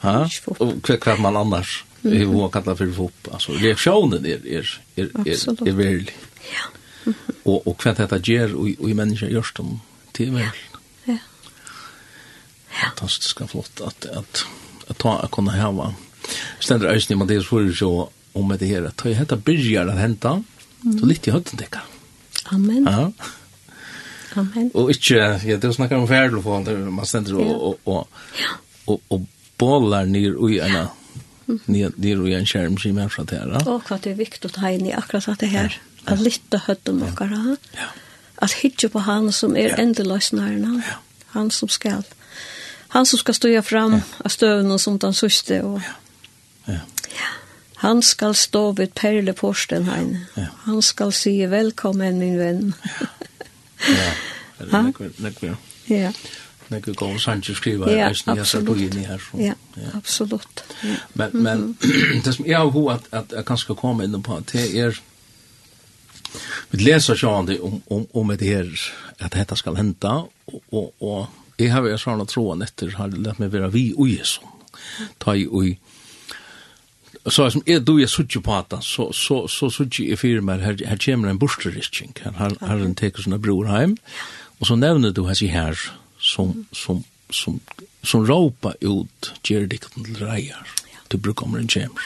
Ja, 0.00 0.24
og 0.56 0.80
hva, 0.86 0.96
hva 0.96 1.16
man 1.20 1.38
annars 1.40 1.80
mm. 2.02 2.14
er 2.16 2.52
kalla 2.54 2.76
for 2.78 2.96
fop. 2.96 3.32
Altså, 3.32 3.56
reaksjonen 3.60 4.24
er, 4.24 4.44
er, 4.60 4.74
er, 4.96 5.10
er, 5.26 5.46
er 5.66 5.76
veldig. 5.76 6.16
Ja. 6.50 6.68
og, 7.50 7.58
og 7.58 7.74
hva 7.76 7.94
dette 7.98 8.20
gjør, 8.24 8.56
og, 8.56 8.70
og 8.80 8.88
i 8.88 8.96
mennesker 8.96 9.32
gjørs 9.32 9.52
dem, 9.58 9.74
det 10.16 10.28
er 10.28 10.38
veldig. 10.38 10.68
Ja. 11.10 11.18
Fantastisk 12.80 13.44
og 13.44 13.52
flott 13.52 13.84
at, 13.84 14.08
at, 14.22 14.46
at 14.88 15.02
ta 15.02 15.18
å 15.20 15.28
kunne 15.32 15.58
hava. 15.58 15.92
Stendur 16.62 16.92
æsni, 16.92 17.18
man 17.18 17.28
det 17.28 17.40
er 17.40 17.44
så 17.76 17.92
om 18.38 18.52
det 18.54 18.68
her, 18.70 18.86
at 18.86 18.96
ta 19.00 19.10
hetta 19.12 19.36
byrjar 19.36 19.90
at 19.90 19.98
henta, 19.98 20.38
mm 20.38 20.59
Så 20.82 21.08
litt 21.08 21.28
i 21.28 21.34
høtten 21.34 21.60
dekka. 21.60 21.82
Amen. 22.54 22.86
Ja. 22.88 23.10
Amen. 24.38 24.70
Og 24.78 24.92
ikke, 24.94 25.18
ja, 25.44 25.58
det 25.58 25.74
snakker 25.74 25.98
om 25.98 26.08
ferdel 26.08 26.40
det 26.64 26.74
er 26.74 26.90
man 26.94 27.06
stender 27.06 27.40
og, 27.42 27.50
og, 27.50 27.78
og, 27.84 28.08
og, 28.86 29.00
og 29.10 29.26
bollar 29.58 30.06
nir 30.06 30.36
ui 30.38 30.60
ena, 30.62 30.86
nir, 31.66 31.90
nir 31.96 32.22
ui 32.22 32.34
en 32.36 32.46
skjerm 32.46 32.78
som 32.78 32.98
er 32.98 33.10
fra 33.10 33.24
det 33.24 33.40
her. 33.40 33.56
Og 33.66 33.82
hva 33.88 33.98
det 33.98 34.14
er 34.14 34.20
viktig 34.20 34.46
å 34.48 34.54
ta 34.54 34.70
inn 34.70 34.86
i 34.86 34.94
akkurat 34.96 35.42
det 35.42 35.50
her, 35.52 35.76
at 36.06 36.22
lytte 36.22 36.62
høtten 36.66 37.02
dere, 37.02 37.56
ja. 37.76 37.90
at 38.38 38.56
hitje 38.62 38.90
på 38.92 39.02
han 39.04 39.32
som 39.34 39.56
er 39.58 39.74
ja. 39.74 39.80
endeløsnæren, 39.82 40.80
han 41.34 41.50
som 41.54 41.68
skal, 41.68 42.06
han 42.94 43.06
som 43.06 43.20
skal 43.20 43.36
stå 43.36 43.52
fram 43.66 44.00
av 44.00 44.30
støvnen 44.30 44.78
som 44.78 44.98
den 45.02 45.16
sørste, 45.16 45.62
og 45.66 45.82
ja. 46.70 46.80
ja. 47.18 47.34
Han 47.80 48.02
skal 48.02 48.34
stå 48.34 48.72
vid 48.72 48.94
perleporsten, 48.94 49.86
hein. 49.88 50.18
Ja. 50.36 50.46
Han 50.66 50.82
skal 50.82 51.12
si 51.16 51.32
velkommen, 51.48 52.18
min 52.18 52.38
venn. 52.38 52.74
ja, 53.88 54.10
det 54.58 54.66
er 54.68 55.12
nekve, 55.24 55.54
ja. 55.54 55.56
Ja. 55.88 56.12
Nekve 56.68 56.92
gav 56.94 57.16
Sanchez 57.18 57.56
skriver 57.56 57.88
ja, 57.88 58.10
jeg 58.12 58.46
ser 58.46 58.66
på 58.68 58.76
inn 58.78 58.98
i 59.00 59.06
her. 59.08 59.24
Ja, 59.40 59.54
absolutt. 59.96 60.60
Men, 61.18 61.30
men 61.32 61.64
det 62.24 62.34
som 62.36 62.46
jeg 62.46 62.58
har 62.58 62.68
hod 62.70 62.92
at, 62.98 63.08
at 63.16 63.32
jeg 63.38 63.48
kan 63.48 63.58
skal 63.58 63.78
komme 63.80 64.04
inn 64.04 64.22
på, 64.22 64.36
det 64.52 64.66
er, 64.76 65.00
vi 66.70 66.84
leser 66.84 67.16
sjående 67.16 67.56
om, 67.64 67.80
om, 67.88 68.04
om 68.12 68.36
det 68.36 68.52
her, 68.52 68.70
at 69.18 69.32
dette 69.34 69.56
skal 69.56 69.80
hente, 69.80 70.12
og, 70.52 70.60
og, 70.70 70.92
og 71.00 71.56
jeg 71.56 71.72
har 71.72 71.88
vært 71.88 72.04
sånn 72.04 72.20
at 72.20 72.36
troen 72.36 72.62
etter, 72.68 72.92
har 73.00 73.16
lett 73.16 73.40
meg 73.40 73.56
være 73.56 73.72
vi 73.72 73.90
og 73.96 74.12
Jesus. 74.12 74.44
Ta 75.18 75.32
i 75.32 75.48
og 75.48 75.89
så 77.26 77.50
som 77.50 77.62
är 77.66 77.80
då 77.80 78.00
jag 78.00 78.10
suttje 78.10 78.40
på 78.40 78.54
att 78.54 78.84
så 78.84 79.12
så 79.12 79.48
så 79.48 79.70
suttje 79.70 80.12
i 80.12 80.16
firma 80.16 80.52
här 80.52 80.86
här 80.86 80.96
kommer 80.96 81.28
en 81.28 81.38
borsterrisking 81.38 82.12
han 82.22 82.34
har 82.34 82.56
har 82.60 82.76
en 82.76 82.94
tekus 82.94 83.26
när 83.26 83.38
bror 83.38 83.64
hem 83.64 83.96
och 84.58 84.66
så 84.66 84.76
nämner 84.76 85.10
du 85.10 85.22
hans 85.22 85.42
i 85.42 85.46
här 85.46 85.78
som 86.18 86.66
som 86.72 87.04
som 87.30 87.60
som 88.02 88.26
ropa 88.26 88.74
ut 88.80 89.32
Gerdikten 89.42 90.04
till 90.04 90.16
Rejar 90.16 90.66
till 91.08 91.18
Brukomren 91.18 91.68
Chamber 91.68 92.02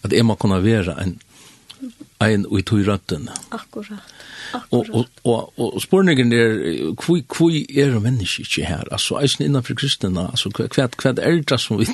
att 0.00 0.12
Emma 0.12 0.36
kunna 0.36 0.60
vara 0.60 0.94
en 1.02 1.18
ein 2.20 2.46
og 2.46 2.64
tog 2.66 2.86
røtten. 2.86 3.28
Akkurat. 3.50 3.98
Og, 4.70 4.86
og, 4.92 5.06
og, 5.24 5.52
og 5.58 5.82
spørningen 5.82 6.32
er, 6.32 6.94
hvor 7.06 7.50
er 7.84 7.98
mennesker 7.98 8.40
ikke 8.40 8.68
her? 8.68 8.84
Altså, 8.92 9.18
eisen 9.22 9.44
innenfor 9.44 9.74
kristna, 9.74 10.30
altså, 10.30 10.50
hva, 10.50 10.88
hva 11.02 11.14
er 11.22 11.42
det 11.42 11.60
som 11.60 11.78
vi 11.78 11.86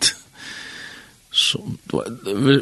Så 1.35 1.59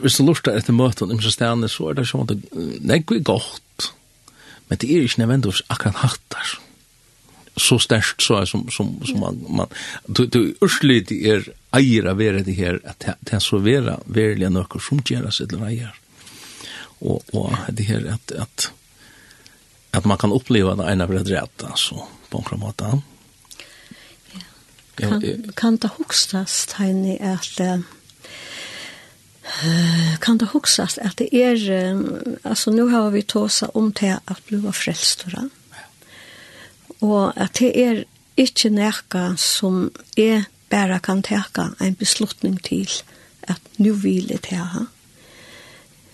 hvis 0.01 0.17
du 0.17 0.25
lurtar 0.25 0.57
etter 0.57 0.73
møten 0.73 1.13
i 1.13 1.21
stedene, 1.31 1.69
så 1.69 1.91
er 1.91 1.99
det 1.99 2.07
som 2.09 2.25
at 2.25 2.33
det 2.33 2.95
er 2.97 3.19
godt, 3.21 3.89
men 4.69 4.81
det 4.81 4.89
er 4.89 5.05
ikke 5.05 5.21
nødvendigvis 5.21 5.61
akkurat 5.69 6.01
hattar. 6.01 6.55
Så 7.61 7.77
størst 7.85 8.25
så 8.25 8.39
er 8.41 8.49
som, 8.49 8.65
som, 8.73 8.95
som 9.05 9.21
man, 9.21 9.43
man 9.53 9.69
du, 10.09 10.25
du 10.25 10.55
urslit 10.65 11.13
er 11.13 11.45
eier 11.77 12.09
av 12.09 12.17
vera 12.17 12.41
det 12.41 12.57
her, 12.57 12.81
at 12.89 13.05
det 13.21 13.37
er 13.37 13.45
så 13.45 13.61
vera 13.61 13.99
verilige 14.07 14.49
nøkker 14.55 14.81
som 14.81 15.05
gjør 15.05 15.29
seg 15.29 15.53
til 15.53 15.67
eier. 15.69 15.93
Og, 17.05 17.21
og 17.37 17.53
det 17.69 17.91
her 17.91 18.09
at, 18.15 18.33
at, 18.33 18.71
at 19.93 20.09
man 20.09 20.17
kan 20.17 20.33
oppleva 20.33 20.79
det 20.81 20.89
ena 20.89 21.05
av 21.05 21.13
rätt 21.13 21.65
alltså 21.69 22.07
på 22.31 22.39
en 22.39 22.45
kram 22.49 22.65
måte. 22.65 23.03
Ja. 24.33 25.09
Kan, 25.09 25.53
kan 25.57 25.77
det 25.77 25.93
hokstast, 25.99 26.79
Heini, 26.81 27.19
at 27.21 27.61
uh, 27.61 27.85
kan 30.19 30.39
det 30.39 30.45
huxas 30.45 30.99
att 30.99 31.17
det 31.17 31.37
är 31.37 31.71
um, 31.71 32.37
alltså 32.43 32.71
nu 32.71 32.83
har 32.83 33.11
vi 33.11 33.23
tåsa 33.23 33.69
om 33.69 33.93
till 33.93 34.17
att 34.25 34.47
bli 34.47 34.73
frälstora. 34.73 35.49
Och 36.99 37.43
att 37.43 37.55
det 37.55 37.85
är 37.85 38.05
inte 38.35 38.71
närka 38.71 39.37
som 39.37 39.91
är 40.17 40.45
bara 40.69 40.99
kan 40.99 41.23
täcka 41.23 41.75
en 41.79 41.95
beslutning 41.95 42.57
till 42.57 42.89
att 43.47 43.61
nu 43.77 43.93
vill 43.93 44.27
det 44.27 44.57
här. 44.57 44.87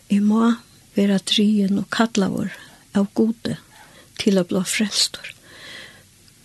Jag 0.09 0.23
må 0.23 0.55
vara 0.95 1.19
drien 1.19 1.79
och 1.79 1.91
kalla 1.91 2.29
vår 2.29 2.53
av 2.93 3.07
gode 3.13 3.57
till 4.17 4.39
att 4.39 4.49
bli 4.49 4.65
frälstor. 4.65 5.35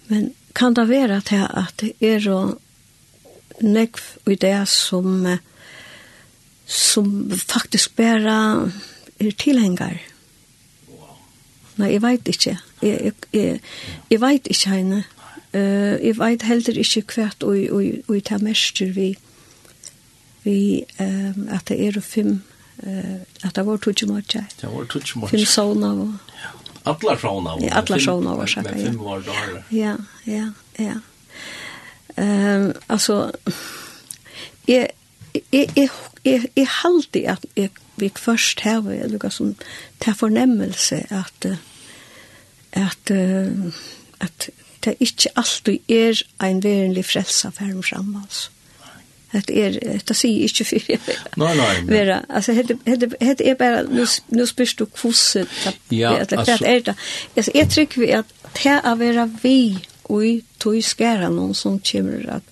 Men 0.07 0.33
kan 0.53 0.73
det 0.73 0.85
vara 0.85 1.17
att 1.47 1.77
det 1.77 1.93
är 1.99 2.53
nekv 3.59 4.01
i 4.25 4.35
det 4.35 4.65
som 4.65 5.37
som 6.65 7.31
faktisk 7.31 7.95
bare 7.95 8.71
er 9.19 9.31
tilhenger. 9.37 9.99
Nei, 11.75 11.89
jeg 11.95 12.01
vet 12.03 12.27
ikke. 12.29 12.57
Jeg, 12.81 12.99
jeg, 13.01 13.13
jeg, 13.33 13.59
jeg 14.11 14.21
vet 14.21 14.47
ikke 14.47 14.69
henne. 14.69 15.03
Uh, 15.53 15.97
jeg 16.01 16.17
vet 16.17 16.45
heller 16.49 16.79
ikke 16.81 17.03
hvert 17.13 17.43
og, 17.45 17.57
og, 17.69 17.83
og 18.07 18.15
jeg 18.15 18.23
tar 18.25 18.41
mester 18.41 18.89
vi, 18.93 19.11
vi 20.43 20.57
um, 20.97 21.45
at 21.53 21.67
det 21.69 21.77
er 21.77 21.99
fem 22.01 22.39
uh, 22.81 23.19
at 23.45 23.53
det 23.55 23.65
var 23.67 23.77
tutsi 23.77 24.09
måtje. 24.09 24.41
Det 24.61 24.69
var 24.71 24.89
tutsi 24.89 25.19
måtje. 25.21 25.37
Fem 25.37 25.45
sånne 25.45 25.93
Og... 25.93 26.13
Ja. 26.41 26.53
Atla 26.85 27.17
sauna. 27.17 27.53
Ja, 27.61 27.77
atla 27.79 27.99
sauna 27.99 28.35
var 28.35 28.49
sagt. 28.51 28.71
Men 28.71 28.85
fem 28.85 28.97
var 28.99 29.21
dårlig. 29.23 29.61
Ja, 29.71 29.95
ja, 30.25 30.49
ja. 30.79 30.97
Um, 32.17 32.73
altså, 32.87 33.31
jeg, 34.67 34.89
jeg, 35.33 35.43
jeg, 35.51 35.69
jeg 35.75 35.89
jeg, 36.25 36.49
jeg 36.55 36.67
halte 36.81 37.25
at 37.35 37.45
jeg 37.55 37.69
vi 37.95 38.09
først 38.17 38.59
har 38.65 38.81
lukka 39.09 39.29
som 39.29 39.55
ta 40.01 40.15
fornemmelse 40.17 41.03
at 41.13 41.45
at 42.73 43.11
at 44.21 44.49
det 44.83 44.95
ikke 44.99 45.29
alltid 45.35 45.79
er 45.89 46.23
en 46.43 46.63
verenlig 46.63 47.05
frelsa 47.05 47.49
færum 47.49 47.83
fram, 47.83 48.17
altså. 48.23 48.49
Det 49.33 49.65
er, 49.65 49.99
det 50.07 50.15
sier 50.15 50.43
ikke 50.45 50.65
for 50.65 50.91
jeg 50.91 50.99
Nei, 51.37 51.55
nei, 51.57 51.81
Men... 51.81 51.89
Vera, 51.89 52.19
altså, 52.29 52.53
det 52.53 52.77
det, 52.85 53.15
det 53.19 53.47
er 53.49 53.55
bare, 53.55 54.05
nu 54.29 54.45
spørs 54.45 54.73
du 54.73 54.85
kvose, 54.85 55.47
ja, 55.91 56.13
altså, 56.17 56.57
er 56.65 56.79
det. 56.79 56.95
Altså, 57.35 57.51
jeg 57.55 57.69
tror 57.69 57.99
vi 57.99 58.11
at 58.11 58.25
det 58.53 58.65
er 58.65 58.85
å 58.85 58.95
være 58.95 59.29
vi 59.41 59.85
og 60.03 60.25
i 60.25 60.43
tog 60.59 60.77
skæra 60.83 61.29
noen 61.33 61.55
som 61.57 61.79
kommer 61.79 62.29
at 62.29 62.43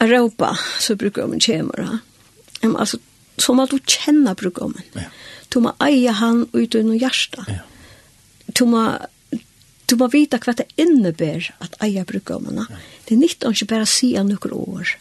Europa, 0.00 0.52
så 0.78 0.96
bruker 0.96 1.26
man 1.26 1.40
kommer, 1.40 1.80
ja 1.80 1.98
um, 2.62 2.76
altså, 2.76 2.98
så 3.38 3.54
må 3.56 3.66
du 3.66 3.78
kjenne 3.78 4.34
brukkommen. 4.38 4.82
Ja. 4.94 5.08
Du 5.52 5.60
må 5.64 5.74
eie 5.84 6.12
han 6.16 6.46
ut 6.52 6.74
i 6.74 6.82
noe 6.84 6.98
hjertet. 7.00 7.48
Ja. 7.48 7.62
Du 8.52 8.66
må 8.68 8.86
du 9.90 9.98
må 10.00 10.08
vite 10.08 10.38
hva 10.40 10.54
det 10.56 10.70
innebär 10.80 11.50
at 11.60 11.74
eie 11.84 12.04
brukkommen. 12.08 12.62
Ja. 12.62 12.82
Det 13.04 13.16
er 13.16 13.20
nytt 13.20 13.44
å 13.44 13.52
ikke 13.52 13.74
bare 13.74 13.88
si 13.90 14.14
av 14.16 14.28
noen 14.30 14.54
år. 14.56 14.94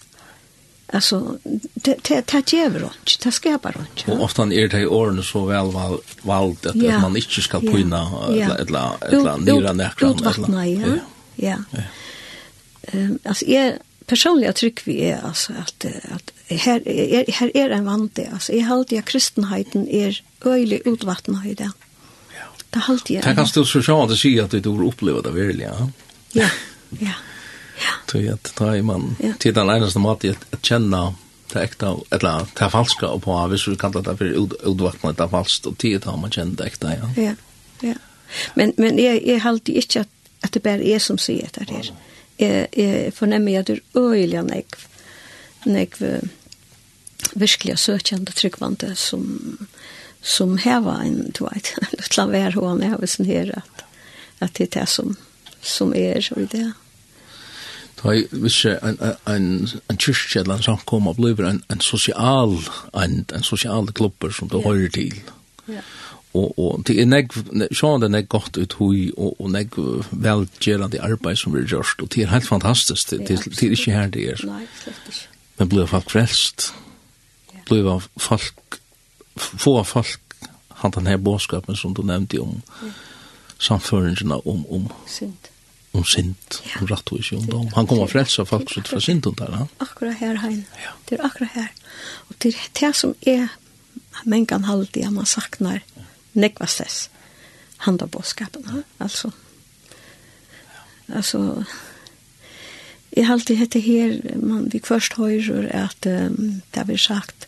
Altså, 0.92 1.38
det 1.86 2.02
det 2.10 2.18
det 2.32 2.42
ger 2.52 2.74
ikke, 2.76 3.18
Det 3.24 3.34
skapar 3.34 3.78
ikke. 3.80 4.12
Og 4.12 4.22
ofta 4.22 4.44
er 4.44 4.68
det 4.68 4.82
i 4.82 4.86
årene 4.86 5.24
så 5.24 5.46
vel 5.48 5.72
val 5.72 6.00
valt 6.24 6.66
att 6.66 6.76
ja. 6.76 7.00
man 7.00 7.16
inte 7.16 7.42
ska 7.42 7.60
pina 7.60 8.02
eller 8.28 8.56
eller 8.62 9.14
eller 9.14 9.38
nira 9.38 9.74
näkran 9.74 10.20
eller. 10.20 11.00
Ja. 11.36 11.58
Ja. 11.72 11.84
Ehm 12.82 13.20
alltså 13.24 13.46
är 13.46 13.80
personliga 14.06 14.54
tryck 14.54 14.88
vi 14.88 15.02
är 15.02 15.22
alltså 15.22 15.54
at, 15.54 15.86
at 16.12 16.32
her, 16.58 16.82
er, 16.86 17.32
her 17.40 17.52
er 17.56 17.76
en 17.76 17.86
vante. 17.86 18.28
Altså, 18.34 18.54
jeg 18.54 18.68
halte 18.68 18.98
at 18.98 19.06
kristenheten 19.06 19.88
er 19.88 20.20
øyelig 20.46 20.82
utvattnet 20.88 21.46
i 21.46 21.54
det. 21.54 21.72
Ja. 22.36 22.48
Det 22.74 22.86
halte 22.88 23.14
jeg. 23.14 23.24
Det 23.24 23.36
kan 23.36 23.48
stå 23.48 23.66
så 23.66 23.82
sjå 23.82 23.98
at 24.04 24.16
si 24.20 24.38
at 24.40 24.56
du 24.64 24.72
opplever 24.88 25.22
det 25.22 25.36
virkelig, 25.36 25.68
ja? 25.70 25.90
Ja, 26.36 26.50
ja. 27.00 27.18
Ja. 27.82 28.34
At 28.34 28.54
da 28.60 28.76
er 28.76 28.84
man 28.84 29.16
ja. 29.20 29.34
til 29.40 29.56
den 29.56 29.70
eneste 29.70 30.00
måten 30.00 30.36
at 30.52 30.62
kjenne 30.62 31.16
det 31.52 31.64
ekta, 31.64 31.96
eller 32.12 32.48
det 32.58 32.70
falska 32.72 33.08
og 33.08 33.24
på, 33.26 33.36
hvis 33.52 33.66
du 33.68 33.76
kallar 33.76 34.06
det 34.06 34.18
for 34.20 34.70
utvattnet 34.72 35.18
det 35.18 35.30
falskt, 35.32 35.68
og 35.68 35.78
tid 35.78 36.06
har 36.06 36.18
man 36.20 36.32
kjent 36.32 36.58
det 36.60 36.72
ekta, 36.72 36.96
ja. 36.96 37.10
Ja, 37.18 37.34
ja. 37.82 37.98
Men, 38.56 38.74
men 38.78 39.00
jeg, 39.00 39.24
jeg 39.28 39.42
halte 39.44 39.76
ikke 39.76 40.06
at, 40.06 40.12
at 40.44 40.54
det 40.54 40.64
bare 40.64 40.86
er 40.88 41.02
som 41.04 41.18
sier 41.20 41.50
det 41.58 41.68
her. 41.70 41.90
Jeg, 42.40 42.68
jeg 42.78 43.14
fornemmer 43.14 43.60
at 43.60 43.68
det 43.68 43.80
er 43.80 44.00
øyelig 44.00 44.44
nekv, 44.48 44.86
nekv, 45.66 46.06
virkelig 47.36 47.80
søkjende 47.80 48.32
tryggvante 48.32 48.96
som 48.96 49.58
som 50.22 50.58
häva 50.58 51.02
en 51.02 51.32
du 51.34 51.44
vet 51.44 51.74
lilla 51.92 52.28
vär 52.28 52.52
hon 52.52 52.84
hånd 52.84 53.02
hos 53.02 53.18
den 53.18 53.26
her, 53.26 53.52
at, 53.58 53.84
at 54.40 54.54
det 54.54 54.64
er 54.64 54.80
det 54.80 54.90
som 54.90 55.18
som 55.62 55.94
er 55.96 56.22
så 56.22 56.36
det 56.36 56.74
Da 58.02 58.10
Ta 58.10 58.14
visst 58.32 58.66
en 58.66 58.98
en 59.28 59.68
en 59.90 59.98
kyrkje 59.98 60.42
eller 60.42 60.70
en 60.70 60.78
kom 60.86 61.08
og 61.08 61.16
blir 61.16 61.46
en 61.46 61.64
en 61.70 61.82
sosial, 61.82 62.58
en 62.94 63.26
en 63.34 63.44
sosial 63.44 63.92
klubber 63.94 64.30
som 64.30 64.48
du 64.48 64.58
då 64.58 64.62
hører 64.62 64.90
til. 64.90 65.22
Ja. 65.68 65.82
Og, 66.34 66.60
og 66.60 66.84
det 66.88 67.02
er 67.02 67.06
nek, 67.06 67.34
sånn 67.34 67.68
sjående 67.72 68.10
nek 68.10 68.30
godt 68.30 68.58
ut 68.58 68.74
hui, 68.74 69.12
og, 69.18 69.36
og 69.40 69.52
nek 69.52 69.76
velgerande 70.12 71.02
arbeid 71.02 71.38
som 71.38 71.52
blir 71.52 71.68
gjørst, 71.68 72.02
og 72.02 72.10
det 72.10 72.24
er 72.24 72.28
helt 72.28 72.48
fantastisk, 72.48 73.10
det, 73.10 73.28
det, 73.28 73.38
det 73.44 73.64
er 73.68 73.72
ikke 73.72 73.92
her 73.92 74.08
det 74.08 74.30
er. 74.32 74.46
Nei, 74.48 74.64
slett 74.84 75.12
ikke. 75.12 75.28
Men 75.58 75.70
blir 75.70 75.86
folk 75.86 76.10
frelst. 76.10 76.72
Ja 76.72 76.91
uppleva 77.72 78.02
folk, 78.16 78.54
få 79.36 79.84
folk 79.84 80.20
han 80.68 80.92
den 80.92 81.08
här 81.08 81.18
bådskapen 81.18 81.76
som 81.76 81.94
du 81.94 82.04
nämnde 82.04 82.40
om 82.40 82.62
mm. 82.82 82.94
om, 84.46 84.66
om 84.68 84.90
synd 85.08 85.38
om 85.94 86.04
synd, 86.06 86.36
ja. 86.64 86.82
om 86.82 86.88
rattvis 86.88 87.32
ungdom. 87.32 87.70
Han 87.76 87.88
kommer 87.88 88.04
att 88.04 88.12
frälsa 88.12 88.46
folk 88.46 88.78
ut 88.78 88.88
från 88.88 89.02
synden 89.02 89.34
där. 89.34 89.50
Ja? 89.52 89.68
Akkurat 89.78 90.18
her, 90.18 90.36
Hein. 90.36 90.66
Ja. 90.84 90.90
Det 91.06 91.16
är 91.16 91.26
akkurat 91.26 91.52
her. 91.52 91.72
Och 92.02 92.36
det 92.38 92.50
är 92.50 92.56
det 92.80 92.94
som 92.96 93.14
är 93.22 93.48
mänkan 94.24 94.64
halde 94.64 95.08
att 95.08 95.14
man 95.14 95.26
saknar 95.26 95.82
ja. 95.96 96.02
handa 97.78 98.08
boskapen 98.08 98.64
Ja. 98.68 98.82
Alltså, 98.98 99.32
ja. 101.06 101.16
alltså 101.16 101.66
Jeg 103.12 103.26
har 103.28 103.56
hette 103.56 103.80
her, 103.80 104.22
man, 104.40 104.70
vi 104.72 104.80
først 104.80 105.14
høyrer 105.14 105.68
at 105.76 106.06
um, 106.06 106.62
det 106.72 106.80
har 106.80 106.86
vi 106.86 106.98
sagt, 106.98 107.48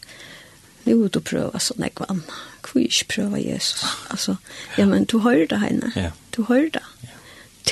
nu 0.86 1.07
du 1.07 1.19
prøver 1.19 1.59
så 1.59 1.75
nekk 1.77 2.03
vann. 2.03 2.23
Hvor 2.63 2.81
ikke 2.81 3.05
prøver 3.15 3.38
Jesus? 3.38 3.86
Altså, 4.11 4.36
ja, 4.77 4.86
men 4.86 5.05
du 5.05 5.19
hører 5.19 5.47
det, 5.49 5.59
henne. 5.61 5.91
Ja. 5.95 6.11
Du 6.36 6.43
hører 6.43 6.69
det. 6.73 6.84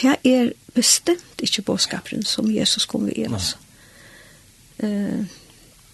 Det 0.02 0.16
er 0.24 0.52
bestemt 0.74 1.44
ikke 1.44 1.62
bådskaperen 1.62 2.24
som 2.26 2.52
Jesus 2.52 2.86
kom 2.86 3.06
ved 3.06 3.34
oss. 3.34 3.58
Uh, 4.84 5.26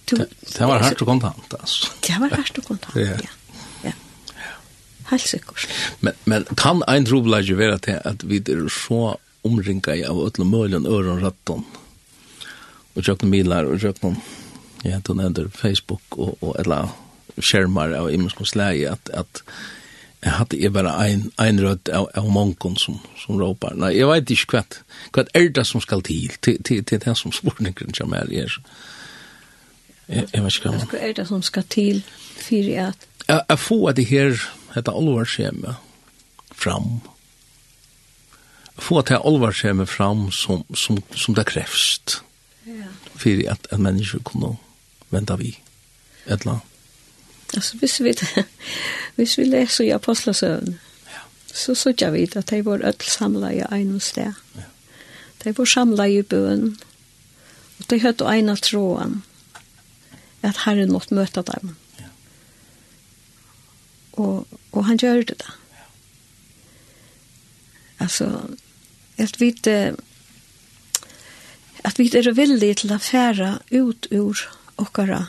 du, 0.10 0.16
det, 0.16 0.30
det 0.54 0.68
var 0.68 0.84
hardt 0.84 1.02
og 1.02 1.08
kontant, 1.08 1.54
altså. 1.60 1.92
Det 2.08 2.16
var 2.20 2.36
hardt 2.36 2.58
og 2.58 2.64
kontant, 2.64 2.96
ja. 2.96 3.18
ja. 3.24 3.34
ja. 3.84 3.92
Helt 5.10 5.28
sikkert. 5.28 5.68
Men, 6.00 6.14
men 6.26 6.46
kan 6.58 6.84
ein 6.88 7.06
trobelage 7.06 7.58
være 7.58 7.78
til 7.78 8.00
at 8.06 8.24
vi 8.30 8.38
er 8.38 8.70
så 8.72 9.18
omringa 9.44 9.98
av 10.10 10.22
ötla 10.28 10.46
möljan 10.46 10.86
öron 10.86 11.22
ratton 11.22 11.66
och 12.98 13.04
tjøkken 13.04 13.30
milar 13.30 13.64
och 13.64 13.80
tjøkken, 13.80 14.16
ja, 14.84 15.00
du 15.06 15.14
nämnde 15.14 15.50
Facebook 15.50 16.02
och, 16.10 16.44
och 16.44 16.60
eller 16.60 16.90
skjermar 17.42 17.94
av 17.98 18.12
immenskons 18.14 18.56
läge 18.56 18.92
at, 18.92 19.10
at 19.14 19.44
jeg 20.24 20.34
hadde 20.34 20.58
jeg 20.58 20.74
bare 20.74 20.92
ein, 20.98 21.32
ein 21.40 21.60
rød 21.62 21.90
av, 21.94 22.10
av 22.18 22.30
mongon 22.34 22.78
som 22.78 23.00
som 23.22 23.40
råpar. 23.40 23.76
Nei, 23.76 23.94
jeg 23.98 24.08
vet 24.10 24.32
ikke 24.34 24.58
hva, 24.58 24.64
hva 25.14 25.26
er 25.38 25.50
det 25.54 25.66
som 25.68 25.82
skal 25.82 26.02
til, 26.02 26.34
til, 26.42 26.58
til, 26.64 26.84
til 26.84 27.02
det 27.04 27.18
som 27.18 27.32
spårningen 27.32 27.94
som 27.94 28.14
er 28.14 28.32
är. 28.32 28.58
Jeg 30.08 30.44
vet 30.44 30.56
ikke 30.56 30.74
inte. 30.74 30.88
Hva 30.92 31.00
er 31.00 31.14
det 31.14 31.28
som 31.28 31.42
skal 31.42 31.64
til, 31.64 32.04
till 32.40 32.70
at? 32.72 33.08
Jeg, 33.28 33.42
jeg 33.50 33.60
få 33.60 33.92
det 33.92 34.06
her, 34.06 34.50
dette 34.76 34.92
alvarskjemme, 34.92 35.76
fram. 36.52 37.02
Jeg 38.76 38.84
Få 38.84 39.02
det 39.02 39.22
alvarskjemme 39.26 39.86
fram 39.86 40.32
som 40.32 40.66
som 40.74 41.04
som 41.16 41.36
det 41.36 41.46
krevst. 41.46 42.22
Ja. 42.66 42.88
För 43.16 43.50
at, 43.52 43.68
at 43.72 43.80
mennesker 43.80 44.20
kunne 44.20 44.58
vente 45.10 45.38
vi. 45.38 45.58
Ett 46.26 46.46
land. 46.46 46.60
Altså, 47.54 47.78
hvis 47.78 48.04
vi, 48.04 48.14
hvis 49.16 49.38
vi 49.38 49.44
leser 49.44 49.84
i 49.84 49.90
apostlasøvn, 49.90 50.80
ja. 51.08 51.22
så 51.54 51.76
sørger 51.76 52.12
vi 52.12 52.30
at 52.36 52.50
de 52.50 52.66
var 52.66 52.84
ødel 52.84 53.02
samlet 53.08 53.54
i 53.54 53.64
en 53.72 54.00
sted. 54.00 54.34
Ja. 54.56 54.62
De 55.44 55.58
var 55.58 55.66
samlet 55.66 56.10
i 56.10 56.22
bøen, 56.22 56.78
og 57.80 57.90
de 57.90 58.02
hørte 58.02 58.26
en 58.26 58.50
av 58.50 58.58
tråden, 58.58 59.24
at 60.42 60.64
Herren 60.66 60.92
måtte 60.92 61.16
møte 61.16 61.42
dem. 61.42 61.76
Ja. 62.00 62.12
Og, 64.14 64.48
og 64.72 64.86
han 64.86 64.98
gjør 64.98 65.24
det 65.24 65.40
da. 65.40 65.56
Ja. 65.78 65.88
Altså, 68.00 68.42
at 69.18 69.40
vi 69.40 69.56
at 71.84 72.00
vi 72.00 72.10
er 72.14 72.34
villige 72.34 72.74
til 72.74 72.92
å 72.92 73.00
fære 73.00 73.60
ut 73.72 74.08
ur 74.12 74.42
okkara 74.78 75.26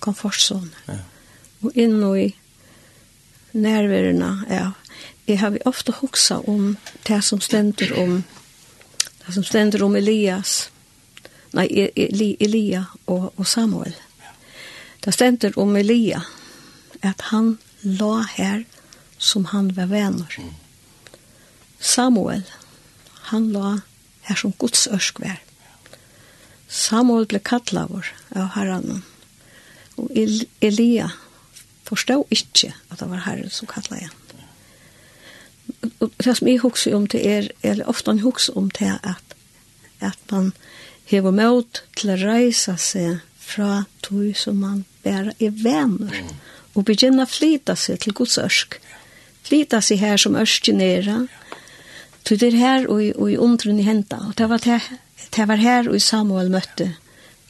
komfortzoner. 0.00 0.80
Ja 0.88 1.04
og 1.62 1.76
inn 1.76 2.02
og 2.04 2.18
i 2.20 2.34
nærværende 3.56 4.32
ja. 4.50 4.70
Jeg 5.26 5.40
har 5.40 5.50
vi 5.50 5.64
ofte 5.66 5.92
hoksa 5.92 6.38
om 6.46 6.76
det 7.08 7.24
som 7.24 7.40
stender 7.40 7.92
om 7.98 8.22
det 9.26 9.34
som 9.34 9.44
stender 9.44 9.82
om 9.82 9.96
Elias 9.96 10.68
nei, 11.56 11.66
Eli, 11.96 12.36
Elia 12.40 12.84
og, 13.06 13.32
og 13.36 13.46
Samuel. 13.46 13.94
Det 15.04 15.14
stender 15.14 15.56
om 15.58 15.76
Elia 15.76 16.20
at 17.02 17.28
han 17.32 17.56
la 17.82 18.26
her 18.36 18.64
som 19.18 19.44
han 19.52 19.72
var 19.76 19.90
venner 19.90 20.38
Samuel 21.80 22.44
han 23.30 23.50
la 23.52 23.80
her 24.26 24.38
som 24.38 24.52
Guds 24.58 24.86
ørsk 24.86 25.20
var. 25.22 25.40
Samuel 26.68 27.26
ble 27.30 27.40
kattlavur 27.42 28.06
av 28.34 28.52
herren. 28.54 29.02
Og 29.96 30.10
Elia 30.14 31.10
forstod 31.86 32.30
ikke 32.34 32.72
at 32.90 33.00
det 33.00 33.10
var 33.10 33.24
Herren 33.26 33.50
som 33.52 33.68
kallet 33.70 34.00
igjen. 34.00 34.22
Og 36.00 36.10
det 36.22 36.36
som 36.36 36.48
jeg 36.48 36.62
husker 36.62 36.96
om 36.96 37.06
til 37.10 37.26
er, 37.26 37.48
eller 37.62 37.88
ofte 37.88 38.12
han 38.12 38.24
husker 38.24 38.56
om 38.58 38.68
det, 38.78 38.98
at, 39.02 39.36
at 40.00 40.18
man 40.30 40.52
hever 41.10 41.34
mot 41.34 41.82
til 41.96 42.12
å 42.12 42.18
reise 42.20 42.76
seg 42.80 43.22
fra 43.46 43.84
tog 44.02 44.34
som 44.38 44.58
man 44.62 44.84
bare 45.04 45.34
er 45.38 45.54
venner, 45.62 46.22
og 46.74 46.84
begynne 46.88 47.24
å 47.24 47.30
flyte 47.30 47.76
seg 47.78 48.02
til 48.02 48.16
Guds 48.16 48.36
ørsk. 48.42 48.78
Flyte 49.46 49.80
seg 49.84 50.02
her 50.02 50.20
som 50.20 50.36
ørsken 50.36 50.80
er, 50.82 51.28
Så 52.26 52.34
det 52.36 52.54
er 52.54 52.58
her 52.58 52.86
og, 52.90 53.00
og 53.16 53.30
i 53.30 53.38
undren 53.38 53.78
i 53.78 53.86
henta, 53.86 54.16
og 54.16 54.34
det 54.34 54.48
var, 54.50 54.58
det, 54.58 54.80
det 55.36 55.48
var 55.48 55.56
her 55.56 55.88
og 55.88 56.02
Samuel 56.02 56.50
møtte 56.50 56.96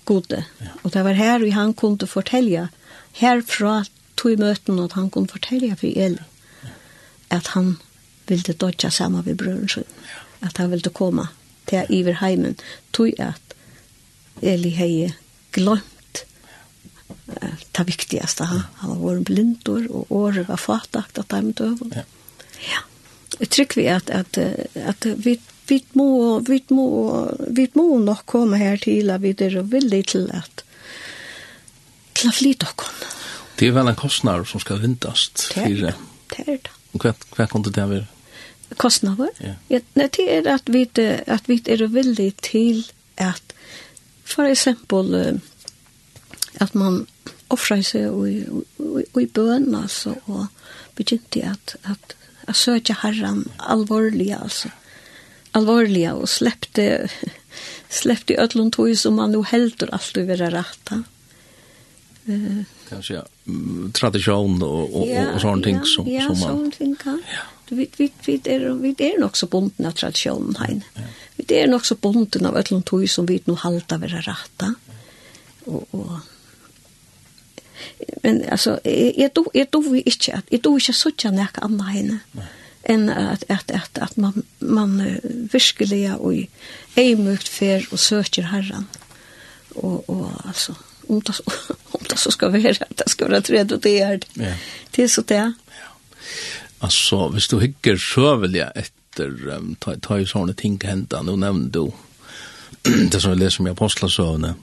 gode, 0.04 0.44
og 0.82 0.92
det 0.92 1.04
var 1.04 1.16
her 1.16 1.42
og 1.42 1.52
han 1.52 1.72
kunne 1.74 2.06
fortelle 2.06 2.68
herfra 3.16 3.84
tog 4.16 4.32
i 4.32 4.40
møten 4.40 4.80
at 4.82 4.96
han 4.96 5.10
kunne 5.12 5.30
fortelle 5.30 5.76
for 5.76 5.92
Eli 5.92 6.24
at 7.30 7.46
han 7.46 7.76
ville 8.26 8.54
dodja 8.54 8.90
sammen 8.90 9.24
med 9.26 9.38
brøren 9.38 9.68
sin. 9.68 9.84
At 10.40 10.56
han 10.56 10.70
ville 10.70 10.90
komme 10.90 11.28
til 11.66 11.86
Iver 11.90 12.18
heimen. 12.20 12.56
Tog 12.92 13.14
at 13.20 13.56
Eli 14.42 14.70
hei 14.76 15.12
glemt 15.52 16.24
uh, 17.28 17.54
det 17.78 17.86
viktigaste. 17.86 18.44
Han, 18.44 18.62
han 18.82 18.92
var 18.94 19.02
vært 19.02 19.26
blindor, 19.30 19.86
og 19.90 20.12
året 20.12 20.48
var 20.48 20.60
fatakt 20.60 21.18
at 21.18 21.32
de 21.32 21.52
døven. 21.56 21.94
Ja. 21.96 22.06
ja. 22.70 22.84
Jeg 23.40 23.50
tror 23.52 23.76
vi 23.76 23.86
at, 23.90 24.10
at, 24.10 24.38
at, 24.38 25.06
at 25.06 25.12
vi 25.24 25.38
vi 25.66 25.80
må 25.98 26.38
vi 26.46 26.60
må 26.70 26.86
vi 27.50 27.64
må 27.74 27.98
nok 27.98 28.22
komme 28.30 28.58
her 28.60 28.76
til 28.78 29.10
at 29.10 29.22
vi 29.22 29.32
er 29.34 29.62
villige 29.66 30.12
til 30.12 30.28
at 30.30 30.62
til 32.14 32.30
å 32.30 32.32
flytte 32.32 32.68
oss. 32.70 33.16
Det 33.58 33.66
är 33.66 33.72
vel 33.72 33.88
en 33.88 33.96
kostnad 33.96 34.46
som 34.48 34.60
ska 34.60 34.74
vintas 34.74 35.30
till 35.52 35.80
det. 35.80 35.94
Det 36.28 36.48
Er 36.48 36.58
det. 36.62 36.70
Vad 36.92 37.14
vad 37.36 37.50
kunde 37.50 37.70
det 37.70 37.86
vara? 37.86 38.06
Kostnader? 38.76 39.30
Ja. 39.38 39.54
ja 39.68 39.80
det 39.94 40.36
är 40.36 40.54
att 40.54 40.68
vi 40.68 40.82
att 41.26 41.48
vi 41.48 41.62
är 41.64 41.86
villiga 41.86 42.32
till 42.40 42.92
att 43.16 43.52
för 44.24 44.44
exempel 44.44 45.40
att 46.58 46.74
man 46.74 47.06
offrar 47.48 47.82
sig 47.82 48.08
och 48.08 48.28
i, 48.28 48.46
i, 48.78 49.20
i 49.22 49.26
bøn 49.26 49.74
altså, 49.74 50.14
og 50.26 50.46
begynte 50.96 51.44
att 51.50 51.76
at, 51.84 52.16
att 52.48 52.56
søke 52.56 52.92
Herren 52.92 53.48
allvarliga 53.58 54.36
alltså 54.36 54.68
allvarliga 55.52 56.14
och 56.14 56.28
släppte 56.28 57.08
släppte 57.88 58.36
öllon 58.36 58.70
tog 58.70 58.98
som 58.98 59.14
man 59.14 59.32
nu 59.32 59.42
helt 59.42 59.82
och 59.82 59.88
allt 59.92 60.16
över 60.16 60.36
rätta. 60.36 61.04
Eh 62.26 62.75
kanske 62.88 63.14
säga 63.14 63.24
tradition 63.92 64.62
och 64.62 65.00
och 65.00 65.06
ja, 65.08 65.32
och 65.34 65.40
sånt 65.40 65.64
ting 65.64 65.84
som 65.84 66.08
ja, 66.08 66.20
som 66.20 66.28
man 66.28 66.38
sånt 66.38 66.78
ting 66.78 66.96
kan. 66.96 67.22
Ja. 67.32 67.40
vi 67.68 67.88
vi 67.96 68.12
vi 68.24 68.40
är 68.44 68.70
vi 68.70 68.94
är 68.98 69.20
nog 69.20 69.36
så 69.36 69.46
bundna 69.46 69.88
av 69.88 69.92
traditionen 69.92 70.56
här 70.58 70.80
Ja. 70.94 71.02
Vi 71.36 71.54
är 71.58 71.66
nog 71.66 71.86
så 71.86 71.94
bundna 71.94 72.48
av 72.48 72.56
allt 72.56 72.86
tog 72.86 73.10
som 73.10 73.26
vi 73.26 73.40
nu 73.44 73.54
halta 73.54 73.98
vara 73.98 74.20
rätta. 74.20 74.74
Och 75.64 75.86
och 75.90 76.10
men 78.22 78.44
alltså 78.50 78.80
jag 79.16 79.30
då 79.34 79.46
jag 79.54 79.66
då 79.70 79.80
vi 79.80 80.00
inte 80.00 80.32
att 80.34 80.44
jag 80.48 80.60
då 80.60 80.74
inte 80.74 80.92
så 80.92 81.10
tjän 81.16 81.34
näka 81.34 81.60
andra 81.60 81.84
henne. 81.84 82.18
En 82.82 83.10
att 83.10 83.44
att 83.48 83.70
att 83.70 83.98
att 83.98 84.16
man 84.16 84.42
man 84.58 85.18
verkligen 85.52 86.14
och 86.14 86.32
är 86.94 87.16
mycket 87.16 87.48
för 87.48 87.86
och 87.92 88.00
söker 88.00 88.42
Herren. 88.42 88.86
Och 89.74 90.10
och 90.10 90.30
alltså 90.44 90.74
om 91.08 91.20
det, 91.20 91.40
om 91.92 92.04
det 92.10 92.18
så 92.18 92.30
skal 92.30 92.52
være, 92.52 92.74
at 92.80 92.98
det 92.98 93.10
skal 93.10 93.30
være 93.30 93.40
tredje 93.40 93.76
og 93.76 93.82
det 93.82 93.94
er 94.02 94.16
det. 94.16 94.28
Ja. 94.36 94.54
Det 94.96 95.04
er 95.04 95.08
så 95.08 95.22
det. 95.22 95.36
Ja. 95.36 95.86
Alltså, 96.80 97.28
hvis 97.28 97.48
du 97.48 97.58
hygger 97.58 97.96
så 97.96 98.34
etter, 98.44 99.56
um, 99.56 99.76
ta, 99.80 99.96
ta 99.96 100.18
ju 100.18 100.26
sånne 100.26 100.54
ting 100.54 100.80
hända. 100.84 101.22
nå 101.22 101.36
nevner 101.36 101.70
du 101.70 101.92
det 103.10 103.20
som 103.20 103.32
vi 103.32 103.36
leser 103.36 103.60
om 103.60 103.66
i 103.66 103.70
apostlasövne 103.70 104.54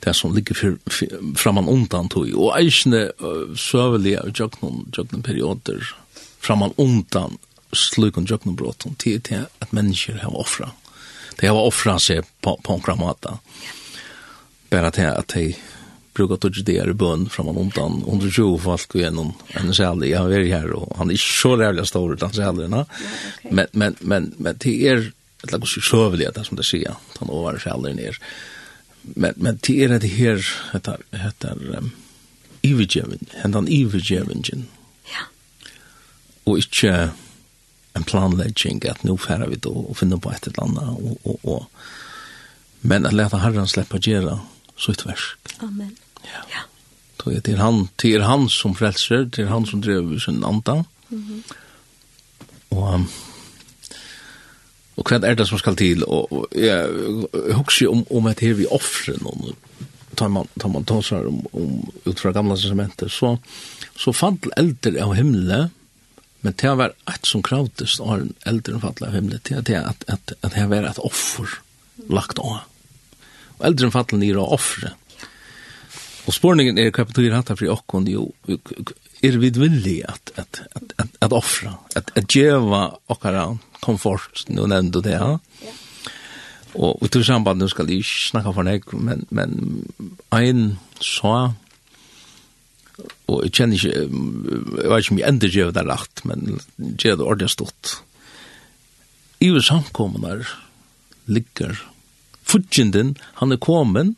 det 0.00 0.14
som 0.14 0.34
ligger 0.34 0.54
fyr, 0.54 0.76
fyr, 0.86 1.18
framan 1.36 1.68
undan 1.68 2.08
tog 2.08 2.28
og 2.34 2.58
eisne 2.58 3.10
uh, 3.22 3.54
og 3.74 4.38
jöknon 4.38 4.90
jöknon 4.96 5.22
perioder 5.22 5.94
framan 6.40 6.74
undan 6.76 7.38
slukon 7.72 8.26
jöknon 8.26 8.56
brotten 8.56 8.94
till, 8.94 9.20
til 9.20 9.46
at 9.60 9.72
mennesker 9.72 10.18
har 10.22 10.36
offra 10.36 10.70
de 11.40 11.46
har 11.46 11.54
offra 11.54 11.98
seg 11.98 12.24
på, 12.40 12.58
på 12.62 12.74
en 12.74 12.82
kramata 12.82 13.38
yeah 13.62 13.83
bara 14.70 14.90
til 14.94 15.10
at 15.10 15.34
de 15.34 15.54
brukar 16.14 16.36
tog 16.36 16.54
det 16.64 16.78
i 16.78 16.94
bøn 16.94 17.26
fra 17.30 17.42
man 17.44 17.58
omtann, 17.58 18.02
og 18.04 18.10
hun 18.14 18.30
tror 18.30 18.58
folk 18.62 18.94
gjennom 18.94 19.32
en 19.58 19.74
særlig, 19.74 20.12
jeg 20.12 20.22
har 20.22 20.30
vært 20.30 20.50
her, 20.52 20.74
og 20.76 20.92
han 20.98 21.10
er 21.10 21.18
ikke 21.18 21.32
så 21.40 21.54
rævlig 21.58 21.86
stor 21.90 22.14
utan 22.14 22.34
særlig, 22.34 22.68
no? 22.70 22.84
men, 23.50 23.66
men, 23.72 23.96
men, 24.00 24.30
men 24.38 24.60
det 24.62 24.74
er 24.90 25.02
et 25.44 25.52
lag 25.52 25.64
hos 25.64 25.74
sjøvelig, 25.74 26.30
det 26.36 26.46
som 26.46 26.60
det 26.60 26.68
sier, 26.68 27.00
han 27.18 27.34
over 27.34 27.58
særlig 27.58 27.96
ned, 27.98 28.20
men, 29.14 29.34
men 29.36 29.58
det 29.66 29.76
er 29.82 29.98
det 29.98 30.14
her, 30.14 30.46
heter, 30.72 31.02
heter 31.24 31.66
um, 31.80 31.90
ivigjeven, 32.62 33.26
hentan 33.42 33.68
ivigjeven, 33.68 34.46
ja. 35.10 35.26
og 36.46 36.62
ikke 36.62 37.10
en 37.94 38.06
planlegging 38.06 38.82
at 38.90 39.04
nå 39.06 39.16
færer 39.18 39.50
vi 39.50 39.56
då 39.56 39.70
og 39.70 39.98
finner 39.98 40.18
på 40.18 40.30
et 40.30 40.46
eller 40.46 40.62
annet, 40.62 40.88
og, 40.94 41.18
og, 41.24 41.38
og, 41.42 41.66
men 42.80 43.06
at 43.06 43.14
leta 43.14 43.38
herren 43.42 43.68
slippe 43.70 43.98
gjøre 43.98 44.30
det, 44.30 44.40
sitt 44.76 45.06
versk. 45.06 45.54
Amen. 45.58 45.96
Ja. 46.22 46.44
ja. 46.50 46.62
Det 47.24 47.56
han, 47.56 47.88
det 47.96 48.14
är 48.14 48.20
han 48.20 48.48
som 48.48 48.74
frälser, 48.74 49.24
det 49.24 49.42
är 49.42 49.46
han 49.46 49.66
som 49.66 49.80
driver 49.80 50.18
sin 50.18 50.44
anda. 50.44 50.84
Mm 51.10 51.24
-hmm. 51.24 51.52
Og 52.68 53.00
og 54.96 55.10
hva 55.10 55.18
er 55.26 55.34
det 55.34 55.46
som 55.48 55.58
skal 55.58 55.76
til? 55.76 56.04
Og, 56.06 56.32
og 56.32 56.48
jeg, 56.54 56.90
jeg 57.34 57.54
husker 57.58 57.90
om, 57.90 58.04
om 58.10 58.26
at 58.26 58.40
her 58.40 58.54
vi 58.54 58.66
offrer 58.70 59.18
noen, 59.22 59.56
tar 60.16 60.28
man, 60.28 60.46
tar 60.60 60.68
man 60.68 60.84
tåsar 60.84 61.26
om, 61.26 61.40
om 61.52 61.92
ut 62.06 62.20
fra 62.20 62.32
gamla 62.32 62.54
testamentet 62.54 63.10
så, 63.10 63.36
så 63.98 64.12
fall 64.12 64.38
eldre 64.56 65.02
av 65.02 65.14
himmelen, 65.14 65.72
men 66.40 66.54
det 66.60 66.76
var 66.78 66.94
ett 67.10 67.26
som 67.26 67.42
kravdes 67.42 67.98
av 68.00 68.28
eldre 68.46 68.80
fadl 68.80 69.08
av 69.08 69.16
himmelen, 69.16 69.42
det 69.42 69.74
er 69.74 69.88
at, 69.88 70.04
at, 70.06 70.36
at, 70.42 70.54
at 70.54 70.70
var 70.70 70.86
et 70.86 71.02
offer 71.02 71.58
lagt 72.06 72.38
av. 72.38 72.62
Mm 72.62 72.73
og 73.64 73.70
eldre 73.70 73.90
fattelen 73.94 74.24
er 74.26 74.36
å 74.36 74.50
offre. 74.52 74.92
Og 76.24 76.36
spårningen 76.36 76.76
er 76.80 76.92
hva 76.92 77.06
betyr 77.08 77.32
hatt 77.32 77.52
for 77.52 77.72
okkon, 77.72 78.08
jo, 78.08 78.28
er 79.24 79.38
vi 79.40 79.50
villige 79.56 80.08
at, 80.08 80.32
at, 80.36 80.60
at, 80.76 80.94
at, 81.00 81.16
at 81.24 81.36
offre, 81.36 81.72
at, 81.96 82.12
at 82.16 82.28
djeva 82.28 82.86
okkara 83.12 83.46
komfort, 83.84 84.44
nå 84.52 84.68
nevnte 84.68 85.02
det, 85.04 85.16
ja. 85.16 85.34
Og 86.74 86.98
vi 87.04 87.10
tror 87.12 87.24
samband, 87.24 87.60
nå 87.60 87.68
skal 87.70 87.88
jeg 87.88 88.02
ikke 88.02 88.22
snakke 88.32 88.54
for 88.56 88.68
deg, 88.68 88.88
men, 88.98 89.24
men 89.32 89.54
en 90.34 90.64
sa, 91.00 91.54
og 93.30 93.44
jeg 93.46 93.54
kjenner 93.56 93.78
ikke, 93.78 94.04
jeg 94.04 94.90
vet 94.90 95.04
ikke 95.04 95.16
om 95.16 95.22
jeg 95.22 95.28
enda 95.30 95.52
djeva 95.52 95.76
det 95.76 95.86
rett, 95.88 96.24
men 96.28 96.44
djeva 96.76 97.20
det 97.20 97.28
ordentlig 97.28 97.52
stort. 97.54 97.96
I 99.44 99.52
samkommunar 99.64 100.48
ligger 101.32 101.76
futjenden, 102.44 103.14
han 103.40 103.52
er 103.52 103.60
kommet, 103.62 104.14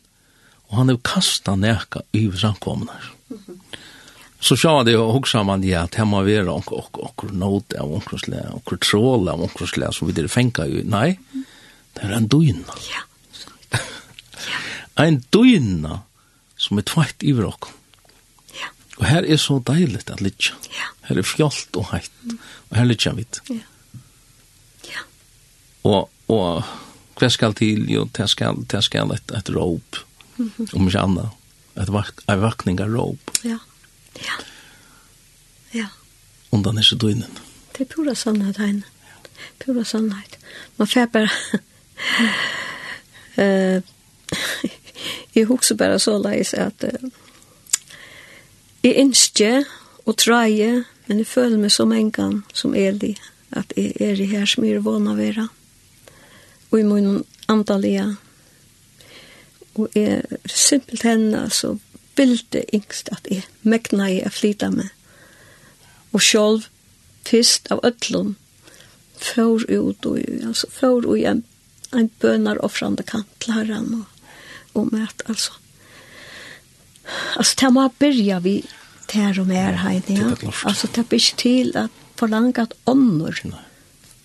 og 0.67 0.81
han 0.81 0.91
er 0.91 0.99
kastet 1.03 1.59
nærka 1.59 2.03
i 2.13 2.29
samkommende. 2.31 2.93
Mm 3.29 3.39
-hmm. 3.47 3.77
Så 4.39 4.55
sjá 4.55 4.83
det 4.85 4.93
og 4.99 5.15
hugsa 5.15 5.41
man 5.43 5.63
ja, 5.65 5.83
at 5.83 5.95
her 5.97 6.05
vera 6.23 6.53
og 6.53 6.69
og 6.71 6.99
og 7.01 7.33
not 7.33 7.73
av 7.73 7.93
onkrosle 7.93 8.43
og 8.53 8.63
kontroll 8.69 9.29
av 9.29 9.41
onkrosle 9.41 9.89
så 9.93 10.05
vi 10.05 10.13
det 10.13 10.29
fenka 10.29 10.67
jo. 10.69 10.83
Nei. 10.85 11.17
Det 11.93 12.03
er 12.05 12.13
en 12.13 12.27
duinna. 12.27 12.75
Ja. 12.91 13.79
en 15.07 15.23
duinna 15.33 16.01
som 16.57 16.77
er 16.77 16.85
tvætt 16.85 17.25
i 17.25 17.33
vrok. 17.33 17.71
Ja. 18.53 18.69
Og 18.99 19.05
her 19.09 19.25
er 19.25 19.41
så 19.41 19.57
deiligt 19.65 20.11
at 20.13 20.21
litja. 20.21 20.53
Ja. 20.69 20.91
Her 21.09 21.17
er 21.17 21.25
fjolt 21.25 21.77
og 21.77 21.89
heitt. 21.91 22.13
Og 22.69 22.77
her 22.77 22.85
litja 22.85 23.15
vit. 23.17 23.41
Ja. 23.49 23.65
Ja. 24.91 25.05
Og 25.83 26.09
og 26.27 26.63
hva 27.17 27.29
skal 27.33 27.55
til, 27.57 27.87
jo, 27.89 28.05
det 28.17 28.29
skal, 28.29 28.61
det 28.69 28.83
skal 28.85 29.11
et, 29.15 29.33
et 29.33 29.49
råp, 29.55 30.01
om 30.39 30.87
ikke 30.87 31.01
annet, 31.01 31.33
et 31.77 31.89
vak, 31.93 32.21
vakning 32.27 32.81
av 32.83 32.93
råp. 32.93 33.33
Ja, 33.45 33.59
ja, 34.21 34.37
ja. 35.73 35.87
Undan 36.53 36.77
er 36.77 36.85
så 36.87 36.95
døgnet. 36.95 37.41
Det 37.75 37.85
er 37.85 37.91
pura 37.91 38.15
sannhet, 38.15 38.57
Heine. 38.57 38.83
Pura 39.61 39.83
sannhet. 39.85 40.37
Man 40.77 40.87
får 40.87 41.09
bare... 41.13 41.29
uh, 43.37 43.81
jeg 45.35 45.45
husker 45.45 45.75
bare 45.77 45.99
så 45.99 46.17
leis 46.21 46.53
at 46.57 46.85
uh, 46.87 47.09
jeg 48.83 48.95
ønsker 49.03 49.67
og 50.07 50.15
treie, 50.17 50.85
men 51.07 51.19
jeg 51.19 51.27
føler 51.27 51.59
meg 51.59 51.73
som 51.73 51.91
en 51.91 52.11
gang, 52.11 52.39
som 52.53 52.75
Eli, 52.75 53.15
at 53.51 53.73
jeg 53.75 53.93
er 53.99 54.21
i 54.21 54.29
her 54.31 54.47
som 54.47 54.65
jeg 54.65 54.79
er 54.79 54.85
vana 54.85 55.13
vera 55.17 55.47
og 56.71 56.79
i 56.79 56.83
min 56.83 57.23
andalige. 57.47 58.15
Og 59.75 59.89
jeg 59.95 60.23
simpelt 60.45 61.03
henne, 61.03 61.43
altså, 61.43 61.77
bilde 62.15 62.63
yngst 62.73 63.09
at 63.13 63.27
jeg 63.31 63.45
mekna 63.61 64.09
jeg 64.09 64.25
å 64.27 64.33
flyta 64.33 64.71
med. 64.73 64.89
Og 66.15 66.23
sjolv, 66.23 66.67
fyrst 67.27 67.69
av 67.73 67.83
ødlom, 67.85 68.35
fjør 69.21 69.67
ut 69.69 70.09
og, 70.09 70.19
altså, 70.47 70.69
fjør 70.73 71.11
og 71.13 71.21
en, 71.29 71.43
en 71.93 72.09
bønar 72.21 72.61
offrande 72.65 73.05
kant 73.07 73.29
til 73.43 73.53
herren 73.57 73.93
og, 74.01 74.33
og 74.73 74.91
mæt, 74.93 75.23
altså. 75.29 75.55
Altså, 77.37 77.55
det 77.61 77.71
må 77.73 77.87
byrja 77.99 78.41
vi 78.43 78.57
ter 79.07 79.39
og 79.39 79.47
mer 79.47 79.79
heini, 79.83 80.17
ja. 80.19 80.33
Altså, 80.67 80.89
det 80.95 81.05
blir 81.07 81.21
ikke 81.21 81.41
til 81.43 81.71
at 81.79 82.03
forlange 82.19 82.65
at 82.65 82.73
ånder 82.89 83.37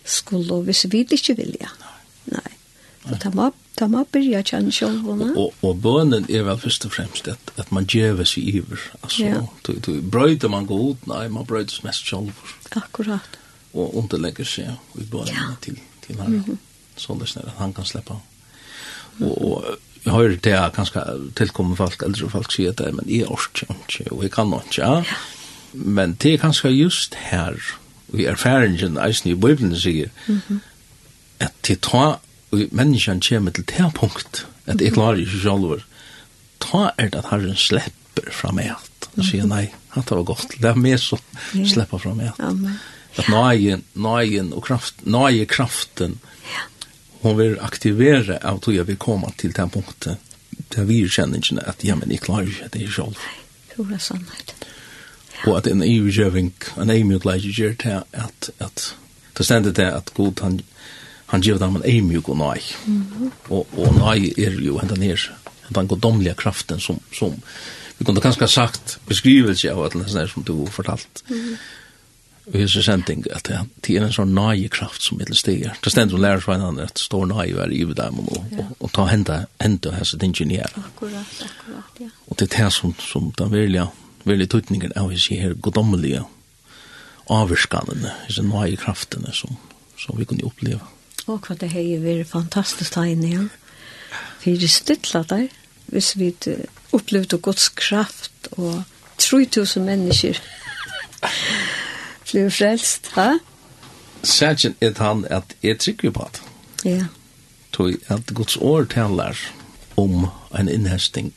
skulle, 0.05 0.63
hvis 0.67 0.87
vi 0.91 1.05
ikke 1.05 1.37
vilja. 1.39 1.71
Nei. 2.31 2.53
Så 3.09 3.19
ta 3.19 3.31
må, 3.35 3.49
ta 3.75 3.89
må 3.91 4.05
byrja 4.15 4.43
kjenne 4.47 4.73
sjølvene. 4.75 5.33
Og, 5.35 5.51
og 5.51 5.71
og 5.71 5.79
bønnen 5.83 6.29
er 6.31 6.45
vel 6.47 6.59
først 6.63 6.87
og 6.87 6.95
fremst 6.95 7.29
at, 7.31 7.53
at 7.59 7.73
man 7.75 7.89
gjøver 7.91 8.29
seg 8.29 8.51
iver. 8.61 8.83
Altså, 9.03 9.25
ja. 9.27 9.41
du, 9.67 9.73
du 9.83 9.93
brøyder 10.15 10.53
man 10.53 10.69
god, 10.71 11.03
nei, 11.11 11.25
man 11.33 11.49
brøyder 11.49 11.83
mest 11.87 12.07
sjølver. 12.07 12.55
Akkurat. 12.79 13.39
Og 13.73 13.97
underlegger 13.99 14.47
seg 14.47 15.01
i 15.01 15.09
bønnen 15.11 15.35
ja. 15.35 15.51
til, 15.65 15.81
til 16.07 16.21
herre. 16.21 16.29
Mm 16.29 16.45
-hmm. 16.47 16.61
Sånn 16.97 17.19
det 17.19 17.33
at 17.37 17.59
han 17.59 17.73
kan 17.73 17.85
slippe. 17.85 18.15
Og, 19.21 19.45
og 19.45 19.65
jeg 20.05 20.13
hører 20.13 20.37
det 20.37 20.53
er 20.53 20.71
ganske 20.71 21.01
tilkommer 21.35 21.77
folk, 21.77 22.03
eldre 22.03 22.31
folk 22.31 22.53
sier 22.53 22.73
det, 22.73 22.95
men 22.95 23.09
jeg 23.09 23.27
orker 23.27 23.67
ikke, 23.71 24.13
og 24.13 24.23
jeg 24.23 24.31
kan 24.31 24.53
ikke. 24.53 24.83
Ja. 24.83 25.05
Men 25.73 26.15
det 26.15 26.35
er 26.35 26.39
ganske 26.39 26.69
just 26.69 27.15
her, 27.15 27.57
vi 28.09 28.23
i 28.23 28.27
erfaringen, 28.27 28.99
eisen 28.99 29.31
i 29.31 29.35
Bibelen 29.35 29.77
sier, 29.77 30.09
mm 30.27 30.41
-hmm 30.49 30.61
at 31.43 31.55
til 31.67 31.81
ta 31.83 32.05
og 32.53 32.65
menneskene 32.77 33.25
kommer 33.25 33.55
til 33.57 33.65
det 33.71 33.91
punkt, 33.97 34.47
at 34.67 34.81
jeg 34.81 34.93
klarer 34.93 35.23
ikke 35.23 35.41
selv, 35.43 35.85
ta 36.61 36.91
er 37.01 37.13
det 37.13 37.23
at 37.23 37.31
Herren 37.31 37.57
slipper 37.57 38.29
fra 38.31 38.53
meg 38.53 38.75
alt. 38.75 39.09
Han 39.17 39.27
sier, 39.27 39.47
nei, 39.49 39.65
han 39.95 40.05
tar 40.09 40.21
det 40.21 40.29
godt, 40.29 40.59
det 40.61 40.69
er 40.69 40.81
mer 40.81 41.01
som 41.01 41.21
slipper 41.49 42.03
fra 42.03 42.13
meg 42.17 42.33
alt. 42.35 42.69
At 43.21 43.29
nøyen, 43.29 43.85
nøyen 43.93 44.53
og 44.57 44.67
kraft, 44.69 45.03
nøye 45.05 45.49
kraften, 45.49 46.19
hon 47.23 47.37
vil 47.39 47.59
aktivere 47.63 48.39
av 48.43 48.61
tog 48.61 48.77
jeg 48.77 48.89
vil 48.89 49.01
komme 49.01 49.31
til 49.39 49.53
det 49.57 49.69
punktet, 49.73 50.33
der 50.75 50.89
vi 50.89 51.03
kjenner 51.07 51.41
ikke 51.41 51.65
at 51.71 51.85
ja, 51.87 51.97
men 51.97 52.11
jeg 52.11 52.25
klarer 52.25 52.49
ikke 52.51 52.73
det 52.75 52.89
selv. 52.93 53.17
Nei, 53.17 53.37
tror 53.75 53.93
jeg 53.93 54.05
sånn 54.05 54.25
er. 54.27 54.55
Og 55.43 55.57
at 55.59 55.69
en 55.71 55.83
ivergjøving, 55.83 56.53
en 56.79 56.93
eimutleik 56.93 57.47
gjør 57.51 57.77
til 57.81 58.03
at, 58.13 58.51
at 58.63 58.85
det 59.37 59.47
stendet 59.47 59.79
det 59.79 59.89
at 59.91 60.13
god 60.15 60.43
han 60.45 60.61
han 61.33 61.45
gjør 61.45 61.61
dem 61.63 61.79
en 61.79 61.87
ymjuk 61.89 62.29
og 62.29 62.37
nøy. 62.37 62.65
Og, 63.49 63.63
og 63.73 63.95
nøy 63.97 64.33
er 64.37 64.59
jo 64.61 64.77
hentan 64.83 65.05
her, 65.05 65.29
hentan 65.69 65.89
godomlige 65.89 66.37
kraften 66.37 66.81
som, 66.81 66.99
som 67.17 67.39
vi 67.97 68.05
kunne 68.05 68.21
kanskje 68.21 68.45
ha 68.45 68.51
sagt 68.53 68.99
beskrivelse 69.09 69.71
av 69.73 69.81
alt 69.87 69.97
det 69.97 70.27
som 70.29 70.45
du 70.45 70.67
fortalt. 70.69 71.23
Mm. 71.31 71.55
Og 72.43 72.57
hese 72.59 72.83
sending, 72.83 73.23
at 73.31 73.47
det 73.47 73.95
er 73.95 74.05
en 74.05 74.13
sånn 74.13 74.33
nøye 74.35 74.69
kraft 74.75 75.05
som 75.07 75.21
middel 75.21 75.39
stiger. 75.39 75.77
Det 75.81 75.93
stender 75.95 76.19
hun 76.19 76.25
lærer 76.25 76.43
svein 76.43 76.65
andre, 76.67 76.89
at 76.91 76.99
står 76.99 77.29
nøye 77.31 77.61
er 77.65 77.73
i 77.73 77.85
dem 77.87 78.19
og, 78.19 78.33
og, 78.35 78.73
og 78.81 78.93
ta 78.93 79.07
henda, 79.09 79.45
henda 79.63 79.93
hese 79.95 80.19
ingenier. 80.27 80.75
Akkurat, 80.83 81.37
akkurat, 81.47 82.01
ja. 82.03 82.11
Og 82.27 82.41
det 82.41 82.49
er 82.51 82.57
det 82.57 82.73
som, 82.75 82.97
som 82.99 83.31
den 83.39 83.53
virlige, 83.55 83.87
virlige 84.27 84.53
tøytningen 84.57 84.97
av 84.99 85.15
hese 85.15 85.39
her 85.39 85.55
godomlige 85.55 86.25
avvirkanene, 87.31 88.17
hese 88.27 88.45
nøye 88.45 88.77
kraftene 88.83 89.31
som, 89.33 89.55
som 89.97 90.19
vi 90.19 90.27
kunne 90.27 90.51
oppleva. 90.51 90.83
Mm. 90.83 91.02
Og 91.27 91.45
hva 91.47 91.55
det 91.55 91.71
hei 91.71 91.93
er 91.95 92.25
fantastisk 92.27 92.97
da 92.97 93.05
inne 93.07 93.29
igjen. 93.29 93.51
Vi 94.43 94.57
er 94.57 94.69
stytla 94.69 95.23
der, 95.31 95.47
hvis 95.93 96.17
vi 96.19 96.33
opplevde 96.93 97.39
Guds 97.39 97.69
kraft 97.69 98.49
og 98.59 98.83
3000 99.19 99.85
mennesker 99.87 100.41
blir 102.27 102.51
frelst, 102.51 103.13
ha? 103.15 103.37
Sætjen 104.23 104.75
er 104.81 104.95
han 104.99 105.25
at 105.31 105.55
jeg 105.63 105.79
trykker 105.79 106.11
på 106.11 106.29
det. 106.33 106.43
Ja. 106.91 107.07
Tog 107.73 107.95
at 108.09 108.35
Guds 108.35 108.57
år 108.57 108.85
taler 108.85 109.39
om 109.97 110.27
en 110.59 110.69
innhesting, 110.69 111.33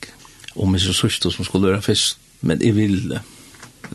om 0.55 0.73
en 0.73 0.79
sørste 0.79 1.31
som 1.31 1.45
skulle 1.45 1.69
gjøre 1.69 1.81
først, 1.81 2.17
men 2.41 2.61
jeg 2.61 2.75
vil 2.75 3.09
det. 3.09 3.21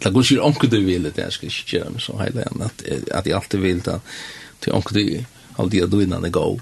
Det 0.02 0.12
går 0.12 0.22
ikke 0.22 0.42
omkring 0.42 0.72
du 0.72 0.80
vil 0.86 1.04
det, 1.04 1.18
jeg 1.18 1.32
skal 1.32 1.48
ikke 1.48 1.70
gjøre 1.70 1.90
meg 1.90 2.02
så 2.02 2.16
heilig, 2.20 2.46
at, 2.62 2.82
at 3.10 3.26
jeg 3.26 3.34
alltid 3.34 3.58
vil 3.58 3.84
det, 3.84 4.00
til 4.62 4.72
omkring 4.72 5.10
du 5.18 5.39
all 5.60 5.70
de 5.70 5.82
aduinene 5.84 6.30
gå. 6.30 6.60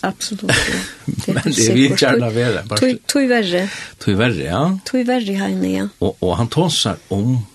Absolutt. 0.00 0.52
Det 1.26 1.34
men 1.34 1.52
det 1.52 1.74
vil 1.74 1.96
gärna 2.02 2.30
vara. 2.30 2.76
Tui 2.78 2.98
tui 3.06 3.26
verre. 3.26 3.68
Tui 3.98 4.14
verre, 4.14 4.44
ja. 4.44 4.78
Tui 4.84 5.04
värre 5.04 5.32
här 5.32 5.64
ja. 5.64 5.88
Och 5.98 6.16
och 6.22 6.36
han 6.36 6.48
talar 6.48 6.96
om 7.08 7.46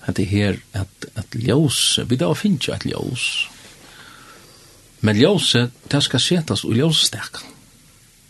att 0.00 0.16
det 0.16 0.24
her, 0.24 0.58
att 0.72 1.04
att 1.14 1.34
ljus, 1.34 1.98
vi 2.06 2.16
då 2.16 2.34
finner 2.34 2.68
ju 2.68 2.72
att 2.72 2.84
ljus. 2.84 3.46
Men 5.00 5.16
ljuset, 5.16 5.70
det 5.88 6.00
ska 6.00 6.18
sättas 6.18 6.64
och 6.64 6.76
ljusstärka. 6.76 7.40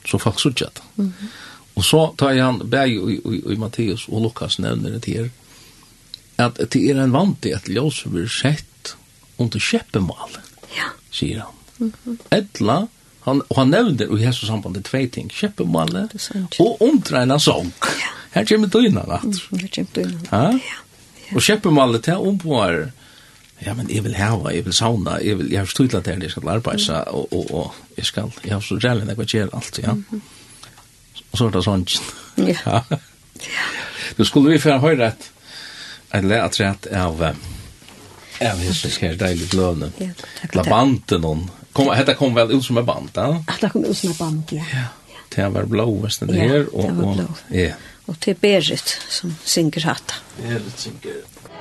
Så 0.05 0.19
folk 0.19 0.41
såg 0.41 0.55
det. 0.55 0.81
Mm. 0.99 1.12
Och 1.75 1.85
så 1.85 2.07
tar 2.07 2.39
han 2.39 2.71
Berg 2.71 2.99
och, 2.99 3.09
och, 3.09 3.25
och, 3.25 3.53
och 3.53 3.59
Matteus 3.59 4.09
och 4.09 4.23
Lukas 4.23 4.59
nevner 4.59 4.91
det 4.91 5.07
her, 5.07 5.31
Att 6.37 6.71
det 6.71 6.91
är 6.91 6.99
en 6.99 7.12
vant 7.12 7.43
til 7.43 7.55
at 7.55 7.69
ljus 7.71 8.05
blir 8.11 8.29
sett 8.29 8.97
under 9.39 9.61
käppemål. 9.61 10.39
Ja 10.75 10.91
sier 11.15 11.45
han. 11.45 11.61
Mm 11.78 11.93
-hmm. 12.05 12.16
Etla, 12.31 12.86
han, 13.24 13.43
og 13.49 13.57
han 13.57 13.70
nevner 13.70 14.19
i 14.19 14.24
hese 14.24 14.47
sambandet 14.47 14.85
tvei 14.85 15.07
ting, 15.07 15.31
kjøpemale 15.31 16.09
og 16.59 16.82
omtreina 16.82 17.39
sång. 17.39 17.73
Ja. 17.82 18.11
Her 18.35 18.45
kommer 18.45 18.69
døgna, 18.69 19.05
da. 19.09 19.20
Mm, 19.23 19.59
her 19.61 19.69
kommer 19.74 19.91
døgna, 19.95 20.28
ja. 20.32 20.51
ja. 20.51 20.81
Og 21.35 21.43
kjøpemale 21.43 21.99
til 21.99 22.15
omboer, 22.15 22.91
ja, 23.66 23.74
men 23.74 23.89
jeg 23.91 24.05
vil 24.05 24.15
hava, 24.15 24.53
jeg 24.53 24.65
vil 24.65 24.73
sauna, 24.73 25.19
jeg, 25.23 25.39
vil, 25.39 25.51
jeg 25.51 25.59
har 25.59 25.66
stått 25.66 25.95
at 25.95 26.07
jeg 26.07 26.31
skal 26.31 26.49
arbeidsa, 26.49 27.05
mm. 27.07 27.15
og, 27.15 27.32
og, 27.32 27.55
og 27.55 27.74
jeg 27.97 28.07
skal, 28.07 28.32
jeg 28.45 28.53
har 28.53 28.61
så 28.61 28.74
rærlig 28.74 29.09
jeg 29.09 29.19
vil 29.19 29.27
gjøre 29.27 29.51
alt, 29.53 29.78
ja. 29.82 29.93
Mm 29.93 30.05
-hmm. 30.11 30.20
Og 31.32 31.39
så 31.39 31.47
er 31.47 31.51
det 31.51 31.65
sånn. 31.65 31.86
Ja. 32.36 32.55
ja. 33.55 33.65
Du 34.19 34.24
skulle 34.24 34.51
vi 34.51 34.59
få 34.59 34.78
høre 34.78 35.07
et, 35.07 35.31
et 36.15 36.24
leatrett 36.24 36.86
av... 36.86 37.20
Uh, 37.20 37.53
Ja, 38.45 38.55
det 38.55 38.69
är 38.69 38.73
så 38.73 39.07
här 39.07 39.15
dejligt 39.15 39.55
lövne. 39.55 39.91
Ja, 39.99 40.09
takk 40.41 40.55
Lavanten 40.55 41.25
hon. 41.25 41.51
Kom, 41.73 41.89
hetta 41.89 42.15
kom 42.15 42.35
vel 42.35 42.53
ut 42.53 42.65
som 42.65 42.79
en 42.79 42.87
band, 42.87 43.11
ja? 43.15 43.45
Ja, 43.47 43.53
det 43.61 43.71
kom 43.71 43.85
ut 43.85 43.99
som 43.99 44.11
en 44.11 44.16
band, 44.16 44.45
ja. 44.51 44.65
Ja, 44.73 44.85
det 45.35 45.49
var 45.49 45.65
blåast 45.65 46.21
den 46.21 46.35
här. 46.35 46.47
Ja, 46.47 46.59
det 46.59 46.93
var 46.93 47.15
blå. 47.15 47.27
Ja. 47.49 47.73
Og 48.07 48.21
til 48.21 48.35
Berit 48.35 48.99
som 49.09 49.33
synger 49.45 49.87
hatta. 49.89 50.21
Berit 50.37 50.81
synger 50.81 51.23
hatta. 51.25 51.53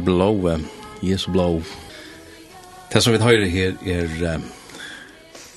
er 0.00 0.04
blå, 0.04 0.58
Jesu 1.04 1.30
blå. 1.32 1.60
Det 2.92 3.02
som 3.02 3.12
vi 3.12 3.20
hører 3.20 3.48
her 3.52 3.76
er 3.84 4.08
uh, 4.24 4.42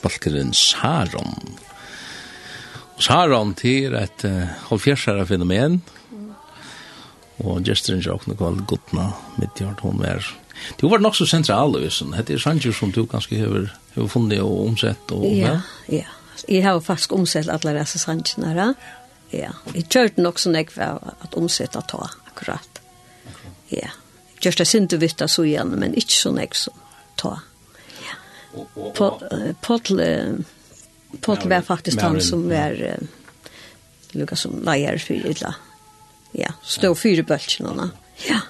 Balkeren 0.03 0.53
Saron. 0.53 1.56
Saron 2.99 3.53
til 3.56 3.95
et 3.95 4.26
uh, 4.28 4.44
halvfjersere 4.70 5.26
fenomen, 5.26 5.82
og 7.44 7.64
gesteren 7.65 8.03
til 8.03 8.14
åkne 8.14 8.36
kall 8.38 8.60
godna 8.68 9.14
mitt 9.40 9.60
hjart 9.60 9.82
hon 9.84 10.03
er 10.06 10.22
det 10.80 10.88
var 10.88 11.02
nok 11.02 11.15
så 11.18 11.26
sentral 11.28 11.74
visen 11.82 12.14
det 12.14 12.36
er 12.36 12.40
sanger 12.40 12.72
som 12.72 12.91
du 12.94 13.02
ganske 13.10 13.36
har, 13.36 13.72
har 13.95 14.07
funnet 14.07 14.40
og 14.45 14.68
omsett 14.68 15.11
og 15.11 15.26
ja, 15.34 15.57
ja, 15.91 16.06
jeg 16.45 16.61
har 16.64 16.80
faktisk 16.80 17.15
omsett 17.18 17.49
alle 17.52 17.74
disse 17.80 17.99
sangerne 17.99 18.53
ja, 18.53 18.70
ja. 19.34 19.52
jeg 19.74 19.90
kjørte 19.90 20.24
nok 20.24 20.40
så 20.40 20.53
nekve 20.53 20.94
at 21.26 21.36
omsett 21.36 21.76
at 21.76 21.90
ta 21.90 22.06
akkurat. 22.30 22.82
Ja 23.74 23.90
gjørst 24.44 24.64
det 24.64 24.70
sinte 24.70 24.99
vitt 25.02 25.22
av 25.24 25.32
så 25.32 25.45
igjen, 25.48 25.74
men 25.80 25.95
ikke 25.99 26.20
sånn 26.20 26.40
jeg 26.41 26.56
som 26.57 26.78
ta. 27.20 27.38
Ja. 28.03 28.15
Potl, 29.65 29.99
Potl 31.22 31.49
var 31.49 31.65
faktisk 31.65 32.02
han 32.02 32.20
som 32.22 32.48
var 32.49 32.78
lukka 34.14 34.38
som 34.38 34.60
leier 34.65 34.99
for 35.02 35.30
illa. 35.34 35.53
Ja, 36.34 36.53
stå 36.65 36.94
fire 36.98 37.26
bølgene. 37.28 37.91
Ja. 38.28 38.41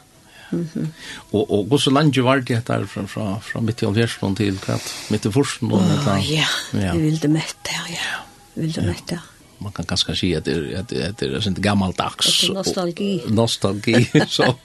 Mm. 0.53 0.91
Og 1.33 1.49
og 1.49 1.65
hvor 1.65 1.81
så 1.81 1.89
lenge 1.89 2.21
var 2.23 2.43
det 2.45 2.59
der 2.67 2.85
fra 2.85 3.07
fra 3.09 3.39
fra 3.41 3.61
midt 3.61 3.81
i 3.81 3.87
Alversland 3.89 4.37
til 4.37 4.59
kvart 4.61 4.85
mitt 5.09 5.25
i 5.25 5.31
Forsen 5.33 5.71
og 5.71 5.81
oh, 5.81 6.29
ja. 6.29 6.45
ja. 6.77 6.93
Vi 6.93 7.09
ville 7.09 7.31
møte 7.33 7.79
ja. 7.89 8.19
Vi 8.53 8.67
ville 8.67 8.85
møte. 8.85 9.17
Ja 9.17 9.32
man 9.63 9.71
kan 9.71 9.85
kanske 9.85 10.15
säga 10.15 10.37
att 10.37 10.45
det 10.45 10.75
att 10.79 10.87
det, 10.87 11.09
att 11.09 11.17
det 11.17 11.25
är 11.25 11.39
sånt 11.39 11.57
gammaldags 11.57 12.49
nostalgi 12.49 13.21
och, 13.25 13.31
nostalgi 13.31 14.09
så 14.27 14.55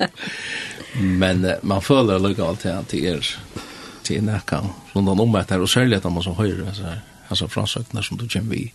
men 1.01 1.53
man 1.63 1.83
följer 1.83 2.19
lugnt 2.19 2.39
allt 2.39 2.63
här 2.63 2.83
till 2.83 3.05
er 3.05 3.37
till 4.03 4.23
näka 4.23 4.65
som 4.93 5.05
de 5.05 5.21
omvänt 5.21 5.51
här 5.51 5.61
och 5.61 5.71
säljer 5.71 6.01
dem 6.01 6.23
som 6.23 6.37
höjer 6.37 6.73
så 6.75 6.83
här 6.83 7.01
alltså 7.29 7.49
fransöknar 7.49 8.03
som 8.03 8.17
du 8.17 8.29
känner 8.29 8.51
vi 8.51 8.73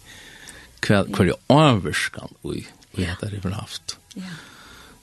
kvar 0.79 1.05
kvar 1.13 1.33
avskan 1.47 2.27
oj 2.41 2.67
vi 2.91 3.03
heter 3.05 3.31
det 3.31 3.41
för 3.41 3.49
haft 3.49 3.97
ja 4.13 4.23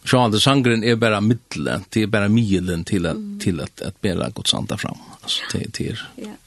Så 0.05 0.29
det 0.29 0.41
sangren 0.41 0.85
är 0.85 0.97
bara 0.97 1.21
middelen, 1.21 1.85
det 1.89 2.03
är 2.03 2.07
bara 2.07 2.29
milen 2.29 2.85
till 2.85 3.07
att 3.07 3.17
mm. 3.17 3.41
till 3.41 3.61
att 3.61 3.83
att 3.83 4.01
bära 4.01 4.29
gott 4.31 4.55
anda 4.55 4.77
fram. 4.77 4.99
Alltså 5.21 5.43
det 5.53 5.73
till, 5.73 5.99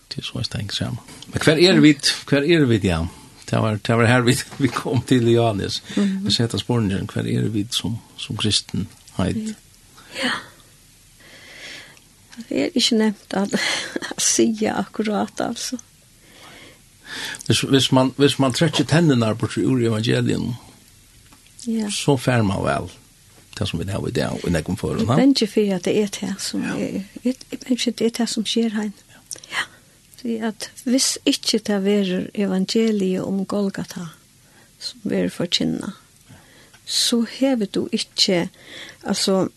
det 0.07 0.17
är 0.17 0.21
så 0.21 0.39
jag 0.39 0.49
tänker 0.49 0.75
så. 0.75 0.97
Men 1.25 1.39
kvar 1.39 1.57
är 1.57 1.73
vi, 1.73 1.93
kvar 2.25 2.41
är 2.41 2.59
vi 2.59 2.87
ja 2.87 3.07
det 3.53 3.61
var, 3.61 3.79
det 3.87 3.95
var 3.95 4.05
här 4.05 4.21
vi, 4.21 4.37
vi 4.57 4.67
kom 4.67 5.01
till 5.01 5.27
Johannes. 5.27 5.83
Mm 5.95 6.07
-hmm. 6.07 6.25
Vi 6.25 6.31
setter 6.31 6.57
spørningen 6.57 7.09
hver 7.13 7.21
er 7.21 7.49
vi 7.49 7.67
som, 7.69 7.97
som 8.17 8.37
kristenheit. 8.37 9.37
Ja. 9.37 9.53
ja. 10.23 10.31
Det 12.49 12.61
er 12.61 12.69
ikke 12.75 12.95
nevnt 12.95 13.33
at 13.33 13.59
sige 14.17 14.71
akkurat, 14.71 15.39
altså. 15.39 15.77
Hvis, 17.45 17.61
hvis, 17.61 17.91
man, 17.91 18.13
hvis 18.17 18.39
man 18.39 18.53
trekker 18.53 18.83
tennene 18.83 19.35
på 19.35 19.47
ur 19.57 19.87
evangelien, 19.87 20.55
ja. 21.67 21.89
så 21.89 22.17
fær 22.17 22.41
man 22.41 22.63
vel 22.63 22.89
det 23.59 23.67
som 23.69 23.79
vi 23.79 23.91
har 23.91 24.07
i 24.07 24.11
dag, 24.11 24.43
og 24.43 24.51
nekken 24.51 24.77
for 24.77 24.95
henne. 24.95 25.13
Jeg 25.13 25.27
vet 25.27 25.41
ikke 25.41 25.53
for 25.53 25.75
at 25.75 25.85
det 25.85 26.01
er 26.01 26.07
det 26.07 26.35
som, 26.37 26.63
ja. 26.63 26.75
jeg, 26.75 27.05
jeg, 27.23 27.35
jeg, 27.51 27.99
det 27.99 28.01
er 28.01 28.09
det 28.09 28.29
som 28.29 28.45
skjer 28.45 28.69
her. 28.69 28.89
Vi 30.23 30.37
at 30.39 30.69
hvis 30.85 31.17
ikke 31.25 31.59
det 31.59 31.75
er 31.75 32.27
evangeliet 32.33 33.23
om 33.23 33.45
Golgata 33.45 34.07
som 34.79 34.99
vi 35.03 35.29
forkynna, 35.29 35.93
så 36.85 37.21
hever 37.29 37.65
du 37.65 37.87
ikke, 37.91 38.49
altså, 39.03 39.47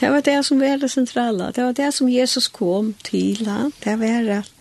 det 0.00 0.10
var 0.10 0.20
det 0.24 0.38
som 0.44 0.60
var 0.60 0.80
det 0.80 0.90
sentrale, 0.90 1.52
det 1.52 1.64
var 1.64 1.72
det 1.72 1.94
som 1.94 2.08
Jesus 2.08 2.48
kom 2.48 2.94
til, 3.04 3.46
ha? 3.48 3.68
det 3.84 3.98
var 4.00 4.30
at 4.38 4.52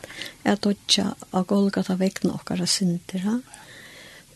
at 0.43 0.63
dodja 0.63 1.11
av 1.31 1.45
Golgata 1.49 1.95
vekna 1.99 2.35
okkara 2.35 2.65
synder, 2.69 3.23
ha? 3.25 3.37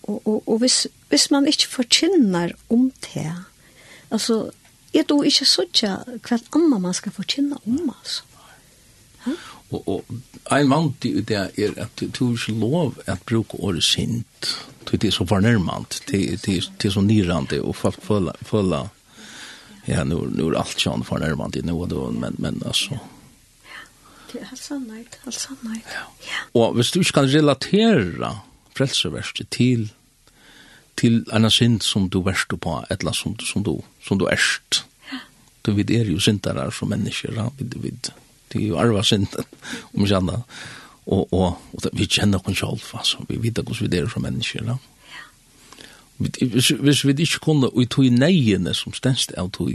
og, 0.04 0.22
og, 0.22 0.44
og 0.46 0.60
hvis, 0.62 0.86
hvis 1.10 1.30
man 1.32 1.48
ikke 1.50 1.68
forkynner 1.68 2.54
om 2.70 2.92
det, 3.08 3.32
altså, 4.12 4.52
jeg 4.94 5.08
tror 5.10 5.28
ikke 5.28 5.48
sånn 5.50 5.74
hva 6.24 6.38
annet 6.38 6.82
man 6.82 6.96
skal 6.96 7.16
forkynne 7.16 7.60
om, 7.66 7.90
altså. 7.90 8.24
Ha? 9.26 9.34
Og, 9.74 9.88
og 9.90 10.35
ein 10.52 10.70
vant 10.70 11.06
i 11.06 11.14
det 11.22 11.42
er 11.58 11.74
at 11.82 12.04
du 12.14 12.34
ikke 12.34 12.54
lov 12.60 12.96
at 13.08 13.24
bruke 13.26 13.58
året 13.60 13.84
sint. 13.84 14.52
Det 14.86 15.04
er 15.04 15.12
så 15.12 15.26
fornærmant, 15.26 16.02
det 16.12 16.46
er 16.86 16.90
så 16.94 17.02
nyrande, 17.02 17.62
og 17.62 17.76
folk 17.76 17.98
føler, 18.46 18.88
ja, 19.88 20.04
nu, 20.04 20.22
nu 20.30 20.48
er 20.48 20.60
alt 20.62 20.80
sånn 20.80 21.04
fornærmant 21.04 21.58
i 21.58 21.66
noe, 21.66 21.88
men, 22.14 22.38
men 22.38 22.62
altså, 22.66 23.02
Det 24.32 24.42
er 24.44 24.58
sannhet, 24.60 25.20
all 25.26 25.34
sannhet. 25.34 25.86
Ja. 25.90 26.06
Og 26.54 26.76
hvis 26.76 26.92
du 26.92 27.00
ikke 27.00 27.22
kan 27.22 27.30
relatera 27.32 28.32
frelseverset 28.76 29.48
til 29.50 29.90
til 30.96 31.26
en 31.34 31.50
synd 31.52 31.82
som 31.84 32.10
du 32.10 32.22
verst 32.24 32.54
på, 32.62 32.76
et 32.90 33.02
eller 33.02 33.16
som, 33.16 33.36
som, 33.40 33.64
du, 33.64 33.82
som 34.04 34.20
du 34.20 34.28
erst, 34.32 34.86
ja. 35.12 35.20
du 35.66 35.74
vet 35.76 35.92
er 35.92 36.12
jo 36.12 36.20
syndere 36.20 36.70
som 36.72 36.90
mennesker, 36.90 37.36
ja, 37.36 37.50
vid, 37.58 37.76
vid, 37.84 38.12
til 38.56 38.74
å 38.74 38.82
arve 38.82 39.04
synden, 39.06 39.46
om 39.94 40.06
ikke 40.06 40.20
annet. 40.24 40.58
Og, 41.06 41.34
og, 41.34 41.62
og 41.76 41.88
vi 41.94 42.08
kjenner 42.10 42.42
oss 42.42 42.60
selv, 42.60 42.86
altså. 42.98 43.22
Vi 43.30 43.38
vet 43.44 43.62
hvordan 43.62 43.92
vi 43.92 44.00
er 44.00 44.10
som 44.10 44.26
mennesker, 44.26 44.66
da. 44.66 44.78
Hvis, 46.18 46.72
hvis 46.80 47.04
vi 47.06 47.14
ikke 47.26 47.42
kunne, 47.44 47.68
og 47.68 47.82
i 47.84 47.90
tog 47.92 48.08
neiene 48.08 48.74
som 48.74 48.96
stendst 48.96 49.36
av 49.38 49.52
tog 49.54 49.74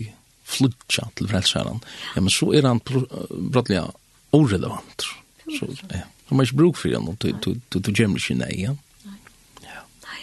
flutja 0.51 1.05
til 1.19 1.29
frelseren, 1.31 1.83
ja, 2.15 2.23
men 2.25 2.33
så 2.33 2.49
er 2.57 2.67
han 2.67 2.81
brattelig 2.83 3.85
orelevant. 4.33 5.05
Så, 5.45 5.69
ja. 5.93 6.07
Så 6.27 6.35
man 6.39 6.47
ikke 6.47 6.57
bruk 6.63 6.79
for 6.79 6.95
han, 6.95 7.09
og 7.11 7.19
du 7.21 7.91
gjemmer 7.93 8.23
ikke 8.23 8.39
nei, 8.41 8.55
ja. 8.63 8.75
Nei. 9.05 10.21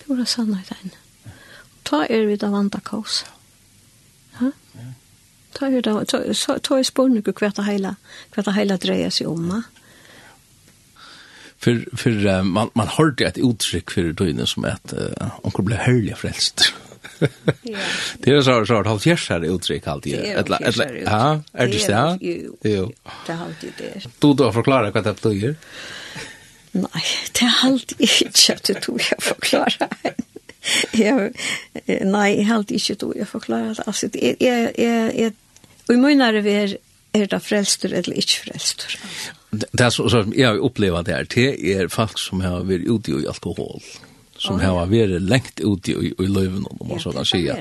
Det 0.00 0.08
var 0.08 0.24
sannhet 0.30 0.72
enn. 0.78 0.94
Ta 1.86 2.04
er 2.10 2.26
vi 2.26 2.38
da 2.40 2.50
vant 2.50 2.74
av 2.78 2.82
kaos. 2.86 3.24
Ja. 4.40 4.50
Ta 5.56 5.70
er 5.70 5.80
det, 5.80 5.94
ta, 6.12 6.20
ta 6.60 6.78
er 6.78 6.84
spørnig 6.84 7.24
hva 7.24 7.50
det 7.56 7.64
hele, 7.64 7.96
hva 8.34 8.44
det 8.44 8.56
hele 8.58 8.76
dreier 8.82 9.12
seg 9.14 9.30
om. 9.32 9.62
For, 11.56 11.80
for 11.96 12.10
uh, 12.28 12.42
man, 12.44 12.68
man 12.76 12.90
hørte 12.98 13.24
et 13.24 13.40
uttrykk 13.40 13.94
for 13.94 14.16
døgnet 14.18 14.50
som 14.52 14.66
at 14.68 14.92
uh, 14.92 15.38
onkel 15.46 15.64
ble 15.70 15.80
høylig 15.86 16.18
frelst. 16.24 16.68
Ja. 17.64 17.80
Det 18.20 18.32
er 18.34 18.42
så 18.44 18.64
så 18.68 18.82
halvt 18.84 19.06
jærsar 19.06 19.44
uttrykk 19.48 19.86
alltid. 19.88 20.18
Etla 20.36 20.58
etla 20.68 20.84
ja, 20.84 21.20
er 21.54 21.70
det 21.72 21.78
ja? 21.88 22.02
Jo. 22.20 22.90
Det 23.26 23.34
har 23.34 23.54
det. 23.62 23.92
Du 24.22 24.34
då 24.34 24.50
forklara 24.52 24.90
hva 24.92 25.00
det 25.06 25.14
betyr? 25.22 25.54
Nei, 26.76 27.04
det 27.32 27.46
er 27.46 27.56
alltid 27.64 28.04
ikke 28.04 28.58
at 28.58 28.70
du 28.86 28.98
jeg 29.00 29.22
forklara. 29.22 29.88
Ja, 30.98 31.28
nei, 32.04 32.42
helt 32.44 32.70
ikke 32.74 32.98
du 33.00 33.12
jeg 33.16 33.28
forklara 33.30 33.72
det. 33.72 33.84
Altså, 33.86 34.10
jeg, 34.12 34.36
jeg, 34.40 34.72
jeg, 34.78 35.32
Og 35.86 35.94
i 35.94 36.00
munnare 36.00 36.42
vi 36.42 36.56
er, 36.56 36.76
er 37.14 37.28
det 37.30 37.42
frelster 37.42 37.94
eller 37.94 38.18
ikke 38.18 38.42
frelstur. 38.46 38.96
Det 39.56 39.80
er 39.80 39.92
så, 39.94 40.08
så 40.12 40.24
jeg 40.34 40.48
har 40.48 40.60
opplevd 40.60 41.06
det 41.06 41.14
her, 41.14 41.28
det 41.32 41.76
er 41.76 41.92
folk 41.92 42.18
som 42.20 42.42
har 42.44 42.66
vært 42.68 42.88
ute 42.90 43.14
i 43.14 43.28
alkohol, 43.30 43.84
som 44.38 44.58
har 44.60 44.76
vært 44.90 45.22
lengt 45.22 45.62
ute 45.62 45.94
i, 45.94 46.10
i 46.12 46.28
løven, 46.28 46.66
om 46.68 46.90
man 46.90 47.00
så 47.00 47.14
kan 47.14 47.28
sige. 47.28 47.56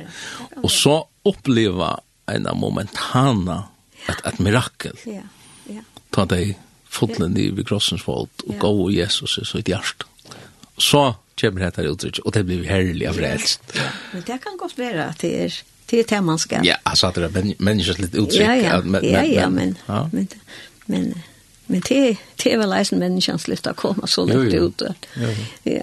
Og 0.64 0.72
så 0.73 0.97
oppleva 1.26 1.93
en 2.31 2.49
momentana 2.57 3.61
et, 4.10 4.22
et 4.26 4.39
mirakel. 4.43 4.97
Ja, 5.10 5.23
ja. 5.69 5.85
Ta 6.14 6.26
deg 6.30 6.56
fotlen 6.95 7.38
i 7.38 7.49
ved 7.53 7.68
krossens 7.68 8.03
folk, 8.06 8.43
og 8.47 8.57
gå 8.61 8.72
og 8.88 8.91
Jesus 8.93 9.38
i 9.41 9.45
sitt 9.47 9.69
hjerte. 9.72 10.10
Så 10.77 11.14
kommer 11.39 11.68
dette 11.68 11.85
uttrykk, 11.91 12.22
og 12.26 12.35
det 12.35 12.43
blir 12.47 12.68
herlig 12.68 13.07
av 13.10 13.18
frelst. 13.19 13.64
Men 14.14 14.26
det 14.27 14.39
kan 14.43 14.60
godt 14.60 14.77
være 14.80 15.10
at 15.11 15.23
det 15.23 15.31
er 15.45 15.57
det 15.85 15.99
är 15.99 16.05
det 16.15 16.21
man 16.21 16.39
ska. 16.39 16.63
Ja, 16.63 16.75
alltså 16.83 17.07
att 17.07 17.15
det 17.15 17.23
är 17.23 17.61
människors 17.63 17.97
lite 17.99 18.17
utsikt. 18.17 18.43
Ja, 18.43 18.55
ja, 18.55 18.81
men, 18.81 19.11
ja, 19.11 19.23
ja, 19.23 19.49
men, 19.49 19.77
ja. 19.85 20.09
men, 20.11 20.27
men, 20.85 21.21
men 21.65 21.81
det, 21.89 22.17
det 22.35 22.53
är 22.53 22.57
väl 22.57 22.73
en 22.91 22.99
människans 22.99 23.47
lyft 23.47 23.67
att 23.67 23.75
komma 23.75 24.07
så 24.07 24.25
lite 24.25 24.37
jo, 24.37 24.43
jo. 24.43 24.65
ut. 24.65 24.81
Jo, 25.15 25.27
jo. 25.63 25.73
Ja. 25.73 25.81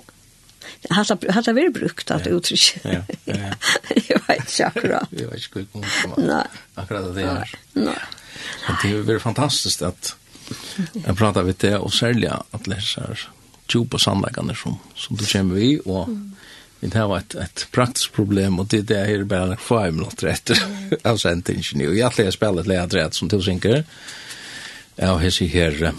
Har 0.90 1.32
har 1.32 1.42
det 1.42 1.52
varit 1.52 1.74
brukt 1.74 2.10
att 2.10 2.26
uttrycka. 2.26 2.80
Ja. 2.82 3.02
Ja. 3.24 3.34
Jag 4.08 4.20
vet 4.26 4.38
inte 4.38 4.66
akkurat. 4.66 5.08
Jag 5.10 5.28
vet 5.28 5.56
inte 5.56 5.78
hur 5.80 6.26
Nej. 6.26 6.46
Akkurat 6.74 7.14
det 7.14 7.22
är. 7.22 7.50
Nej. 7.72 7.94
Det 8.82 8.90
är 8.90 8.94
väl 8.94 9.20
fantastiskt 9.20 9.82
att 9.82 10.16
jag 11.06 11.18
pratar 11.18 11.42
vid 11.42 11.54
det 11.58 11.76
och 11.76 11.94
sälja 11.94 12.42
att 12.50 12.66
läsa 12.66 13.16
djupa 13.74 13.98
sannleikene 13.98 14.54
som, 14.54 14.78
som 14.94 15.16
du 15.16 15.26
kommer 15.26 15.58
i, 15.58 15.80
og 15.84 16.08
mm 16.08 16.36
vi 16.82 16.90
har 16.98 17.12
et, 17.16 17.34
et 17.38 17.66
praktisk 17.70 18.12
problem 18.16 18.59
og 18.59 18.70
det 18.72 18.80
det 18.88 18.96
er 18.98 19.24
bare 19.24 19.56
fem 19.56 19.94
minutter 19.94 20.32
etter 20.32 20.59
av 21.06 21.20
sentingen 21.22 21.80
jeg 21.84 21.98
jag 21.98 22.18
läser 22.18 22.30
spelet 22.30 22.66
lägger 22.66 22.88
rätt 22.98 23.14
som 23.14 23.28
till 23.28 23.42
synker 23.42 23.84
ja 24.96 25.16
här 25.16 25.30
ser 25.30 25.46
her 25.46 25.92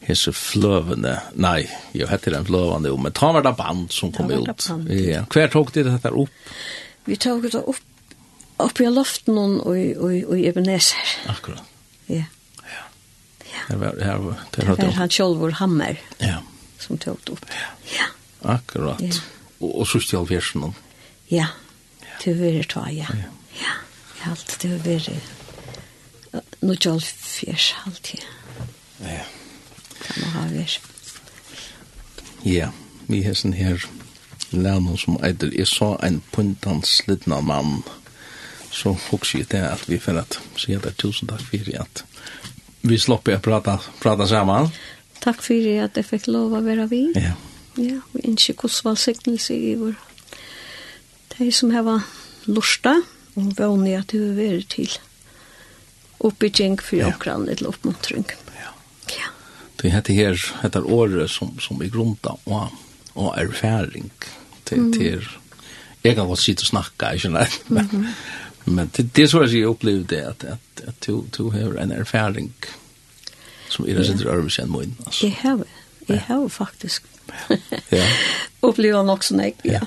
här 0.00 0.14
så 0.14 0.32
flövande 0.32 1.20
nej 1.34 1.70
jag 1.92 2.08
heter 2.08 2.30
den 2.30 2.44
flövande 2.44 2.88
jo, 2.88 2.96
men 2.96 3.12
ta 3.12 3.32
var 3.32 3.42
det 3.42 3.52
band 3.52 3.92
som 3.92 4.12
kom 4.12 4.30
ut. 4.30 4.70
ja. 4.88 5.24
Hver 5.30 5.48
tok 5.48 5.74
det 5.74 5.82
dette 5.82 6.10
opp? 6.10 6.30
vi 7.04 7.16
tok 7.16 7.42
det 7.42 7.58
opp, 7.58 7.82
opp 8.56 8.80
i 8.80 8.86
luften 8.86 9.38
og, 9.38 9.58
og, 9.66 10.10
og, 10.28 10.38
i 10.38 10.46
Ebenezer. 10.46 11.16
Akkurat. 11.26 11.62
Ja. 12.06 12.24
Ja. 12.62 12.86
Ja 13.50 13.62
Her 13.68 13.76
var 13.76 13.92
det 13.98 14.16
var 14.16 14.76
det 14.76 14.86
var 14.86 14.92
han 14.92 15.10
själv 15.10 15.52
hammer 15.52 16.00
ja. 16.18 16.42
som 16.78 16.98
tok 16.98 17.24
det 17.24 17.32
opp. 17.32 17.46
ja. 17.98 18.06
Akkurat. 18.42 19.00
Ja 19.00 19.39
og, 19.60 19.70
og 19.80 19.86
sørst 19.88 20.12
i 20.12 20.18
alversen 20.18 20.64
om. 20.70 20.74
Ja, 21.30 21.46
det 22.24 22.34
var 22.40 22.56
det, 22.56 22.66
ta, 22.72 22.86
ja. 22.90 23.06
Ja, 23.14 23.30
ja 23.60 24.32
alt 24.32 24.58
det 24.62 24.70
var 24.70 24.84
det. 24.84 25.20
Nå 26.60 26.74
til 26.74 26.90
alvers, 26.90 27.74
alt, 27.86 28.14
ja. 28.14 28.26
Ja. 29.00 29.24
Kan 30.00 30.22
man 30.22 30.30
ha 30.30 30.46
vers. 30.52 30.80
Ja, 32.44 32.70
vi 33.08 33.22
har 33.24 33.36
sånn 33.36 33.56
her 33.56 33.80
lærne 34.50 34.96
som 34.98 35.18
eider, 35.24 35.52
jeg 35.54 35.68
sa 35.68 35.94
en 36.02 36.20
puntans 36.32 37.00
puntanslidna 37.00 37.40
mann, 37.44 37.82
så 38.72 38.94
hokser 39.10 39.42
jeg 39.42 39.50
det 39.52 39.64
at 39.66 39.84
vi 39.88 39.98
får 40.00 40.22
at, 40.22 40.38
så 40.56 40.72
jeg 40.72 40.82
der 40.84 40.96
tusen 40.98 41.28
takk 41.28 41.42
for 41.44 41.70
at 41.82 42.04
vi 42.82 42.96
slipper 42.98 43.36
å 43.36 43.44
prata, 43.44 43.76
prata 44.00 44.26
sammen. 44.26 44.70
Takk 45.20 45.42
for 45.44 45.70
at 45.84 45.96
jeg 46.00 46.06
fikk 46.08 46.30
lov 46.32 46.56
å 46.56 46.62
være 46.64 46.88
vi. 46.88 47.02
Ja. 47.18 47.34
Ja, 47.80 48.00
vi 48.12 48.26
ønsker 48.28 48.56
Guds 48.60 48.82
valgsignelse 48.84 49.56
i 49.56 49.74
vår. 49.80 49.94
De 51.38 51.52
som 51.52 51.70
har 51.72 52.02
lusta, 52.50 52.96
og 53.38 53.54
vanlig 53.56 53.94
at 53.96 54.12
du 54.12 54.18
vil 54.18 54.36
være 54.36 54.66
til 54.68 54.98
oppbygging 56.20 56.76
for 56.82 57.00
ja. 57.00 57.08
okran, 57.08 57.48
eller 57.48 57.70
oppmuntring. 57.70 58.26
Ja. 58.58 58.72
ja. 59.16 59.30
Det 59.80 59.92
heter 59.94 60.14
her, 60.14 60.42
heter 60.62 60.84
året 60.84 61.30
som, 61.32 61.54
som 61.62 61.80
er 61.80 61.92
grunda, 61.92 62.36
og, 62.44 62.74
og 63.14 63.32
erfaring 63.40 64.10
til, 64.68 64.80
mm. 64.80 64.92
til 64.92 65.28
jeg 66.04 66.16
kan 66.16 66.26
godt 66.26 66.40
sitte 66.40 66.64
og 66.64 66.66
snakke, 66.66 67.14
ikke 67.14 67.28
nei, 67.28 67.46
men, 67.68 67.88
mm 67.92 68.04
-hmm. 68.04 68.70
men 68.70 68.90
det, 68.96 69.16
det 69.16 69.24
er 69.24 69.28
så 69.28 69.42
jeg 69.42 69.66
opplevde 69.68 70.04
det, 70.04 70.20
at, 70.20 70.44
at, 70.44 70.86
at 70.86 71.06
du, 71.06 71.26
du 71.38 71.50
har 71.50 71.82
en 71.82 71.92
erfaring 71.92 72.54
som 73.68 73.84
er 73.88 73.94
ja. 73.94 74.04
sin 74.04 74.26
rørelse 74.26 74.62
enn 74.62 74.72
min. 74.72 74.96
Altså. 75.06 75.26
Jeg 75.26 75.36
har, 75.40 75.64
jeg 76.08 76.20
har 76.20 76.48
faktisk 76.48 77.02
ja. 77.98 78.04
Opplever 78.66 79.06
nok 79.06 79.24
sånn, 79.26 79.44
jeg, 79.46 79.56
ja. 79.64 79.84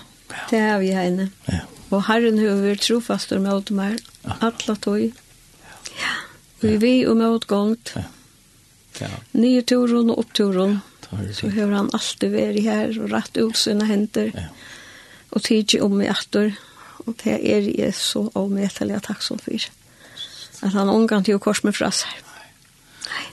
Det 0.49 0.59
er 0.59 0.79
vi 0.81 0.91
henne. 0.95 1.29
Ja. 1.47 1.63
Og 1.93 2.07
Herren 2.07 2.39
har 2.41 2.57
vært 2.63 2.87
trofastor 2.87 3.41
med 3.43 3.53
åt 3.53 3.71
meg, 3.75 3.99
alle 4.39 4.75
tog. 4.81 5.05
Ja. 5.99 6.13
Vi 6.63 6.77
vi 6.81 6.93
og 7.05 7.19
med 7.19 7.37
åt 7.37 7.47
gongt. 7.51 7.93
Ja. 7.99 8.07
Ja. 8.99 9.09
Nye 9.31 9.61
turen 9.61 10.11
og 10.13 10.19
oppturen. 10.25 10.81
Så 11.33 11.49
har 11.53 11.69
han 11.75 11.91
alltid 11.93 12.33
vært 12.33 12.61
her 12.65 12.93
og 12.97 13.11
rett 13.13 13.37
ut 13.37 13.57
sine 13.57 13.85
hender. 13.85 14.31
Ja. 14.33 14.47
Og 15.33 15.43
tidlig 15.45 15.81
om 15.85 16.01
i 16.01 16.09
åter. 16.09 16.55
Og 17.03 17.17
det 17.23 17.35
er 17.35 17.67
jeg 17.67 17.93
så 17.97 18.29
avmettelig 18.37 19.01
tack 19.03 19.21
som 19.21 19.39
för. 19.39 19.69
At 20.61 20.73
han 20.73 20.89
omgang 20.89 21.25
til 21.25 21.35
å 21.35 21.41
kors 21.43 21.63
med 21.63 21.75
fraser. 21.75 22.09
Nei. 22.23 22.47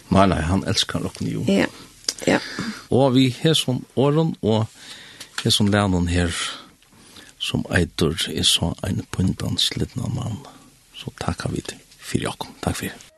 Nei, 0.08 0.26
nei, 0.26 0.40
han 0.42 0.64
älskar 0.64 1.00
nok 1.00 1.20
jo. 1.20 1.44
Ja. 1.48 1.66
Ja. 2.26 2.38
Og 2.90 3.14
vi 3.14 3.28
har 3.42 3.54
som 3.54 3.84
åren, 3.96 4.34
og 4.42 4.66
har 5.42 5.50
som 5.50 5.66
læren 5.66 6.08
her, 6.08 6.34
som 7.38 7.64
eitur 7.72 8.16
er 8.28 8.44
så 8.44 8.74
en 8.84 9.04
pundan 9.10 9.58
slidna 9.58 10.08
mann. 10.08 10.42
Så 10.94 11.12
takk 11.20 11.46
vi 11.52 11.60
til 11.60 11.78
for 11.98 12.18
jakom. 12.18 12.52
Takk 12.62 12.76
for 12.76 12.90
det. 12.90 13.10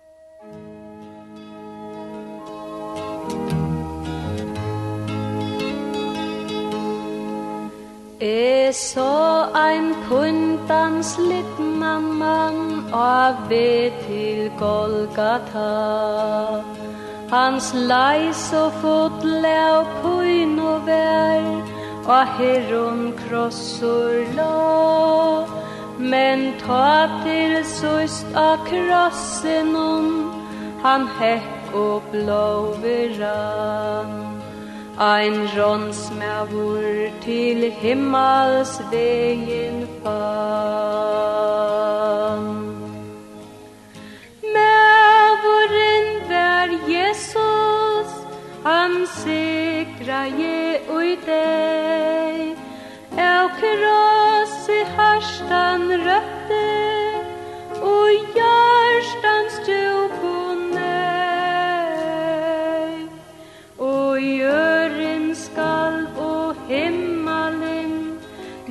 Så 8.72 9.50
ein 9.54 9.94
puntans 10.08 11.18
litna 11.18 12.00
mann 12.00 12.88
av 12.92 13.50
ved 13.50 13.92
til 14.06 14.50
Golgata. 14.58 15.68
Hans 17.32 17.72
leis 17.72 18.52
og 18.52 18.72
fotle 18.82 19.52
og 19.78 19.86
poin 20.02 20.58
og 20.60 20.86
vær, 20.86 21.46
og 22.04 22.26
herron 22.36 23.12
krossor 23.22 24.14
la. 24.36 25.46
Men 25.98 26.52
ta 26.60 27.08
til 27.24 27.54
søst 27.64 28.26
av 28.36 28.58
krassen 28.68 29.72
han 30.82 31.08
hekk 31.20 31.74
og 31.74 32.02
blåveran. 32.12 33.22
Ein 34.98 35.48
ronsmavur 35.56 37.10
til 37.22 37.70
himmels 37.70 38.80
vegin 38.90 39.88
fann. 40.02 40.12
är 46.62 46.70
Jesus 46.88 48.08
Han 48.62 49.06
sikra 49.06 50.26
je 50.26 50.80
ui 50.88 51.16
dig 51.26 52.56
Av 53.12 53.48
kross 53.60 54.68
i 54.68 54.84
harstan 54.96 55.92
rötte 55.92 56.70
Och 57.80 58.10
hjärstans 58.36 59.68
djup 59.68 60.24
och 60.24 60.56
nej 60.74 61.88
Och 63.78 64.20
i 64.20 64.42
ören 64.42 65.36
skalv 65.36 66.12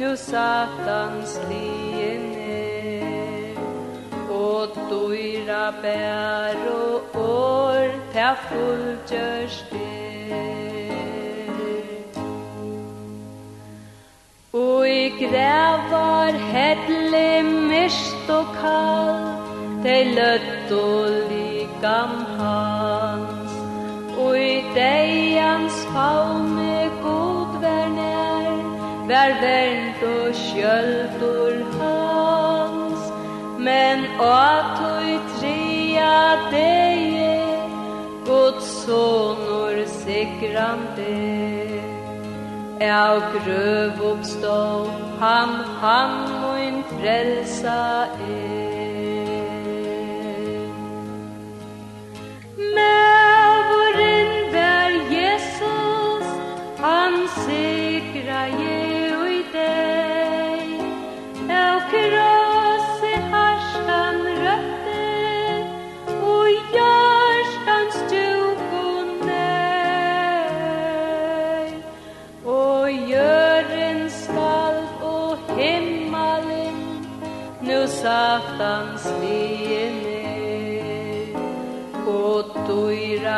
Nu 0.01 0.17
satans 0.17 1.39
liv 1.49 2.00
og 4.61 4.75
døyra 4.89 5.71
bær 5.81 6.57
og 6.69 7.15
år 7.19 7.87
ta 8.13 8.27
fullgjørst 8.47 9.71
Og 14.53 14.89
i 14.89 15.05
grevar 15.21 16.37
hedle 16.51 17.23
mist 17.71 18.29
og 18.29 18.51
kall 18.59 19.23
de 19.85 19.95
løtt 20.17 20.75
og 20.77 21.15
likam 21.31 22.13
hans 22.41 23.57
Og 24.25 24.37
i 24.37 24.59
deians 24.77 25.81
favne 25.95 26.85
god 27.07 27.57
vær 27.65 27.89
nær 27.97 28.61
Vær 29.09 29.35
vernd 29.41 30.05
og 30.11 30.39
skjøld 30.43 31.25
hans 31.79 32.00
men 33.67 34.05
atoi 34.27 35.19
tria 35.37 36.15
deie 36.53 37.35
god 38.25 38.57
sonor 38.67 39.85
sikrande 40.01 41.17
Eo 42.81 43.19
grøv 43.33 44.01
oppstå, 44.11 44.57
han, 45.21 45.51
han 45.83 46.13
og 46.49 46.83
frelsa 46.95 47.77
er. 48.25 48.70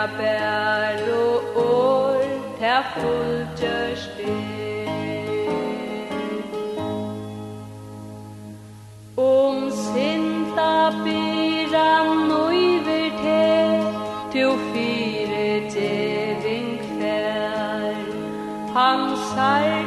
tja 0.04 0.10
bær 0.18 1.00
og 1.16 1.58
år, 1.64 2.24
tja 2.60 2.80
fulltjørst 2.94 4.18
Om 9.18 9.70
sinta 9.72 10.92
byran 11.06 12.12
nøyver 12.28 13.16
te, 13.22 13.48
til 14.34 14.52
fire 14.74 15.48
tjering 15.72 16.76
fær, 17.00 18.04
han 18.76 19.08
sær 19.32 19.83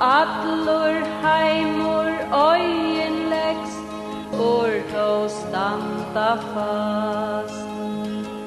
Atlur 0.00 1.02
heimur 1.22 2.08
øyen 2.32 3.16
leks 3.30 3.74
Or 4.32 4.70
to 4.92 5.28
standa 5.28 6.36
fast. 6.54 7.66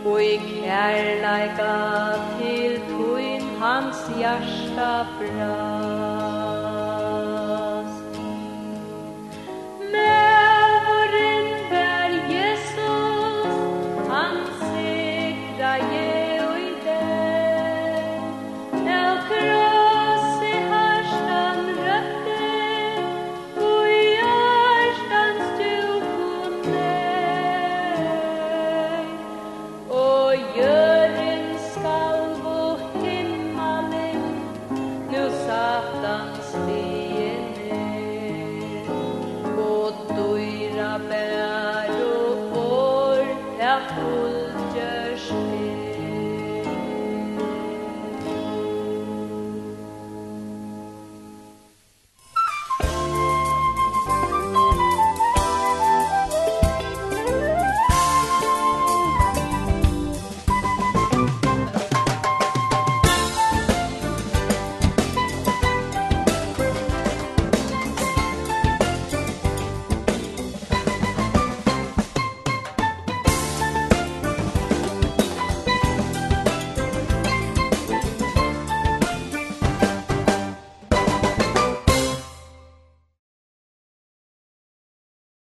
Og 0.05 0.23
i 0.23 0.37
kærleika 0.37 1.75
til 2.39 2.79
tuin 2.87 3.43
hans 3.59 3.97
hjärsta 4.17 5.05
brast 5.17 5.70